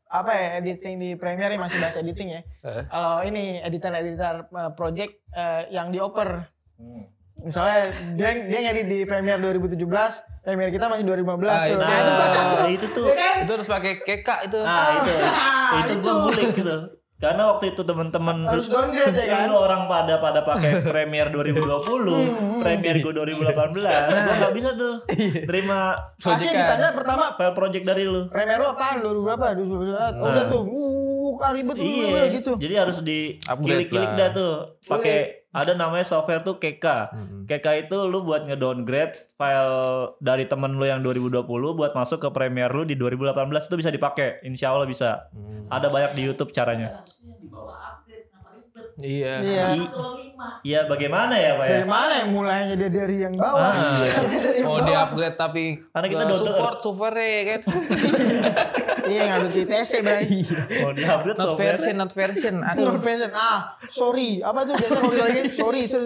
apa 0.08 0.32
ya 0.32 0.48
editing 0.60 0.96
di 0.98 1.10
Premiere 1.16 1.56
ya, 1.56 1.60
masih 1.60 1.78
bahas 1.80 1.96
editing 1.96 2.32
ya. 2.32 2.42
Eh. 2.64 2.84
Kalau 2.88 3.24
ini 3.24 3.60
editor-editor 3.60 4.48
uh, 4.50 4.72
project 4.72 5.20
uh, 5.32 5.68
yang 5.68 5.92
dioper. 5.92 6.48
Misalnya 7.38 7.92
dia 8.18 8.30
dia 8.44 8.60
ngedit 8.66 8.88
di 8.88 9.00
Premiere 9.04 9.40
2017, 9.40 9.78
Premiere 10.42 10.72
kita 10.74 10.90
masih 10.90 11.06
2015 11.06 11.28
Ah, 11.48 11.60
tuh. 11.64 11.68
itu. 11.68 11.76
Nah, 11.78 11.96
itu. 11.96 12.12
Nah, 12.18 12.70
itu 12.72 12.88
tuh. 12.92 13.06
Ya 13.08 13.16
kan? 13.16 13.36
Itu 13.46 13.52
harus 13.56 13.68
pakai 13.68 13.94
keka 14.02 14.36
itu. 14.48 14.60
Ah, 14.64 14.88
itu. 15.00 15.12
Ah, 15.22 15.72
itu 15.86 15.94
gue 16.02 16.12
ngulik 16.12 16.48
gitu. 16.56 16.78
Karena 17.18 17.50
waktu 17.50 17.74
itu 17.74 17.82
teman-teman 17.82 18.46
Harus 18.46 18.70
downgrade 18.70 19.18
ya 19.18 19.26
kan? 19.26 19.50
Dulu 19.50 19.58
orang 19.58 19.90
pada 19.90 20.22
pada 20.22 20.46
pakai 20.46 20.86
Premiere 20.86 21.34
2020, 21.34 22.62
Premiere 22.62 23.02
gue 23.02 23.10
2018, 23.10 23.74
gue 23.74 24.36
nggak 24.38 24.54
bisa 24.54 24.70
tuh 24.78 25.02
terima 25.50 25.98
Pasti 26.22 26.46
ditanya 26.46 26.94
pertama 26.94 27.34
file 27.34 27.58
project 27.58 27.84
dari 27.90 28.06
lu. 28.06 28.30
Premiere 28.30 28.62
lo 28.62 28.70
apaan? 28.78 29.02
2000 29.02 29.26
berapa? 29.26 29.46
2012. 29.58 30.22
Udah 30.22 30.46
tuh. 30.46 30.64
Uh, 31.38 31.42
kan 31.46 31.52
ribet 31.54 31.76
Iya, 31.78 32.22
gitu. 32.34 32.52
jadi 32.58 32.74
harus 32.82 32.98
di 33.06 33.38
kilik-kilik 33.38 34.12
lah. 34.12 34.18
dah 34.18 34.30
tuh. 34.34 34.54
Pakai 34.84 35.46
ada 35.54 35.74
namanya 35.74 36.06
software 36.06 36.42
tuh 36.42 36.58
KK. 36.58 36.86
Hmm. 37.14 37.42
KK 37.46 37.88
itu 37.88 37.98
lu 38.06 38.22
buat 38.22 38.46
ngedowngrade 38.46 39.38
file 39.38 40.14
dari 40.20 40.46
temen 40.46 40.78
lu 40.78 40.86
yang 40.86 41.02
2020 41.02 41.46
buat 41.48 41.98
masuk 41.98 42.22
ke 42.22 42.30
Premiere 42.30 42.74
lu 42.74 42.86
di 42.86 42.94
2018 42.94 43.34
itu 43.66 43.76
bisa 43.78 43.90
dipakai. 43.90 44.42
Insya 44.46 44.70
Allah 44.70 44.86
bisa. 44.86 45.30
Hmm. 45.34 45.66
Ada 45.70 45.90
banyak 45.90 46.12
di 46.14 46.22
YouTube 46.26 46.54
caranya. 46.54 47.02
Iya. 48.98 49.34
Iya. 49.40 49.66
Iya, 50.64 50.80
bagaimana 50.86 51.34
ya, 51.34 51.54
Pak 51.54 51.66
ya? 51.66 51.74
Dari 51.76 51.88
mana 51.88 52.14
ya 52.16 52.26
mulainya 52.26 52.76
dia 52.76 52.90
dari 52.90 53.16
yang 53.20 53.34
bawah? 53.34 53.62
Ah, 53.62 53.94
Sekarang 53.96 54.30
dari 54.34 54.58
yang 54.58 54.66
Mau 54.66 54.74
bawah. 54.76 54.86
di 54.86 54.94
upgrade 54.96 55.38
tapi 55.38 55.64
Karena 55.88 56.08
kita 56.08 56.24
download. 56.24 56.42
support 56.44 56.78
software 56.82 57.18
ya 57.18 57.42
kan. 57.48 57.62
Iya, 59.08 59.24
yang 59.24 59.34
harus 59.40 59.56
ITC, 59.56 59.92
Bray. 60.04 60.44
Mau 60.84 60.92
di-upgrade 60.92 61.40
Not 61.40 61.46
software. 61.48 61.80
version, 61.80 61.96
not 61.96 62.12
version. 62.12 62.56
Aduh, 62.68 62.92
Aduh. 62.92 63.00
version. 63.00 63.32
Ah, 63.32 63.58
sorry. 63.88 64.44
Apa 64.44 64.68
tuh 64.68 64.76
biasanya 64.76 65.00
kalau 65.00 65.24
lagi 65.24 65.42
sorry, 65.50 65.82
sorry, 65.88 66.06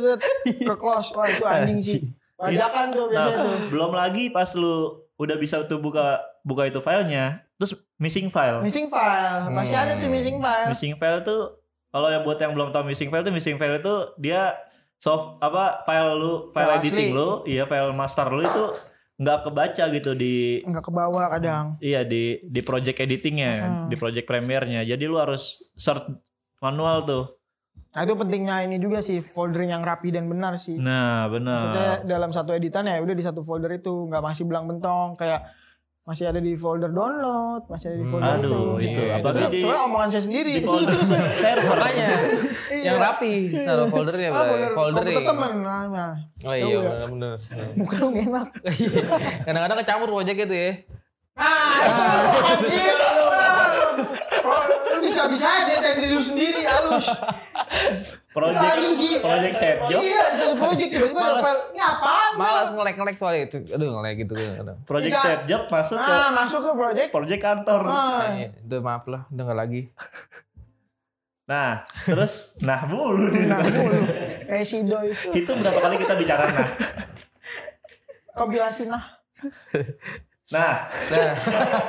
ke 0.62 0.76
close. 0.78 1.10
Wah, 1.12 1.26
itu 1.26 1.42
anjing 1.42 1.80
sih. 1.82 2.00
Bajakan 2.38 2.94
tuh 2.94 3.10
biasanya 3.10 3.38
Nah, 3.40 3.46
tuh. 3.48 3.58
belum 3.70 3.92
lagi 3.92 4.30
pas 4.30 4.54
lu 4.54 4.76
udah 5.16 5.34
bisa 5.36 5.66
tuh 5.66 5.78
buka 5.78 6.22
buka 6.42 6.66
itu 6.68 6.78
filenya, 6.78 7.42
terus 7.56 7.74
missing 7.98 8.30
file. 8.30 8.62
Missing 8.62 8.86
file. 8.88 9.50
Pasti 9.50 9.74
Hmm. 9.74 9.82
ada 9.84 9.94
tuh 9.98 10.10
missing 10.10 10.38
file. 10.38 10.68
Missing 10.70 10.94
file 10.96 11.20
tuh 11.22 11.42
kalau 11.92 12.08
yang 12.08 12.24
buat 12.24 12.38
yang 12.38 12.52
belum 12.52 12.72
tahu 12.72 12.84
missing 12.86 13.08
file 13.08 13.22
tuh 13.22 13.30
missing 13.30 13.56
file 13.56 13.78
itu 13.78 13.94
dia 14.18 14.56
soft 14.96 15.38
apa 15.40 15.84
file 15.84 16.14
lu 16.14 16.32
file, 16.50 16.56
File 16.56 16.74
editing 16.80 17.10
asli. 17.10 17.18
lu, 17.18 17.30
iya 17.44 17.64
file 17.66 17.92
master 17.92 18.28
lu 18.28 18.42
itu 18.42 18.64
nggak 19.18 19.40
kebaca 19.44 19.84
gitu 19.92 20.12
di 20.14 20.62
Enggak 20.62 20.82
ke 20.82 20.92
bawah 20.92 21.26
kadang. 21.30 21.78
iya 21.80 22.02
di 22.02 22.42
di 22.42 22.62
project 22.62 22.98
editingnya, 23.00 23.54
Hmm. 23.54 23.86
di 23.86 23.96
project 23.96 24.26
premiere-nya. 24.26 24.82
Jadi 24.84 25.04
lu 25.04 25.16
harus 25.16 25.62
search 25.76 26.10
manual 26.58 27.04
tuh. 27.04 27.26
Nah, 27.92 28.02
itu 28.02 28.16
pentingnya 28.16 28.64
ini 28.64 28.78
juga 28.78 29.04
sih 29.04 29.20
foldering 29.20 29.70
yang 29.70 29.84
rapi 29.84 30.10
dan 30.10 30.26
benar 30.26 30.56
sih. 30.56 30.74
Nah, 30.74 31.28
Maksudnya 31.28 31.60
benar. 32.00 32.08
dalam 32.08 32.32
satu 32.32 32.52
editan 32.52 32.88
ya 32.88 32.98
udah 32.98 33.12
di 33.12 33.20
satu 33.20 33.42
folder 33.42 33.74
itu 33.74 33.92
nggak 34.08 34.24
masih 34.24 34.48
belang 34.48 34.64
bentong 34.64 35.14
kayak 35.14 35.44
masih 36.02 36.26
ada 36.26 36.38
di 36.38 36.54
folder 36.54 36.90
download, 36.90 37.62
masih 37.68 37.88
ada 37.88 37.98
di 37.98 38.04
Hmm, 38.04 38.12
folder 38.12 38.34
Aduh, 38.36 38.50
itu. 38.76 38.90
itu 38.90 39.00
Iya, 39.00 39.14
apalagi 39.16 39.38
Itu 39.40 39.52
di 39.52 39.60
soalnya 39.62 39.82
omongan 39.86 40.08
saya 40.10 40.24
sendiri. 40.24 40.52
di 40.52 40.62
folder 40.62 40.98
server. 41.38 41.66
Makanya 41.72 42.08
Iya. 42.72 42.84
yang 42.84 42.98
rapi 42.98 43.34
taruh 43.54 43.88
foldernya 43.88 44.28
Ah, 44.28 44.34
bro. 44.34 44.42
folder 44.42 44.72
Foldering. 44.72 45.06
komputer 45.14 45.24
temen. 45.28 45.54
Nah, 45.62 45.84
nah. 45.88 46.12
Oh 46.42 46.54
iya 46.54 46.66
Ya. 46.74 46.94
Muka 47.76 47.96
lu 48.00 48.08
nggak 48.10 48.26
enak. 48.28 48.48
Kadang-kadang 49.46 49.78
kecampur 49.80 50.10
project 50.12 50.38
itu 50.42 50.56
ya. 50.58 50.72
Ah, 51.34 51.80
anjir. 52.50 52.96
Lu 54.42 54.98
bisa 55.00 55.22
bisa 55.28 55.48
aja 55.48 55.74
dari 55.78 55.98
diri 56.02 56.12
lu 56.12 56.24
sendiri 56.24 56.62
halus. 56.62 57.08
Project 58.32 58.64
project 59.20 59.56
set 59.56 59.78
job. 59.86 60.00
Iya, 60.00 60.22
di 60.26 60.38
satu 60.38 60.56
project 60.56 60.90
tiba-tiba 60.90 61.20
ada 61.20 61.36
file. 61.38 61.62
Ini 61.70 61.82
apaan? 61.82 62.32
Malas 62.34 62.70
ngelek-ngelek 62.72 63.16
soalnya 63.16 63.42
itu. 63.46 63.58
Aduh 63.70 63.88
ngelek 63.94 64.14
gitu. 64.20 64.34
Project 64.84 65.12
Tidak. 65.12 65.24
set 65.26 65.40
job 65.46 65.62
masuk 65.68 65.96
ke 65.96 66.08
Nah, 66.08 66.30
masuk 66.34 66.60
ke 66.60 66.72
project. 66.72 67.10
project 67.10 67.42
kantor. 67.42 67.82
Ah, 67.86 68.32
Iya, 68.32 68.50
itu 68.56 68.76
maaf 68.80 69.04
lah, 69.06 69.28
udah 69.28 69.44
nggak 69.44 69.60
lagi. 69.60 69.82
Nah, 71.44 71.72
terus 72.02 72.34
nah 72.68 72.80
mulu 72.84 73.28
nih. 73.28 73.44
nah, 73.46 73.60
mulu. 73.60 74.00
Kayak 74.46 74.64
si 74.64 74.78
Doi. 74.82 75.12
Itu 75.34 75.52
berapa 75.54 75.80
kali 75.82 75.96
kita 75.98 76.16
bicara 76.16 76.48
nah. 76.48 76.68
Kompilasi 78.32 78.88
nah. 78.88 79.04
Nah, 80.50 80.88
Nah, 80.88 81.32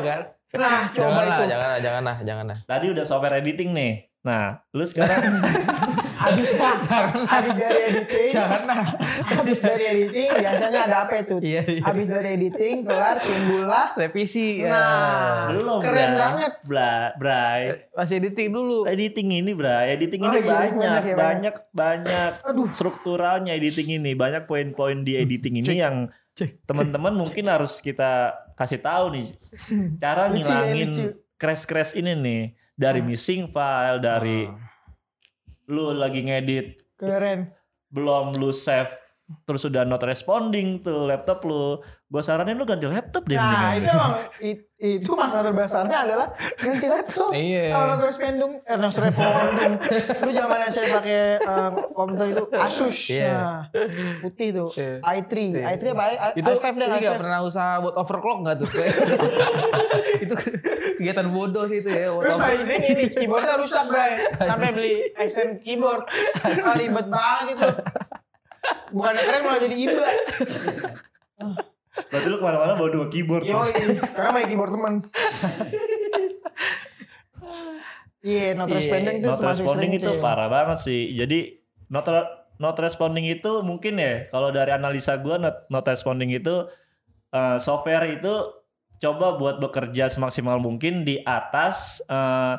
kan? 0.00 0.20
Nah, 0.52 0.90
coba 0.90 1.06
jangan 1.08 1.24
lah, 1.24 1.38
itu. 1.38 1.44
jangan 1.48 1.64
lah, 1.64 1.78
jangan 1.80 2.02
lah, 2.02 2.16
jangan 2.20 2.44
lah. 2.46 2.58
tadi 2.62 2.86
udah 2.88 3.04
software 3.04 3.38
editing 3.38 3.70
nih. 3.70 3.92
Nah, 4.20 4.60
lu 4.70 4.82
sekarang 4.82 5.40
Habis 6.22 6.50
habis 7.34 7.54
dari 7.58 7.80
editing. 7.90 8.30
Habis 9.26 9.58
dari 9.58 9.84
editing 9.90 10.28
biasanya 10.38 10.80
ada 10.86 10.96
apa 11.06 11.14
itu? 11.18 11.36
Iya, 11.42 11.62
iya. 11.66 11.82
Habis 11.82 12.06
dari 12.06 12.28
editing 12.38 12.76
kelar 12.86 13.16
timbullah 13.22 13.86
Revisi. 13.98 14.62
Nah. 14.62 15.50
ya. 15.50 15.58
belum 15.58 15.80
Keren 15.82 15.98
Bray. 15.98 16.20
banget. 16.22 16.52
Bra, 16.62 16.94
Bray. 17.18 17.62
Masih 17.98 18.14
editing 18.22 18.48
dulu. 18.54 18.78
Editing 18.86 19.28
ini, 19.34 19.50
Bray. 19.52 19.84
Editing 19.98 20.20
Oh 20.22 20.30
ini 20.30 20.38
iya, 20.38 20.46
banyak, 20.46 20.72
banyak 20.78 21.04
ya, 21.04 21.16
banyak, 21.16 21.54
banyak, 21.74 22.32
Aduh. 22.46 22.68
strukturalnya 22.70 23.52
editing 23.58 23.98
ini, 23.98 24.14
banyak 24.14 24.46
poin-poin 24.46 25.02
di 25.02 25.18
editing 25.18 25.60
ini 25.64 25.74
yang 25.74 26.08
teman-teman 26.64 27.12
mungkin 27.12 27.44
harus 27.44 27.84
kita 27.84 28.32
kasih 28.56 28.80
tahu 28.80 29.12
nih 29.12 29.26
cara 30.00 30.32
ya, 30.32 30.32
ngilangin 30.32 30.90
crash-crash 31.36 31.92
ini 31.98 32.16
nih 32.16 32.42
dari 32.72 33.04
missing 33.04 33.52
file, 33.52 34.00
dari 34.00 34.48
lu 35.66 35.94
lagi 35.94 36.22
ngedit 36.26 36.82
Keren. 36.98 37.50
belum 37.90 38.38
lu 38.38 38.54
save 38.54 39.01
terus 39.42 39.62
udah 39.62 39.82
not 39.82 40.02
responding 40.02 40.78
tuh 40.78 41.04
laptop 41.04 41.40
lu 41.42 41.78
gue 42.06 42.20
saranin 42.20 42.52
lu 42.52 42.62
ganti 42.62 42.84
laptop 42.84 43.24
deh 43.24 43.32
Nah, 43.32 43.48
mendingan. 43.72 43.76
itu 43.78 43.90
emang 43.90 44.14
it- 44.42 44.66
itu 44.76 45.10
masalah 45.14 45.46
terbesarnya 45.46 45.98
adalah 46.02 46.26
ganti 46.54 46.84
laptop. 46.84 47.30
Iya. 47.32 47.70
Kalau 47.70 47.94
terus 47.96 48.16
pendung, 48.18 48.52
eh 48.58 48.74
terus 48.74 48.96
responding. 48.98 49.72
Lu 50.18 50.30
zaman 50.30 50.58
saya 50.68 50.86
pakai 50.92 51.20
eh, 51.38 51.70
komputer 51.88 52.26
itu 52.28 52.42
Asus. 52.52 52.96
Iya. 53.08 53.30
Nah, 53.32 53.60
putih 54.20 54.48
tuh. 54.52 54.68
Iya. 54.74 54.98
i3. 55.00 55.32
Iya. 55.32 55.64
i3 55.70 55.84
apa? 55.88 56.02
I- 56.04 56.20
Itu 56.36 56.50
i5 56.50 56.66
deh, 56.74 56.84
ini 56.84 56.96
nggak 56.98 57.14
i5. 57.14 57.22
pernah 57.22 57.38
usaha 57.40 57.72
buat 57.78 57.94
overclock 57.94 58.38
nggak 58.42 58.56
tuh? 58.58 58.68
itu 60.24 60.34
kegiatan 60.98 61.26
bodoh 61.28 61.64
sih 61.64 61.78
itu 61.78 61.88
ya. 61.88 62.10
Terus 62.12 62.36
sering 62.36 62.82
ini 62.84 63.04
keyboardnya 63.08 63.54
rusak, 63.56 63.86
Bray. 63.86 64.12
Sampai 64.40 64.68
beli 64.72 64.94
extend 65.16 65.62
keyboard. 65.62 66.04
Ah, 66.42 66.74
ribet 66.74 67.06
banget 67.06 67.46
itu. 67.54 67.68
Bukan 68.92 69.12
keren 69.16 69.42
malah 69.42 69.58
jadi 69.58 69.76
iba. 69.78 70.06
berarti 71.92 72.26
lu 72.26 72.36
ke 72.36 72.44
mana-mana 72.44 72.72
bawa 72.72 72.88
dua 72.88 73.06
keyboard. 73.08 73.42
Yoi, 73.42 73.72
sekarang 74.06 74.32
pakai 74.32 74.48
keyboard 74.48 74.72
temen. 74.72 74.94
Iya, 78.22 78.54
not 78.54 78.70
Iya, 78.70 78.76
responding 78.78 79.14
itu 79.18 79.26
not 79.26 79.42
responding 79.42 79.90
itu 79.92 80.06
tuh. 80.06 80.22
parah 80.22 80.46
banget 80.46 80.78
sih 80.78 81.10
jadi 81.10 81.58
not 81.90 82.06
not 82.56 82.78
responding 82.78 83.26
itu 83.26 83.66
mungkin 83.66 83.98
ya 83.98 84.30
kalau 84.30 84.48
dari 84.48 84.70
analisa 84.70 85.18
gue 85.18 85.36
not, 85.36 85.66
not 85.66 85.82
responding 85.82 86.30
itu 86.30 86.70
eh, 87.28 87.58
software 87.58 88.06
itu 88.08 88.30
coba 88.96 89.34
buat 89.34 89.58
bekerja 89.58 90.06
semaksimal 90.06 90.62
mungkin 90.62 91.02
di 91.02 91.18
atas 91.18 91.98
eh, 92.06 92.54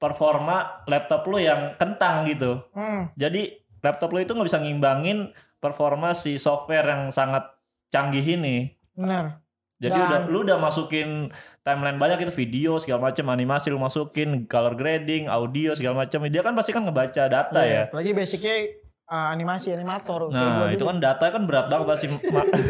performa 0.00 0.80
laptop 0.88 1.28
lu 1.28 1.36
yang 1.36 1.76
kentang 1.76 2.24
gitu 2.24 2.64
Hmm, 2.72 3.12
jadi 3.12 3.59
laptop 3.80 4.12
lu 4.12 4.20
itu 4.20 4.32
nggak 4.32 4.48
bisa 4.48 4.60
ngimbangin 4.60 5.32
performa 5.60 6.16
si 6.16 6.40
software 6.40 6.88
yang 6.88 7.02
sangat 7.12 7.44
canggih 7.90 8.22
ini 8.22 8.72
benar. 8.96 9.40
jadi 9.80 9.96
Dan- 9.96 10.08
udah 10.08 10.20
lu 10.28 10.38
udah 10.44 10.58
masukin 10.60 11.32
timeline 11.64 11.96
banyak 11.96 12.24
itu 12.24 12.32
video 12.32 12.76
segala 12.80 13.12
macam 13.12 13.28
animasi 13.32 13.72
lu 13.72 13.80
masukin 13.80 14.44
color 14.44 14.76
grading, 14.76 15.28
audio 15.28 15.72
segala 15.72 16.04
macam. 16.04 16.24
Dia 16.28 16.42
kan 16.44 16.52
pasti 16.52 16.72
kan 16.72 16.84
ngebaca 16.84 17.28
data 17.30 17.60
ya. 17.64 17.88
Apalagi 17.88 18.12
basicnya 18.12 18.76
uh, 19.08 19.28
animasi 19.32 19.72
animator. 19.72 20.28
Nah, 20.28 20.68
itu 20.72 20.84
kan 20.84 20.98
data 21.00 21.30
kan 21.30 21.44
berat 21.46 21.70
banget 21.70 21.86
pasti. 21.88 22.06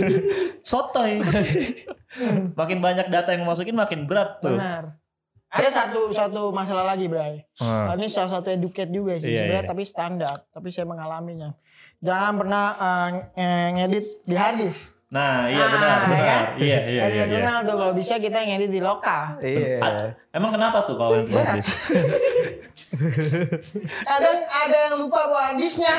Sotoy. 0.71 1.23
makin 2.59 2.79
banyak 2.83 3.07
data 3.09 3.33
yang 3.33 3.47
masukin 3.47 3.75
makin 3.75 4.05
berat 4.05 4.43
tuh. 4.43 4.59
Benar. 4.59 5.00
Ada 5.51 5.69
satu 5.69 6.15
satu 6.15 6.43
masalah 6.55 6.95
lagi, 6.95 7.11
Bray. 7.11 7.43
Hmm. 7.59 7.99
Ini 7.99 8.07
salah 8.07 8.39
satu 8.39 8.55
educate 8.55 8.87
juga 8.89 9.19
sih 9.19 9.35
Iya, 9.35 9.43
sebenarnya 9.43 9.65
iya. 9.67 9.71
tapi 9.75 9.83
standar, 9.83 10.37
tapi 10.55 10.71
saya 10.71 10.87
mengalaminya. 10.87 11.59
Jangan 11.99 12.33
pernah 12.39 12.65
uh, 12.79 13.09
nge- 13.35 13.71
ngedit 13.75 14.07
di 14.23 14.35
harddisk. 14.39 14.95
Nah, 15.11 15.51
iya 15.51 15.59
Ah, 15.61 15.69
benar, 15.69 15.91
ya 15.91 16.07
benar. 16.07 16.23
kan? 16.23 16.45
Iya, 16.55 16.79
iya, 16.81 17.03
iya, 17.03 17.05
iya. 17.11 17.25
jurnal 17.27 17.59
tuh 17.63 17.75
kalau 17.75 17.93
bisa 17.93 18.15
kita 18.17 18.39
ngedit 18.41 18.71
di 18.71 18.79
lokal. 18.79 19.43
Iya. 19.43 20.15
Emang 20.31 20.55
kenapa 20.55 20.87
tuh 20.87 20.95
kalau 20.95 21.19
yang 21.19 21.27
Berat. 21.27 21.59
harddisk? 21.59 21.71
Kadang 24.01 24.39
ada 24.45 24.77
yang 24.87 24.95
lupa 24.99 25.21
bawa 25.25 25.43
harddisknya. 25.51 25.95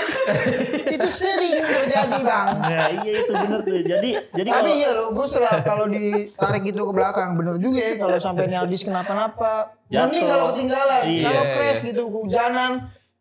itu 0.96 1.08
sering 1.12 1.60
terjadi, 1.60 2.20
Bang. 2.22 2.48
Nah, 2.58 2.88
iya 2.98 3.12
itu 3.18 3.32
benar 3.32 3.60
tuh. 3.62 3.80
Jadi 3.82 4.10
jadi 4.32 4.50
Tapi 4.50 4.60
kalau 4.64 4.72
iya 4.74 4.90
loh, 4.94 5.08
gue 5.12 5.26
setelah 5.28 5.56
kalau 5.60 5.86
ditarik 5.88 6.64
itu 6.66 6.82
ke 6.82 6.94
belakang 6.94 7.30
bener 7.36 7.56
juga 7.58 7.80
ya 7.82 7.94
kalau 7.98 8.18
sampai 8.18 8.44
nih 8.48 8.58
harddisk 8.60 8.88
kenapa-napa. 8.88 9.76
Mending 9.88 10.24
kalau 10.24 10.46
ketinggalan, 10.52 11.02
Iya. 11.04 11.24
kalau 11.28 11.44
crash 11.52 11.82
gitu 11.84 12.04
kehujanan, 12.08 12.72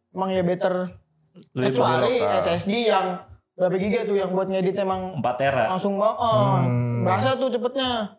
emang 0.09 0.31
ya 0.31 0.43
better 0.43 0.75
lebih 1.53 1.75
kecuali. 1.75 2.15
SSD 2.39 2.71
yang 2.87 3.07
berapa 3.61 3.77
giga 3.77 4.09
tuh 4.09 4.17
yang 4.17 4.33
buat 4.33 4.49
ngedit 4.49 4.73
emang 4.75 5.21
4 5.21 5.37
tera. 5.37 5.69
langsung 5.69 6.01
on. 6.01 6.65
Hmm. 6.65 7.05
Berasa 7.05 7.37
tuh 7.37 7.53
cepetnya. 7.53 8.17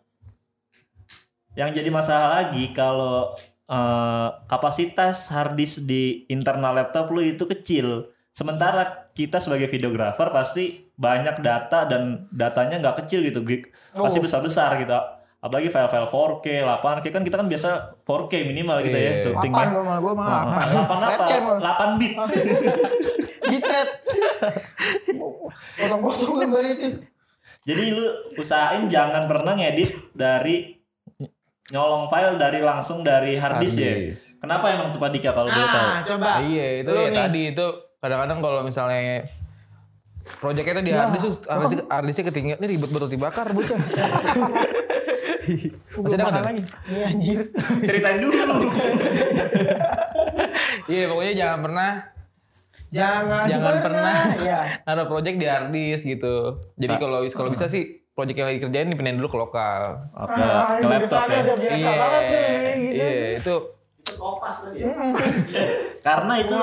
Yang 1.52 1.82
jadi 1.82 1.90
masalah 1.90 2.28
lagi 2.38 2.70
kalau 2.70 3.34
eh, 3.66 4.28
kapasitas 4.46 5.26
hard 5.28 5.56
disk 5.56 5.82
di 5.82 6.28
internal 6.28 6.72
laptop 6.72 7.10
lu 7.10 7.20
itu 7.20 7.42
kecil. 7.42 8.06
Sementara 8.30 9.10
kita 9.12 9.36
sebagai 9.36 9.66
videografer 9.66 10.30
pasti 10.30 10.88
banyak 10.92 11.40
data 11.40 11.84
dan 11.84 12.28
datanya 12.30 12.78
nggak 12.78 13.04
kecil 13.04 13.20
gitu, 13.20 13.42
gig. 13.42 13.68
Pasti 13.92 14.20
Oh. 14.20 14.24
besar-besar 14.24 14.78
gitu. 14.78 14.94
Apalagi 15.42 15.68
file-file 15.68 16.06
4K, 16.06 16.46
8K 16.62 17.06
kan 17.10 17.22
kita 17.22 17.34
kan 17.34 17.46
biasa 17.46 17.68
4K 18.00 18.32
minimal 18.44 18.78
gitu 18.80 18.94
ya 18.94 19.02
Iya. 19.10 19.22
syuting. 19.26 19.50
Apaan 19.50 19.68
gue 19.68 19.82
malah 19.82 20.00
gue 20.00 20.14
malah 20.14 20.38
apa? 20.40 20.54
8 20.62 20.70
apa? 20.78 21.10
Webcam 21.18 21.42
gua. 21.42 21.56
8 21.58 21.98
bit. 21.98 22.12
Gitret. 23.52 23.88
Potong-potong 25.74 26.34
gambar 26.38 26.64
itu. 26.64 26.88
Jadi 27.62 27.84
lu 27.90 28.06
usahain 28.36 28.86
jangan 28.86 29.26
pernah 29.26 29.54
ngedit 29.54 29.90
dari 30.12 30.78
nyolong 31.70 32.06
file 32.06 32.34
dari 32.36 32.58
langsung 32.58 33.02
dari 33.02 33.34
hard 33.34 33.58
disk 33.58 33.78
ya. 33.78 33.94
Kenapa 34.38 34.66
emang 34.68 34.90
tuh 34.90 34.98
Pak 34.98 35.10
Dika 35.10 35.30
kalau 35.30 35.46
boleh 35.48 35.62
tahu? 35.64 35.86
Ah, 35.88 36.00
coba. 36.04 36.28
Ah, 36.28 36.40
iya 36.40 36.82
itu 36.82 36.88
Lu 36.88 36.98
ya 37.00 37.08
nih. 37.08 37.18
tadi 37.20 37.42
itu 37.50 37.66
kadang-kadang 37.98 38.38
kalau 38.38 38.60
misalnya 38.62 39.26
proyeknya 40.38 40.72
itu 40.72 40.82
di 40.82 40.90
Ya. 40.90 40.98
harddisk 41.02 41.24
tuh 41.24 41.34
harddisk 41.48 41.82
harddisknya 41.84 42.24
ketinggian 42.28 42.58
ini 42.58 42.66
ribet 42.68 42.90
betul 42.90 43.08
dibakar 43.08 43.46
bocah. 43.48 43.78
Gue 45.42 46.02
Masih 46.02 46.16
ada 46.16 46.40
lagi. 46.40 46.62
Iya 46.86 47.04
anjir. 47.08 47.38
Ceritain 47.88 48.18
dulu. 48.18 48.56
Iya 50.86 51.04
pokoknya 51.08 51.34
jangan 51.34 51.60
pernah 51.62 51.90
Jangan, 52.92 53.48
Jangan 53.48 53.74
pernah. 53.80 54.16
Iya. 54.36 54.60
naruh 54.84 55.08
project 55.08 55.36
di 55.40 55.46
harddisk 55.48 56.04
gitu. 56.04 56.60
Jadi 56.76 56.94
kalau 57.00 57.24
kalau 57.26 57.48
bisa 57.48 57.64
sih 57.64 58.04
project 58.12 58.36
yang 58.36 58.48
lagi 58.52 58.60
kerjain 58.60 58.92
dipindahin 58.92 59.16
dulu 59.16 59.32
ke 59.32 59.38
lokal. 59.40 59.82
Oke, 60.12 60.36
Ah, 60.36 60.76
ke 60.76 60.84
laptop 60.84 61.24
ya. 61.24 61.40
udah 61.40 61.56
biasa 61.56 61.88
banget 61.90 62.22
nih 62.22 62.36
kayak 62.36 62.76
gitu. 62.76 63.00
Iya, 63.00 63.28
itu 63.34 63.54
Karena 66.02 66.32
itu 66.36 66.56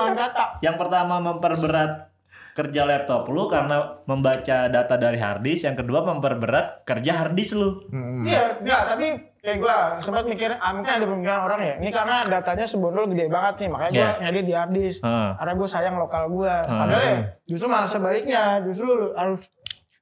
yang 0.62 0.76
pertama 0.78 1.18
memperberat 1.18 2.09
kerja 2.60 2.84
laptop 2.84 3.24
lu 3.26 3.46
karena 3.46 3.80
membaca 4.04 4.68
data 4.68 4.94
dari 4.94 5.16
hard 5.16 5.40
disk, 5.40 5.64
yang 5.64 5.74
kedua 5.74 6.04
memperberat 6.04 6.84
kerja 6.84 7.12
hard 7.16 7.32
disk 7.32 7.54
lu. 7.54 7.88
hmm, 7.88 8.22
Iya, 8.22 8.60
enggak, 8.60 8.82
tapi 8.86 9.06
kayak 9.36 9.56
gue 9.58 9.76
sempat 9.98 10.24
mikir, 10.24 10.52
ah, 10.52 10.70
mungkin 10.70 10.92
ada 10.92 11.06
pemikiran 11.06 11.40
orang 11.42 11.60
ya, 11.62 11.74
ini 11.76 11.88
karena 11.88 12.16
datanya 12.22 12.64
sebondol 12.64 13.08
gede 13.08 13.26
banget 13.26 13.54
nih, 13.58 13.68
makanya 13.68 13.90
gue 13.90 13.98
Iya. 13.98 14.12
ngedit 14.20 14.44
di 14.44 14.54
hard 14.54 14.72
disk. 14.72 14.98
Heeh. 15.00 15.30
Karena 15.34 15.52
gue 15.54 15.68
sayang 15.68 15.96
lokal 15.96 16.22
gue. 16.28 16.54
Padahal 16.66 17.02
ya, 17.02 17.16
justru 17.44 17.66
malah 17.66 17.88
sebaliknya, 17.88 18.42
justru 18.60 18.86
lu 18.86 19.06
harus, 19.12 19.42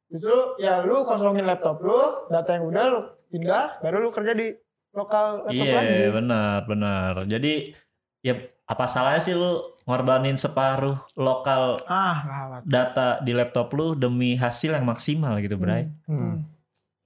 justru 0.08 0.36
ya 0.58 0.82
lu 0.82 1.02
kosongin 1.02 1.44
laptop 1.44 1.78
lu, 1.78 1.98
data 2.26 2.50
yang 2.50 2.66
udah 2.66 2.84
lu 2.88 3.00
pindah, 3.28 3.78
baru 3.78 3.96
lu 4.00 4.10
kerja 4.10 4.32
di 4.32 4.50
lokal 4.90 5.46
laptop 5.46 5.54
Iya, 5.54 5.74
lagi. 5.76 5.98
benar, 6.10 6.58
benar. 6.64 7.12
Jadi 7.24 7.70
ya 8.18 8.34
apa 8.66 8.84
salahnya 8.84 9.22
sih 9.22 9.32
lu 9.32 9.77
ngorbanin 9.88 10.36
separuh 10.36 11.00
lokal 11.14 11.80
Ah, 11.84 12.20
data 12.62 13.18
di 13.18 13.32
laptop 13.32 13.72
lu 13.72 13.96
demi 13.96 14.36
hasil 14.36 14.70
yang 14.70 14.84
maksimal 14.84 15.40
gitu, 15.40 15.56
Bray. 15.56 15.88
hmm. 16.04 16.44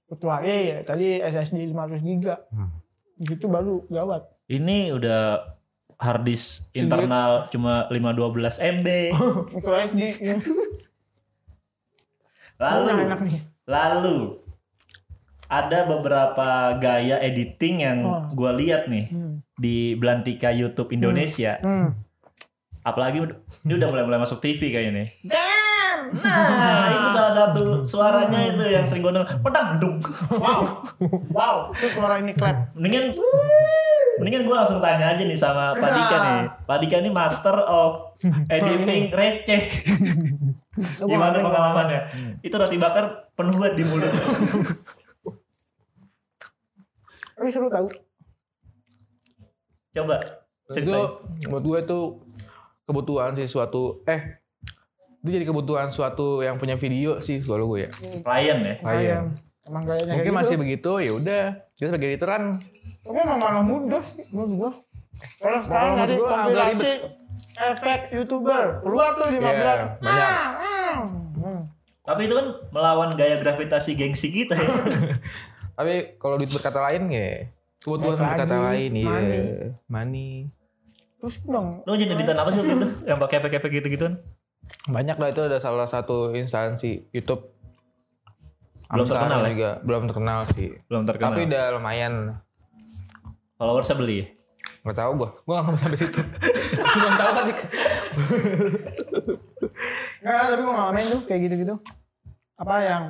Kecuali 0.05 0.51
ya, 0.69 0.83
tadi 0.83 1.17
SSD 1.17 1.63
500 1.65 2.03
giga. 2.03 2.43
Hmm. 2.51 2.69
Gitu 3.17 3.47
baru 3.47 3.87
gawat. 3.87 4.27
Ini 4.45 4.91
udah 4.91 5.47
hard 5.95 6.23
disk 6.23 6.67
internal 6.71 7.47
cuma 7.47 7.87
512 7.87 8.59
MB. 8.59 8.87
Micro 9.49 9.75
SD. 9.79 10.01
Lalu 12.59 12.87
enak 13.01 13.19
nih. 13.21 13.39
Lalu 13.65 14.17
ada 15.47 15.79
beberapa 15.85 16.49
gaya 16.75 17.17
editing 17.19 17.75
yang 17.79 17.99
Oh. 18.01 18.23
gua 18.33 18.51
lihat 18.51 18.85
nih 18.85 19.07
Hmm. 19.07 19.39
di 19.55 19.93
Belantika 19.93 20.49
YouTube 20.49 20.91
Indonesia. 20.91 21.57
Hmm. 21.59 21.95
Apalagi 22.83 23.23
ini 23.63 23.73
udah 23.79 23.87
mulai-mulai 23.87 24.19
masuk 24.19 24.43
TV 24.43 24.75
kayaknya 24.75 24.91
nih. 25.03 25.07
Nah, 26.13 26.91
itu 26.91 27.07
salah 27.15 27.33
satu 27.33 27.87
suaranya 27.87 28.53
itu 28.53 28.63
yang 28.69 28.83
sering 28.83 29.01
gua 29.01 29.15
denger. 29.15 29.39
Pedang 29.39 29.79
dung. 29.79 29.97
Wow. 30.35 30.83
Wow, 31.31 31.55
itu 31.71 31.87
suara 31.95 32.19
ini 32.19 32.35
clap. 32.35 32.75
Mendingan 32.75 33.15
mendingan 34.19 34.43
gua 34.45 34.61
langsung 34.61 34.83
tanya 34.83 35.15
aja 35.15 35.23
nih 35.23 35.39
sama 35.39 35.73
Pak 35.79 35.89
Dika 35.95 36.17
nih. 36.19 36.43
Pak 36.67 36.77
Dika 36.83 36.95
ini 36.99 37.09
master 37.09 37.55
of 37.63 38.19
editing 38.51 39.09
receh. 39.15 39.61
Gimana 41.01 41.39
pengalamannya? 41.39 42.01
Itu 42.43 42.59
roti 42.59 42.75
bakar 42.75 43.31
penuh 43.33 43.55
banget 43.57 43.79
di 43.79 43.83
mulut. 43.87 44.11
Tapi 47.33 47.49
seru 47.49 47.71
tau. 47.71 47.87
Coba 49.93 50.17
itu 50.73 50.89
ceritain. 50.89 51.05
buat 51.53 51.63
gue 51.63 51.79
itu 51.85 51.99
kebutuhan 52.83 53.35
sih 53.39 53.47
suatu 53.47 54.03
eh 54.07 54.43
itu 55.23 55.29
jadi 55.39 55.45
kebutuhan 55.47 55.87
suatu 55.87 56.43
yang 56.43 56.59
punya 56.59 56.75
video 56.75 57.23
sih 57.23 57.39
kalau 57.39 57.71
gue 57.71 57.87
ya. 57.87 57.89
Klien 58.19 58.59
ya. 58.59 58.75
Kayak 58.83 59.19
emang 59.63 59.83
gayanya 59.87 60.13
Mungkin 60.19 60.31
kayak 60.35 60.39
masih 60.43 60.55
gitu. 60.59 60.63
begitu 60.67 60.91
ya 60.99 61.11
udah. 61.15 61.43
Kita 61.79 61.87
sebagai 61.95 62.07
editor 62.11 62.29
kan 62.29 62.43
Tapi 63.03 63.17
emang 63.23 63.39
malah 63.39 63.63
mudah 63.63 64.03
sih 64.03 64.23
menurut 64.35 64.51
gua. 64.59 64.71
Kalau 65.39 65.59
sekarang 65.63 65.91
agak 65.95 66.19
kompilasi 66.19 66.91
efek 67.55 67.99
YouTuber. 68.11 68.83
Keluar 68.83 69.15
tuh 69.15 69.27
15. 69.31 69.39
Iya, 69.39 69.51
banyak. 70.03 70.27
Ah, 70.27 70.47
ah. 70.59 70.95
Hmm. 71.39 71.61
Tapi 72.03 72.21
itu 72.27 72.33
kan 72.35 72.47
melawan 72.75 73.09
gaya 73.15 73.39
gravitasi 73.39 73.95
gengsi 73.95 74.27
kita 74.27 74.59
ya. 74.59 74.69
tapi 75.79 76.19
kalau 76.19 76.35
duit 76.37 76.51
berkata 76.51 76.83
lain 76.85 77.09
ya 77.09 77.49
kebutuhan 77.81 78.15
berkata 78.19 78.57
lain 78.71 78.91
iya. 78.91 79.07
money. 79.07 79.43
Money. 79.87 80.31
Terus 81.23 81.39
dong. 81.47 81.79
Lo 81.87 81.95
jadi 81.95 82.19
editan 82.19 82.35
apa 82.35 82.51
sih 82.51 82.59
waktu 82.59 82.75
itu? 82.83 82.87
Yang 83.07 83.19
pakai 83.23 83.35
efek-efek 83.39 83.71
gitu-gituan? 83.79 84.19
Banyak 84.91 85.15
lah 85.15 85.31
itu 85.31 85.39
ada 85.47 85.55
salah 85.63 85.87
satu 85.87 86.35
instansi 86.35 87.07
YouTube. 87.15 87.47
Belum 88.91 89.07
Sampai 89.07 89.31
terkenal 89.31 89.39
ya? 89.39 89.49
juga 89.55 89.69
belum 89.87 90.03
terkenal 90.11 90.39
sih. 90.51 90.67
Belum 90.91 91.03
terkenal. 91.07 91.31
Tapi 91.31 91.47
udah 91.47 91.65
lumayan. 91.79 92.13
Followersnya 93.55 93.95
beli 93.95 94.15
ya? 94.19 94.27
Gak 94.83 94.99
tau 94.99 95.11
gua. 95.15 95.29
Gua 95.47 95.63
gak 95.63 95.65
mau 95.71 95.79
sampai 95.79 95.95
situ. 95.95 96.19
Cuma 96.91 97.09
tahu 97.15 97.31
kan 97.31 97.45
Enggak, 100.19 100.43
tapi 100.51 100.61
gua 100.67 100.73
ngalamin 100.75 101.05
tuh 101.07 101.21
kayak 101.23 101.39
gitu-gitu. 101.47 101.75
Apa 102.59 102.75
yang 102.83 103.03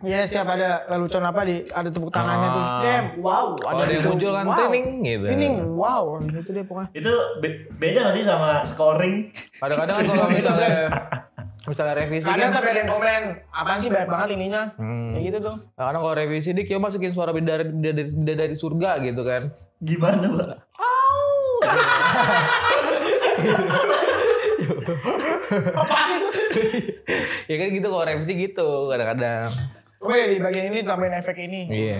Ya 0.00 0.22
setiap 0.22 0.46
ada 0.46 0.86
lelucon 0.88 1.20
apa 1.20 1.42
di 1.42 1.66
ada 1.66 1.88
tepuk 1.88 2.06
tangannya 2.08 2.38
Ah. 2.40 2.54
terus 2.54 2.70
dem 2.80 3.04
wow 3.18 3.50
Kalau 3.52 3.74
ada 3.76 3.84
yang 3.84 3.98
gitu. 3.98 4.08
muncul 4.08 4.30
kan 4.30 4.44
wow. 4.44 4.54
training 4.56 4.86
gitu. 5.02 5.26
Ini 5.26 5.46
wow 5.68 6.02
gitu 6.22 6.48
deh 6.48 6.62
pokoknya. 6.62 6.88
Itu 6.92 7.12
be- 7.36 7.66
beda 7.72 7.98
gak 8.00 8.14
sih 8.14 8.22
sama 8.22 8.50
scoring? 8.62 9.14
Kadang-kadang 9.56 9.94
kan 9.96 10.04
kalau 10.06 10.26
misalnya 10.28 10.72
misalnya 11.64 11.94
revisi 11.96 12.24
Kadang 12.24 12.40
kan. 12.44 12.54
sampai 12.54 12.70
ada 12.70 12.80
yang 12.80 12.90
komen, 12.90 13.22
apaan 13.50 13.78
sih 13.78 13.90
banyak 13.90 14.08
banget 14.08 14.28
ininya. 14.32 14.62
Hmm. 14.74 15.10
Kayak 15.12 15.24
gitu 15.24 15.38
tuh. 15.42 15.56
Kadang 15.74 16.00
kalau 16.00 16.14
revisi 16.14 16.48
dik 16.52 16.68
ya 16.68 16.78
masukin 16.78 17.10
suara 17.10 17.30
beda 17.30 17.50
dari, 17.56 17.64
beda 17.68 17.90
dari, 17.92 18.10
beda 18.14 18.34
dari 18.36 18.54
surga 18.54 18.90
gitu 19.02 19.22
kan. 19.22 19.42
Gimana, 19.78 20.26
Pak? 20.28 20.48
Apaan 25.74 26.08
itu? 26.14 26.28
ya 27.50 27.56
kan 27.56 27.68
gitu 27.70 27.86
kalau 27.86 28.04
revisi 28.04 28.32
gitu 28.36 28.68
kadang-kadang. 28.88 29.50
Ya 30.00 30.26
di 30.26 30.38
bagian 30.38 30.70
ini 30.70 30.80
tambahin 30.82 31.14
efek 31.14 31.36
ini. 31.40 31.66
Iya. 31.66 31.98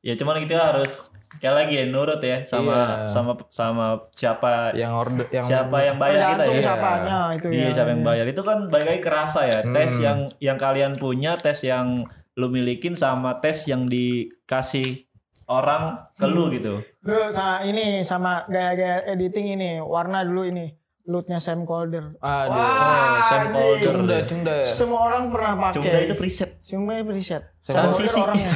Ya 0.00 0.14
cuman 0.14 0.40
kita 0.40 0.72
harus 0.72 1.08
Kayak 1.36 1.52
lagi 1.54 1.74
ya 1.76 1.84
nurut 1.84 2.16
ya 2.18 2.48
sama 2.48 3.04
Iya. 3.04 3.12
sama 3.12 3.32
sama 3.50 3.86
siapa 4.10 4.72
Yang 4.72 4.92
order 4.94 5.26
yang 5.28 5.44
siapa 5.44 5.76
yang 5.84 5.96
bayar 6.00 6.20
kita 6.32 6.44
ya. 6.48 6.60
siapanya 6.64 7.18
itu 7.36 7.46
Iya 7.50 7.60
ya. 7.60 7.72
siapa 7.76 7.90
yang 7.92 8.04
bayar 8.06 8.26
itu 8.26 8.40
kan 8.40 8.58
balik 8.66 8.86
lagi 8.88 9.02
kerasa 9.04 9.40
ya 9.44 9.58
tes 9.60 9.92
Hmm. 9.92 10.02
yang 10.02 10.18
yang 10.40 10.56
kalian 10.56 10.92
punya 10.96 11.36
tes 11.36 11.60
yang 11.60 12.08
lu 12.32 12.48
milikin 12.48 12.96
sama 12.96 13.36
tes 13.36 13.68
yang 13.68 13.84
dikasih 13.84 15.04
orang 15.44 16.08
ke 16.14 16.24
lu 16.24 16.48
gitu 16.48 16.80
Bro, 17.00 17.28
sama 17.28 17.60
ini 17.62 18.00
sama 18.00 18.42
gaya-gaya 18.46 19.04
editing 19.06 19.52
ini, 19.52 19.78
warna 19.78 20.20
dulu 20.20 20.42
ini. 20.42 20.72
Lootnya 21.06 21.38
Sam 21.38 21.62
Calder. 21.62 22.18
Aduh. 22.18 22.58
Oh, 22.58 23.18
Sam. 23.30 23.54
Calder. 23.54 23.94
Cunda, 23.94 24.16
cunda. 24.26 24.56
Semua 24.66 25.00
orang 25.06 25.30
pernah 25.30 25.70
pakai. 25.70 25.78
Cuma 25.78 25.98
itu 26.02 26.14
preset 26.18 26.50
Cuma 26.66 26.92
preset. 27.06 27.42
Sam 27.62 27.94
Calder 27.94 28.10
orangnya. 28.26 28.50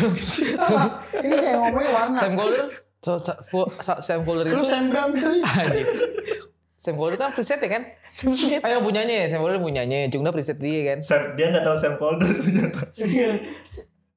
Ini 1.31 1.37
saya 1.39 1.55
ngomongin 1.63 1.91
warna. 1.95 2.19
Sam 2.19 2.33
Calder 2.35 2.67
Sam 4.03 4.21
Calder 4.27 4.45
itu 4.51 4.55
Terus 4.59 4.67
Sam 4.67 4.85
Bram. 4.91 5.11
Anjing. 5.47 5.87
Sam 6.75 6.95
Calder 6.99 7.17
kan 7.23 7.31
preset 7.31 7.61
ya 7.63 7.71
kan? 7.71 7.83
Sam 8.11 8.35
yang 8.67 8.83
punyanya 8.83 9.15
ya, 9.15 9.27
Sam 9.31 9.41
Calder 9.47 9.63
punyanya. 9.63 10.11
Cunda 10.11 10.35
preset 10.35 10.59
dia 10.59 10.81
kan. 10.91 10.99
Sam, 11.07 11.39
dia 11.39 11.55
nggak 11.55 11.63
tahu 11.63 11.77
Sam 11.79 11.95
Calder 12.03 12.31
ternyata 12.35 12.83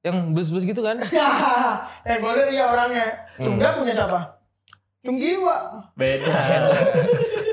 Yang 0.04 0.16
bus-bus 0.34 0.66
gitu 0.66 0.82
kan? 0.82 0.98
Ya, 1.14 1.30
Sam 2.02 2.18
Calder 2.18 2.50
iya 2.50 2.66
orangnya. 2.66 3.06
Cungga 3.38 3.78
punya 3.78 3.94
siapa? 3.94 4.42
Cunggiwa. 5.04 5.84
beda 5.94 6.32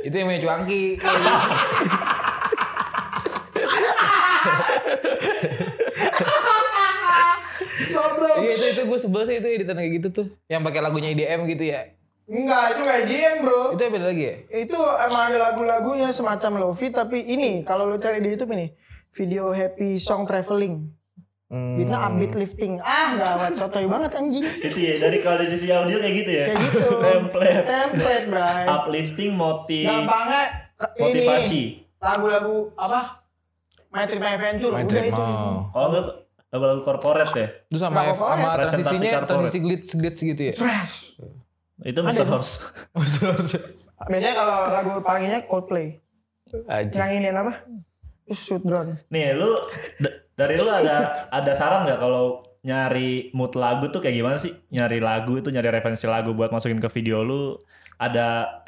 itu 0.04 0.16
yang 0.16 0.28
punya 0.30 0.42
cuangki. 0.42 0.84
Iya 8.42 8.54
itu 8.58 8.66
itu 8.74 8.82
gue 8.90 9.00
sebel 9.00 9.22
sih 9.30 9.36
itu 9.38 9.48
editan 9.48 9.78
kayak 9.78 9.92
gitu 10.02 10.08
tuh. 10.10 10.28
Yang 10.50 10.62
pakai 10.66 10.82
lagunya 10.82 11.10
IDM 11.14 11.46
gitu 11.46 11.64
ya. 11.70 11.94
Enggak, 12.32 12.66
itu 12.78 12.82
kayak 12.88 13.04
GM 13.12 13.36
bro. 13.44 13.64
Itu 13.76 13.84
beda 13.92 14.06
lagi 14.08 14.24
ya? 14.24 14.36
Itu 14.64 14.80
emang 14.80 15.24
ada 15.30 15.38
lagu-lagunya 15.52 16.10
semacam 16.16 16.52
lofi 16.64 16.88
tapi 16.90 17.20
ini 17.28 17.68
kalau 17.68 17.92
lu 17.92 18.00
cari 18.00 18.24
di 18.24 18.32
YouTube 18.32 18.56
ini 18.56 18.72
video 19.12 19.52
happy 19.52 20.00
song 20.00 20.24
traveling. 20.24 21.01
Hmm. 21.52 21.76
Beatnya 21.76 22.00
upbeat 22.02 22.32
lifting. 22.34 22.80
Ah, 22.80 23.12
gawat 23.14 23.52
sotoy 23.54 23.84
banget 23.84 24.16
anjing. 24.16 24.40
itu 24.40 24.78
ya 24.80 24.94
dari 24.98 25.20
kalau 25.20 25.36
dari 25.36 25.52
sisi 25.52 25.68
audio 25.68 26.00
kayak 26.00 26.16
gitu 26.16 26.32
ya 26.32 26.46
Kayak 26.48 26.64
gitu. 26.64 26.88
template 26.98 27.66
Template, 27.68 28.26
bray. 28.26 28.64
uplifting 28.66 29.32
motiv 29.34 29.84
Gampangnya 29.84 30.44
ini 30.80 31.02
motivasi 31.04 31.62
lagu-lagu 32.00 32.56
apa? 32.74 33.20
My 33.92 34.08
Trip 34.08 34.18
My 34.18 34.34
Adventure. 34.34 34.72
My 34.72 34.88
Udah 34.88 35.04
itu. 35.04 35.20
oh. 35.20 35.68
kalau 35.70 35.88
enggak 35.92 36.06
lagu-lagu 36.48 36.82
corporate 36.82 37.34
ya 37.36 37.48
Itu 37.68 37.78
sama 37.78 38.00
apa-apa, 38.02 38.24
sama 38.24 38.48
transisinya 38.58 39.12
transisi 39.22 39.60
glitch 39.60 39.90
glitch 39.94 40.20
gitu 40.26 40.42
ya. 40.42 40.54
Fresh. 40.56 41.20
itu 41.82 42.00
Mr. 42.00 42.24
Ada. 42.24 42.32
Horse 42.32 42.56
Biasanya 44.02 44.34
kalau 44.34 44.58
lagu 44.72 44.92
palingnya 45.04 45.44
Coldplay. 45.46 46.00
Aja. 46.66 46.96
Yang 46.96 47.12
ini 47.18 47.28
apa? 47.30 47.54
Shoot 48.28 48.64
drone. 48.64 49.04
nih 49.12 49.36
lu 49.36 49.60
dari 50.42 50.58
lu 50.58 50.66
ada 50.66 51.30
ada 51.30 51.52
saran 51.54 51.86
nggak 51.86 52.02
kalau 52.02 52.42
nyari 52.66 53.30
mood 53.38 53.54
lagu 53.58 53.90
tuh 53.94 54.02
kayak 54.02 54.18
gimana 54.18 54.38
sih 54.42 54.54
nyari 54.74 54.98
lagu 54.98 55.38
itu 55.38 55.54
nyari 55.54 55.70
referensi 55.70 56.06
lagu 56.10 56.34
buat 56.34 56.50
masukin 56.50 56.82
ke 56.82 56.90
video 56.90 57.22
lu 57.22 57.62
ada 58.02 58.62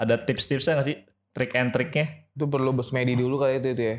ada 0.00 0.14
tips-tipsnya 0.24 0.80
nggak 0.80 0.88
sih 0.88 0.96
trik 1.36 1.52
and 1.56 1.72
triknya 1.76 2.28
Itu 2.32 2.48
perlu 2.48 2.72
bersemedi 2.72 3.12
dulu 3.18 3.36
kali 3.36 3.60
itu 3.60 3.68
itu 3.76 3.84
ya. 3.84 3.96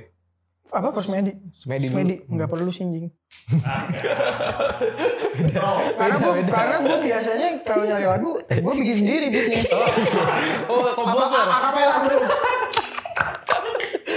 Apa 0.72 0.96
Persmedi? 0.96 1.36
Semedi 1.52 1.92
dulu. 1.92 2.00
Persmedi 2.00 2.16
nggak 2.32 2.50
perlu 2.50 2.72
sinjing. 2.72 3.12
karena 6.00 6.16
gue 6.16 6.34
karena 6.48 6.76
gue 6.80 6.98
biasanya 7.12 7.48
kalau 7.68 7.84
nyari 7.84 8.08
lagu 8.08 8.40
gue 8.40 8.74
bikin 8.80 8.96
sendiri 9.04 9.28
beatnya. 9.28 9.68
Oh, 10.72 10.96
komposer. 10.96 11.44
Apa 11.44 11.76
akapela 11.76 11.96
bro. 12.08 12.20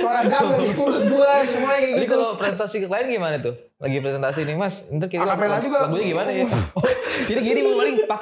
Suara 0.05 0.21
drum 0.23 0.49
dari 0.53 0.73
mulut 0.77 1.05
gue 1.09 1.33
semuanya 1.49 1.79
kayak 1.81 1.95
Jadi 1.97 2.05
gitu. 2.05 2.13
kalau 2.13 2.29
presentasi 2.37 2.77
ke 2.77 2.87
klien 2.87 3.09
gimana 3.09 3.37
tuh? 3.41 3.55
Lagi 3.81 3.97
presentasi 3.99 4.41
nih 4.45 4.57
mas, 4.57 4.75
ntar 4.93 5.09
kira 5.09 5.25
Akapela 5.25 5.57
juga. 5.65 5.79
lagunya 5.89 6.07
gimana 6.13 6.31
ya? 6.31 6.45
Oh, 6.77 6.85
jadi 7.29 7.41
gini 7.41 7.61
mau 7.65 7.75
paling 7.81 7.97
pak 8.05 8.21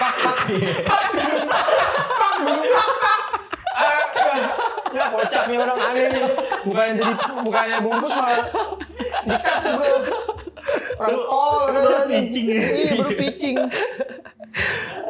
pak 0.00 0.14
pak. 0.24 0.36
Ya 4.90 5.04
kocak 5.06 5.44
nih 5.46 5.58
orang 5.60 5.78
aneh 5.78 6.06
nih. 6.10 6.24
Bukannya 6.66 6.92
jadi 6.98 7.12
bukannya 7.46 7.76
bungkus 7.78 8.12
malah 8.18 8.46
dikat 9.22 9.58
tuh 9.62 9.72
bro. 9.78 9.96
Orang 11.00 11.14
tol 11.30 11.54
kan 11.70 11.82
jadi. 12.10 12.14
pitching 12.26 12.46
ya. 12.50 12.60
Iya 12.60 12.92
baru 12.98 13.10
pitching. 13.14 13.56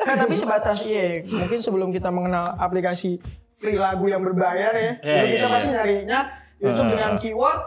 Nah 0.05 0.15
tapi 0.21 0.35
sebatas 0.37 0.79
iya. 0.85 1.25
Mungkin 1.25 1.59
sebelum 1.65 1.89
kita 1.91 2.13
mengenal 2.13 2.55
aplikasi 2.61 3.19
free 3.61 3.77
lagu 3.77 4.09
yang 4.09 4.25
berbayar 4.25 4.73
ya. 4.73 4.93
Iya, 4.97 5.15
dulu 5.15 5.21
iya, 5.21 5.25
kita 5.29 5.45
iya. 5.45 5.53
pasti 5.53 5.69
nyarinya 5.71 6.19
YouTube 6.57 6.81
Ah. 6.83 6.91
dengan 6.91 7.13
keyword 7.17 7.61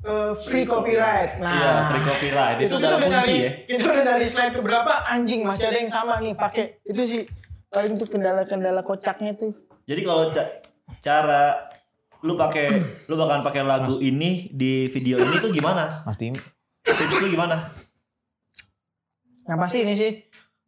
eh, 0.00 0.32
free 0.40 0.64
copyright. 0.64 1.32
Nah, 1.38 1.52
iya 1.52 1.72
free 1.86 2.04
copyright 2.04 2.56
itu, 2.58 2.64
itu, 2.64 2.74
kita 2.74 2.86
udah 2.88 2.98
kunci 2.98 3.12
dari, 3.12 3.36
ya 3.36 3.50
itu 3.68 3.84
udah 3.84 4.04
dari 4.06 4.26
slide 4.26 4.54
keberapa 4.54 4.92
anjing 5.06 5.40
masih 5.42 5.66
ada 5.66 5.78
yang 5.78 5.90
sama 5.90 6.16
nih 6.18 6.32
pakai 6.32 6.64
itu 6.82 7.02
sih 7.04 7.22
paling 7.68 7.94
tuh 7.94 8.08
kendala-kendala 8.08 8.80
kocaknya 8.80 9.34
tuh 9.34 9.52
jadi 9.84 10.00
kalau 10.00 10.30
ca- 10.30 10.64
cara 10.98 11.68
lu 12.18 12.34
pakai 12.34 12.66
lu 13.04 13.14
bakalan 13.14 13.42
pakai 13.42 13.62
lagu 13.62 13.98
ini 13.98 14.48
di 14.48 14.88
video 14.88 15.18
ini 15.18 15.36
tuh 15.36 15.50
gimana 15.50 16.00
Mas 16.02 16.16
Tim. 16.16 16.32
tips 16.80 17.20
lu 17.20 17.28
gimana 17.28 17.70
yang 19.44 19.58
pasti 19.58 19.82
ini 19.82 19.94
sih 19.94 20.12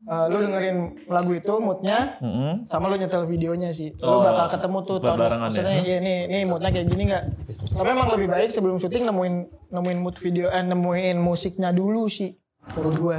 eh, 0.03 0.25
lu 0.27 0.37
dengerin 0.39 0.77
lagu 1.07 1.33
itu 1.33 1.55
moodnya 1.57 2.17
Mm-mm. 2.19 2.65
sama 2.65 2.87
lu 2.87 2.97
nyetel 2.97 3.25
videonya 3.25 3.71
sih 3.71 3.93
Oh, 3.99 4.19
lu 4.19 4.27
bakal 4.27 4.47
ketemu 4.51 4.79
tuh 4.83 4.97
barengan 4.99 5.29
ya? 5.31 5.39
maksudnya 5.47 5.75
iya 5.79 5.97
nih 5.99 6.19
nih 6.27 6.43
moodnya 6.45 6.71
kayak 6.71 6.87
gini 6.87 7.03
nggak 7.07 7.25
tapi 7.73 7.89
emang 7.89 8.09
lebih 8.11 8.29
baik 8.29 8.49
sebelum 8.49 8.77
syuting 8.77 9.05
nemuin 9.05 9.35
nemuin 9.69 9.99
mood 9.99 10.17
video 10.17 10.49
eh 10.49 10.63
nemuin 10.63 11.17
musiknya 11.17 11.71
dulu 11.71 12.07
sih 12.07 12.33
menurut 12.71 12.97
gua 12.97 13.19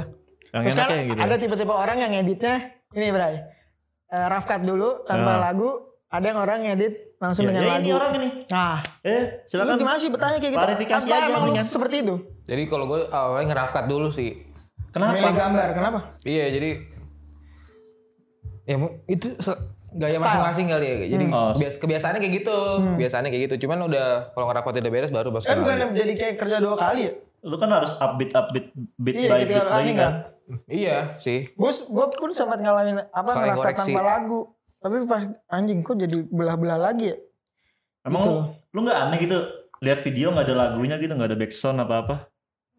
yang 0.50 0.62
Terus 0.64 0.76
kan 0.76 0.88
gitu 1.02 1.16
ada 1.18 1.34
tipe-tipe 1.34 1.72
orang 1.72 1.98
yang 1.98 2.12
editnya 2.14 2.54
ini 2.90 3.08
Bray. 3.08 3.40
Eh, 4.06 4.26
rough 4.28 4.44
cut 4.44 4.60
dulu 4.60 5.00
tanpa 5.02 5.32
Ah. 5.32 5.48
lagu, 5.48 5.72
ada 6.06 6.20
yang 6.22 6.36
orang 6.36 6.60
ngedit 6.62 7.16
langsung 7.16 7.48
ya, 7.48 7.48
dengan 7.48 7.62
ya 7.62 7.68
lagu. 7.70 7.80
ini 7.80 7.90
orang 7.90 8.12
ini 8.12 8.28
Nah, 8.46 8.76
eh 9.00 9.22
lu 9.40 9.48
silakan 9.48 9.74
gimana 9.78 9.96
sih 9.96 10.10
bertanya 10.12 10.36
kayak 10.36 10.52
gitu? 10.52 10.60
klarifikasi 10.60 11.06
Apa 11.06 11.16
aja 11.16 11.30
emang 11.32 11.42
lu 11.48 11.64
seperti 11.64 11.96
itu? 11.98 12.14
Jadi 12.44 12.62
kalau 12.68 12.84
gue 12.84 13.00
awalnya 13.08 13.46
ngerafkat 13.48 13.84
dulu 13.86 14.12
sih. 14.12 14.51
Kenapa 14.92 15.12
Milih 15.14 15.34
gambar, 15.34 15.68
kenapa? 15.72 15.98
Iya 16.22 16.44
jadi 16.50 16.70
ya 18.62 18.76
itu 19.06 19.26
gaya 19.92 20.16
masing-masing 20.16 20.66
kali 20.68 20.86
ya. 20.86 20.96
Jadi 21.10 21.24
Hmm. 21.26 21.34
Oh, 21.34 21.50
bias- 21.52 21.76
kebiasaannya 21.76 22.20
kayak 22.20 22.34
gitu, 22.38 22.58
kebiasaannya 22.94 23.28
kayak 23.28 23.42
gitu. 23.46 23.66
Cuman 23.66 23.84
udah 23.84 24.06
kalau 24.30 24.46
ngerafkat 24.48 24.72
udah 24.78 24.92
beres 24.92 25.10
baru 25.10 25.28
pas 25.30 25.42
Eh 25.42 25.52
bukan 25.54 25.76
jadi 25.92 26.12
kayak 26.14 26.34
kerja 26.38 26.56
dua 26.58 26.76
kali 26.76 27.02
ya? 27.04 27.12
lu 27.42 27.58
kan 27.58 27.66
harus 27.68 27.98
upbeat 27.98 28.30
upbeat 28.30 28.70
beat 28.96 29.16
Iya, 29.18 29.28
by 29.28 29.42
beat 29.42 29.66
lagi 29.66 29.90
kan 29.90 29.96
nggak. 29.98 30.12
Iya 30.68 30.96
sih. 31.18 31.42
Gue 31.50 31.74
gue 31.74 32.06
pun 32.14 32.30
sempat 32.30 32.62
ngalamin 32.62 33.02
apa 33.04 33.30
Saling 33.30 33.42
ngerasa 33.50 33.58
koreksi. 33.58 33.90
tanpa 33.90 34.02
lagu. 34.06 34.40
Tapi 34.78 34.96
pas 35.04 35.22
anjing 35.48 35.78
kok 35.80 35.94
jadi 35.96 36.16
belah-belah 36.24 36.78
lagi 36.80 37.10
ya? 37.10 37.16
emang 38.02 38.22
Gitu 38.22 38.32
lu 38.72 38.78
nggak 38.80 38.98
aneh 39.00 39.18
gitu 39.20 39.38
lihat 39.78 39.98
video 40.00 40.30
nggak 40.30 40.42
ada 40.44 40.54
lagunya 40.56 40.96
gitu 40.96 41.12
nggak 41.12 41.28
ada 41.28 41.36
backsound 41.36 41.78
apa 41.78 41.94
apa 41.98 42.14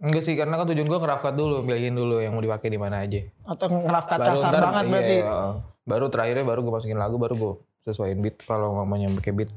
Enggak 0.03 0.21
sih 0.21 0.35
karena 0.35 0.53
kan 0.53 0.67
tujuan 0.67 0.83
gue 0.83 0.99
ngerafkat 0.99 1.33
dulu, 1.33 1.63
pilihin 1.63 1.95
dulu 1.95 2.19
yang 2.19 2.31
mau 2.31 2.41
dipakai 2.41 2.67
di 2.67 2.75
mana 2.75 2.99
aja. 2.99 3.23
Atau 3.41 3.71
ngeraf 3.71 4.03
kata 4.05 4.25
kasar 4.29 4.51
ntar- 4.51 4.63
banget 4.65 4.83
iya, 4.83 4.91
berarti? 4.91 5.17
heeh. 5.17 5.53
baru 5.83 6.05
terakhirnya 6.07 6.43
baru 6.43 6.59
gue 6.61 6.73
masukin 6.73 6.95
lagu 6.95 7.15
baru 7.15 7.33
gue 7.33 7.53
sesuaiin 7.83 8.15
beat 8.17 8.39
kalau 8.41 8.71
ngomongnya 8.73 9.11
pakai 9.13 9.31
beat 9.33 9.51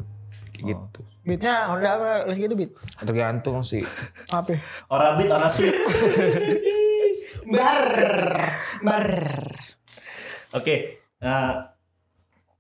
kayak 0.48 0.62
Oh. 0.64 0.66
gitu. 0.68 1.00
Beatnya 1.22 1.54
udah 1.68 1.90
apa 1.92 2.09
lagi 2.24 2.40
gitu 2.40 2.54
beat? 2.54 2.72
Tergantung 2.96 3.61
sih. 3.61 3.82
Apa? 4.28 4.48
ya? 4.48 4.59
orang 4.88 5.12
beat 5.16 5.30
orang 5.30 5.46
sweet 5.48 5.74
Bar, 7.46 7.90
bar. 8.80 9.06
oke 10.52 10.74
nah 11.16 11.70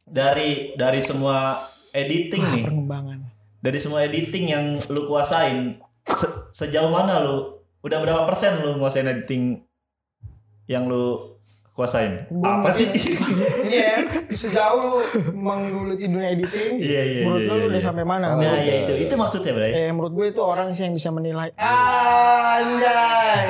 dari 0.04 0.74
dari 0.74 1.00
semua 1.00 1.58
editing 1.90 2.38
nih 2.46 2.64
Pengembangan. 2.64 3.18
dari 3.58 3.78
semua 3.78 4.00
editing 4.02 4.44
yang 4.46 4.64
lu 4.84 5.02
kuasain 5.04 5.82
se- 6.06 6.34
sejauh 6.52 6.86
mana 6.88 7.18
lu 7.18 7.55
udah 7.86 7.98
berapa 8.02 8.22
persen 8.26 8.58
lu 8.66 8.82
nguasain 8.82 9.06
editing 9.06 9.62
yang 10.66 10.90
lu 10.90 11.38
kuasain? 11.70 12.26
Gua 12.32 12.58
apa 12.58 12.72
sih? 12.74 12.88
ini 12.90 13.76
ya 13.84 14.02
sejauh 14.32 14.80
lu 14.80 14.98
menggeluti 15.36 16.08
dunia 16.08 16.32
editing 16.34 16.80
Iya, 16.82 17.02
iya, 17.04 17.20
menurut 17.22 17.42
iya, 17.44 17.52
lu 17.52 17.54
iya, 17.54 17.66
udah 17.70 17.78
iya. 17.78 17.86
sampai 17.86 18.04
mana? 18.08 18.26
Nah 18.34 18.58
ya 18.58 18.74
itu 18.82 18.92
itu 19.06 19.14
maksudnya 19.14 19.52
bray. 19.54 19.70
Eh 19.76 19.92
menurut 19.94 20.12
gue 20.16 20.26
itu 20.34 20.40
orang 20.42 20.72
sih 20.74 20.82
yang 20.88 20.96
bisa 20.96 21.14
menilai. 21.14 21.52
Anjay. 21.54 23.46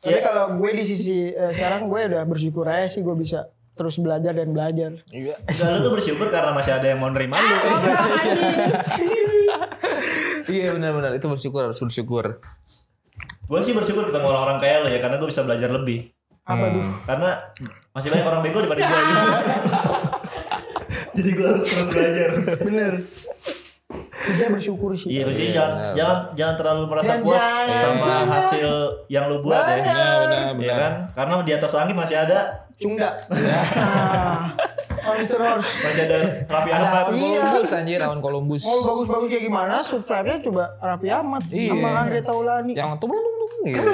Tapi 0.00 0.16
Ya. 0.16 0.24
kalau 0.24 0.56
gue 0.58 0.70
di 0.74 0.84
sisi 0.84 1.30
eh, 1.30 1.52
sekarang 1.52 1.86
gue 1.86 2.00
udah 2.10 2.24
bersyukur 2.26 2.64
aja 2.66 2.88
sih 2.88 3.04
gue 3.04 3.14
bisa 3.14 3.46
terus 3.76 4.00
belajar 4.00 4.32
dan 4.34 4.50
belajar. 4.50 4.90
Iya. 5.08 5.36
Enggak, 5.44 5.68
lu 5.68 5.78
tuh 5.84 5.92
bersyukur 5.94 6.26
karena 6.28 6.50
masih 6.52 6.72
ada 6.74 6.86
yang 6.90 6.98
mau 6.98 7.12
nerima 7.12 7.38
lu. 7.38 7.54
Iya 10.50 10.74
benar-benar. 10.74 11.14
Itu 11.14 11.30
bersyukur 11.30 11.70
harus 11.70 11.78
bersyukur. 11.78 12.42
Gue 13.50 13.58
sih 13.60 13.72
bersyukur 13.72 14.06
ketemu 14.06 14.24
orang-orang 14.24 14.58
kayak 14.58 14.76
lu 14.80 14.86
ya 14.88 14.98
karena 14.98 15.16
gue 15.16 15.26
bisa 15.26 15.42
belajar 15.42 15.68
lebih 15.68 16.08
Apa 16.40 16.64
tuh? 16.68 16.82
Karena 17.04 17.28
masih 17.90 18.08
banyak 18.08 18.24
orang 18.24 18.40
bego 18.40 18.58
daripada 18.60 18.80
gue. 18.80 18.98
Jadi 21.12 21.28
gue 21.30 21.44
harus 21.44 21.62
terus 21.64 21.86
belajar. 21.88 22.28
Bener. 22.60 22.92
Kita 24.20 24.44
bersyukur 24.48 24.90
sih. 24.94 25.08
Iya, 25.10 25.22
jadi 25.26 25.40
Iya, 25.40 25.50
jangan 25.50 25.70
benar. 25.72 25.92
jangan 25.96 26.16
jangan 26.32 26.54
terlalu 26.54 26.82
merasa 26.86 27.04
Jangan, 27.08 27.22
puas 27.24 27.40
jangan, 27.40 27.74
sama 27.74 28.04
jangan. 28.04 28.26
hasil 28.30 28.70
yang 29.08 29.24
lu 29.26 29.36
buat 29.40 29.58
ya. 29.58 29.76
Benar, 29.76 30.14
benar, 30.20 30.44
Iya 30.56 30.74
kan? 30.76 30.92
Karena 31.12 31.32
di 31.40 31.52
atas 31.52 31.70
langit 31.72 31.94
masih 31.94 32.16
ada 32.18 32.38
Cunda. 32.76 33.08
Nah, 33.28 34.44
oh, 35.02 35.12
Mr. 35.14 35.38
Horse. 35.38 35.70
masih 35.82 36.00
ada 36.06 36.16
Raffi 36.46 36.70
Ada 36.70 36.82
Ahmad. 36.82 37.04
Iya. 37.12 37.40
Columbus 37.42 37.72
anjir, 37.74 37.98
Rawan 37.98 38.20
Columbus. 38.20 38.62
Mau 38.62 38.78
bagus-bagus 38.86 39.28
kayak 39.28 39.44
gimana? 39.44 39.74
Subscribe-nya 39.80 40.36
coba 40.46 40.64
Raffi 40.78 41.08
Ahmad 41.08 41.42
Iya. 41.46 41.70
sama 41.70 41.88
Andre 41.98 42.20
Taulani. 42.22 42.72
Yang 42.72 42.88
tuh 42.96 43.06
belum 43.08 43.24
gitu. 43.62 43.90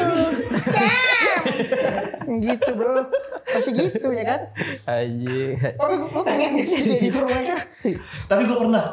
gitu 2.39 2.71
bro. 2.73 3.07
Masih 3.47 3.73
gitu 3.73 4.09
ya 4.11 4.25
kan? 4.27 4.41
Anjir. 4.87 5.57
Tapi 5.75 5.95
gue 5.97 6.23
pengen 6.23 6.51
gitu 6.59 7.19
mereka. 7.23 7.57
Tapi 8.27 8.43
gue 8.45 8.59
pernah, 8.59 8.85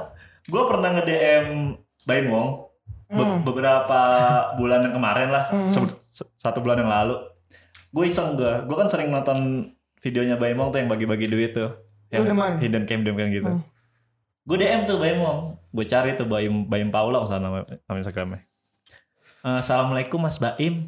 gue 0.44 0.64
pernah 0.64 0.90
nge 0.92 1.04
DM 1.04 1.46
Baim 2.04 2.28
Wong 2.30 2.50
be- 3.08 3.22
Hmm. 3.22 3.42
beberapa 3.44 4.00
bulan 4.56 4.84
yang 4.84 4.94
kemarin 4.94 5.30
lah, 5.30 5.46
Hmm. 5.50 5.70
satu 6.36 6.60
bulan 6.60 6.78
yang 6.78 6.90
lalu. 6.90 7.16
Gue 7.90 8.10
iseng 8.10 8.34
gue, 8.34 8.66
gue 8.66 8.76
kan 8.76 8.90
sering 8.90 9.08
nonton 9.08 9.70
videonya 10.00 10.36
Baim 10.36 10.58
Wong 10.58 10.74
tuh 10.74 10.82
yang 10.82 10.90
bagi-bagi 10.90 11.30
duit 11.30 11.54
tuh, 11.54 11.70
yang 12.10 12.26
demen? 12.26 12.58
hidden 12.58 12.84
cam 12.84 13.06
kan 13.06 13.30
gitu. 13.30 13.46
Hmm. 13.48 13.62
Gue 14.44 14.58
DM 14.58 14.84
tuh 14.84 14.98
Baim 14.98 15.22
Wong, 15.22 15.40
gue 15.70 15.86
cari 15.86 16.14
tuh 16.14 16.26
Baim 16.26 16.66
Baim 16.66 16.90
Paula 16.90 17.24
sana 17.24 17.48
nama, 17.48 17.58
nama 17.64 17.98
Instagramnya. 17.98 18.42
Eh, 19.44 19.58
Assalamualaikum 19.60 20.24
Mas 20.24 20.40
Baim, 20.40 20.88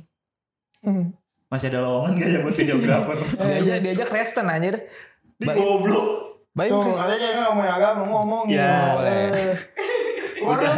Hmm. 0.80 1.12
masih 1.47 1.68
ada 1.68 1.82
lowongan 1.82 2.16
gak 2.16 2.30
ya 2.30 2.39
buat 2.39 2.56
videografer? 2.56 3.16
Diajak 3.41 3.78
diajak 3.82 4.08
Kristen 4.08 4.47
anjir. 4.47 4.76
Di 5.36 5.43
Baim. 5.43 5.60
goblok. 5.60 6.08
Baim. 6.56 6.72
Tuh, 6.72 6.95
ada 6.95 7.14
kayak 7.14 7.36
ngomongin 7.43 7.74
agama, 7.74 8.01
ngomong 8.06 8.43
Ya, 8.47 8.95
boleh. 8.95 9.60
Udah. 10.45 10.72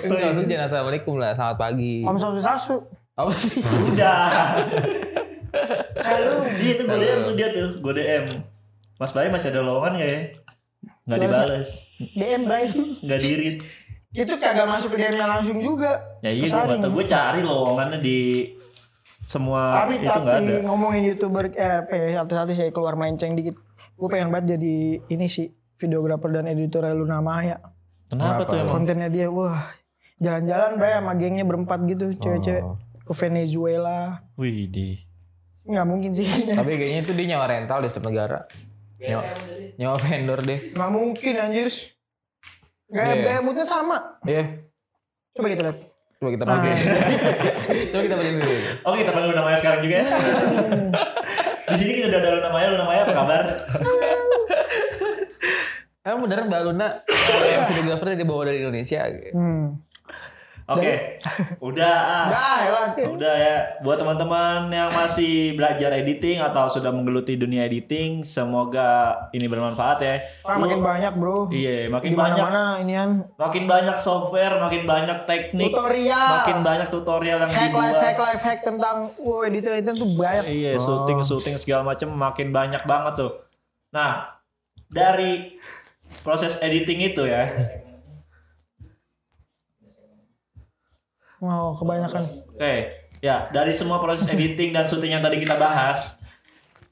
Enggak 0.00 0.24
langsung 0.24 0.46
jangan 0.46 0.64
assalamualaikum 0.64 1.14
lah, 1.18 1.36
selamat 1.36 1.58
pagi. 1.58 2.00
Om 2.00 2.16
Sasu 2.16 2.40
Sasu. 2.40 2.76
Apa 3.12 3.30
sih? 3.36 3.60
Udah. 3.60 4.56
Selalu. 5.94 6.34
dia 6.56 6.72
tuh 6.74 6.84
gue 6.84 6.98
DM 6.98 7.20
tuh 7.22 7.34
dia 7.34 7.48
tuh 7.50 7.68
gue 7.78 7.92
DM 7.92 8.24
Mas 8.96 9.12
Bayi 9.12 9.28
masih 9.28 9.52
ada 9.52 9.60
lowongan 9.60 9.94
gak 9.94 10.08
ya 10.08 10.20
nggak 11.04 11.20
dibales 11.20 11.70
DM 12.00 12.42
Bray. 12.42 12.64
nggak 12.98 13.20
dirit 13.20 13.56
Itu 14.14 14.32
kagak 14.36 14.64
masuk 14.64 14.88
ke 14.88 14.98
DM-nya 14.98 15.26
langsung 15.28 15.58
juga. 15.58 16.16
ya 16.20 16.30
iya 16.30 16.38
gue 16.38 16.46
Kesaring. 16.46 16.68
nggak 16.70 16.82
tahu 16.84 16.94
gue 16.94 17.04
cari 17.06 17.40
lowongannya 17.42 17.98
di 17.98 18.18
semua 19.24 19.62
tapi 19.74 19.92
itu 19.96 20.04
nggak 20.04 20.20
ada 20.20 20.36
tapi 20.38 20.52
ngomongin 20.62 21.02
youtuber 21.06 21.44
eh 21.48 21.80
apa 21.80 21.92
ya 21.92 22.22
artis-artis 22.22 22.56
ya 22.58 22.68
keluar 22.70 22.94
melenceng 22.94 23.32
dikit 23.32 23.56
gue 23.90 24.08
pengen 24.08 24.28
banget 24.28 24.54
jadi 24.54 24.74
ini 25.08 25.26
sih 25.26 25.48
videografer 25.74 26.30
dan 26.30 26.46
editor 26.46 26.84
Luna 26.88 27.18
Maya 27.18 27.56
kenapa, 28.06 28.38
Kenapa? 28.38 28.42
tuh 28.46 28.56
emang 28.58 28.70
kontennya 28.70 29.08
dia 29.08 29.26
wah 29.26 29.72
jalan-jalan 30.16 30.76
bre 30.76 30.92
sama 30.94 31.12
gengnya 31.14 31.42
berempat 31.42 31.78
gitu 31.84 32.12
cewek-cewek 32.14 32.62
Oh. 32.62 32.76
ke 33.02 33.12
Venezuela 33.14 34.22
wih 34.34 34.64
di 34.66 35.00
nggak 35.64 35.86
mungkin 35.86 36.10
sih 36.12 36.28
Tapi 36.54 36.72
kayaknya 36.74 37.00
itu 37.02 37.12
dia 37.14 37.26
nyawa 37.30 37.46
rental 37.48 37.78
di 37.80 37.88
setiap 37.88 38.06
negara. 38.06 38.44
Nyawa, 38.96 39.24
nyawa 39.74 39.96
vendor 39.98 40.38
deh. 40.40 40.60
nggak 40.70 40.90
mungkin 40.90 41.32
anjir 41.38 41.68
gaya 42.86 43.12
Iya. 43.12 43.22
gaya 43.22 43.38
moodnya 43.40 43.64
sama 43.64 43.96
Iya. 44.22 44.44
coba 45.32 45.48
kita 45.48 45.62
lihat 45.62 45.78
Coba 46.14 46.30
kita 46.30 46.46
pakai. 46.46 46.72
Coba 47.90 48.00
kita 48.02 48.14
pakai 48.14 48.32
dulu. 48.34 48.54
oke 48.80 48.96
kita 48.96 49.10
panggil 49.10 49.28
Luna 49.30 49.42
Maya 49.42 49.56
sekarang 49.58 49.80
juga 49.82 49.94
ya 49.94 50.06
di 51.64 51.76
sini 51.76 51.90
kita 51.94 52.06
udah 52.08 52.18
ada 52.18 52.30
Luna 52.34 52.50
Maya 52.50 52.66
Luna 52.70 52.84
Maya 52.84 53.00
apa 53.02 53.12
kabar 53.14 53.42
Emang 56.02 56.20
beneran 56.22 56.46
Mbak 56.46 56.62
Luna 56.62 56.88
yang 57.50 57.62
videografer 57.66 58.12
dibawa 58.14 58.42
dari 58.44 58.60
Indonesia? 58.60 59.00
hmm. 59.32 59.64
Oke 60.66 60.94
udah 61.68 61.94
ah. 61.94 62.26
Elah. 62.64 62.86
Udah 63.06 63.34
ya, 63.34 63.56
buat 63.80 63.96
teman-teman 63.96 64.68
yang 64.68 64.88
masih 64.88 65.52
belajar 65.54 65.90
editing 65.92 66.38
atau 66.38 66.66
sudah 66.66 66.88
menggeluti 66.88 67.34
dunia 67.34 67.64
editing, 67.64 68.22
semoga 68.22 69.14
ini 69.30 69.44
bermanfaat 69.44 69.98
ya. 70.00 70.14
orang 70.42 70.56
Lu- 70.56 70.64
makin 70.64 70.80
banyak 70.80 71.12
bro 71.14 71.38
Iya, 71.48 71.88
makin 71.88 72.10
di 72.10 72.16
banyak, 72.16 72.44
mana 72.44 72.64
inian 72.78 73.10
makin 73.34 73.64
banyak 73.64 73.96
software, 73.96 74.56
makin 74.58 74.82
banyak 74.84 75.18
teknik, 75.22 75.68
tutorial 75.70 76.28
makin 76.38 76.58
banyak 76.60 76.88
tutorial 76.88 77.38
yang 77.38 77.50
hack 77.50 77.70
life 77.70 77.92
dibuat. 77.92 78.04
hack 78.04 78.18
life 78.20 78.42
hack 78.42 78.60
tentang 78.62 78.96
wow 79.18 79.40
editor 79.42 79.72
editor 79.74 79.94
tuh 79.96 80.10
banyak 80.14 80.44
Iya, 80.46 80.72
syuting 80.76 81.18
syuting 81.20 81.56
segala 81.56 81.82
macam 81.84 82.08
makin 82.10 82.48
banyak 82.50 82.82
banget 82.84 83.12
tuh. 83.18 83.32
Nah, 83.90 84.38
dari 84.86 85.58
proses 86.20 86.56
editing 86.58 87.00
itu 87.04 87.24
ya, 87.24 87.48
wow 91.44 91.76
kebanyakan 91.76 92.24
Oke, 92.56 92.74
ya 93.20 93.50
dari 93.52 93.76
semua 93.76 94.00
proses 94.00 94.24
editing 94.30 94.72
dan 94.72 94.88
syuting 94.88 95.18
yang 95.18 95.24
tadi 95.24 95.42
kita 95.42 95.58
bahas, 95.60 96.16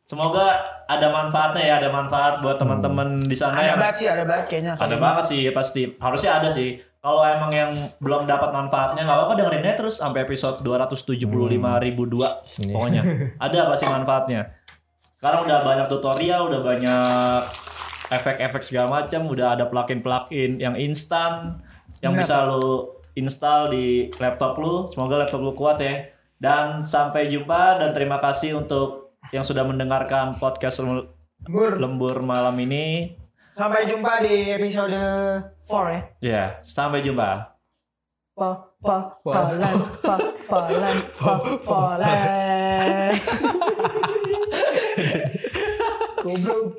semoga 0.05 0.61
ada 0.85 1.09
manfaatnya 1.09 1.63
ya, 1.65 1.75
ada 1.81 1.89
manfaat 1.89 2.45
buat 2.45 2.61
teman-teman 2.61 3.23
di 3.25 3.33
sana 3.33 3.63
yang 3.65 3.81
banget 3.81 3.97
sih 4.05 4.09
ada 4.11 4.29
banget 4.29 4.45
kayaknya 4.51 4.73
ada 4.77 4.97
banget 5.01 5.25
sih 5.31 5.41
pasti, 5.55 5.83
harusnya 5.97 6.43
ada 6.43 6.51
sih. 6.53 6.77
Kalau 7.03 7.19
emang 7.27 7.51
yang 7.51 7.71
belum 7.99 8.31
dapat 8.31 8.55
manfaatnya 8.55 9.03
nggak 9.03 9.19
apa-apa 9.19 9.35
dengerin 9.35 9.67
aja 9.67 9.75
terus 9.75 9.99
sampai 9.99 10.23
episode 10.23 10.63
275 10.63 11.19
ribu 11.83 12.03
dua, 12.07 12.39
pokoknya 12.47 13.03
ada 13.47 13.59
pasti 13.75 13.87
manfaatnya. 13.91 14.55
Sekarang 15.19 15.47
udah 15.47 15.59
banyak 15.67 15.87
tutorial, 15.91 16.47
udah 16.47 16.61
banyak 16.63 17.43
efek-efek 18.13 18.63
segala 18.63 19.03
macam, 19.03 19.27
udah 19.27 19.59
ada 19.59 19.67
plugin-plugin 19.67 20.63
yang 20.63 20.79
instan 20.79 21.59
yang 22.03 22.15
Benar. 22.15 22.23
bisa 22.27 22.37
lu 22.47 23.02
install 23.15 23.71
di 23.71 23.87
laptop 24.17 24.57
lu. 24.57 24.87
Semoga 24.89 25.17
laptop 25.19 25.41
lu 25.41 25.53
kuat 25.53 25.79
ya. 25.79 26.09
Dan 26.37 26.83
sampai 26.83 27.27
jumpa 27.27 27.79
dan 27.79 27.93
terima 27.93 28.19
kasih 28.19 28.57
untuk 28.57 29.15
yang 29.31 29.43
sudah 29.43 29.63
mendengarkan 29.63 30.35
podcast 30.37 30.83
Lembur- 30.83 31.09
Bur. 31.43 31.73
lembur 31.79 32.17
malam 32.21 32.55
ini. 32.59 33.15
Sampai 33.53 33.85
jumpa 33.85 34.23
di 34.23 34.49
episode 34.49 34.97
4 35.63 35.91
ya. 35.91 36.01
Ya, 36.19 36.43
sampai 36.61 37.03
jumpa. 37.03 37.53
Pa 38.33 38.51
pa 38.81 39.21
palan 39.21 39.77
pa 40.01 40.17
palan 40.49 40.97
pa 41.13 41.33
palan. 41.61 43.13
Goblok. 46.23 46.79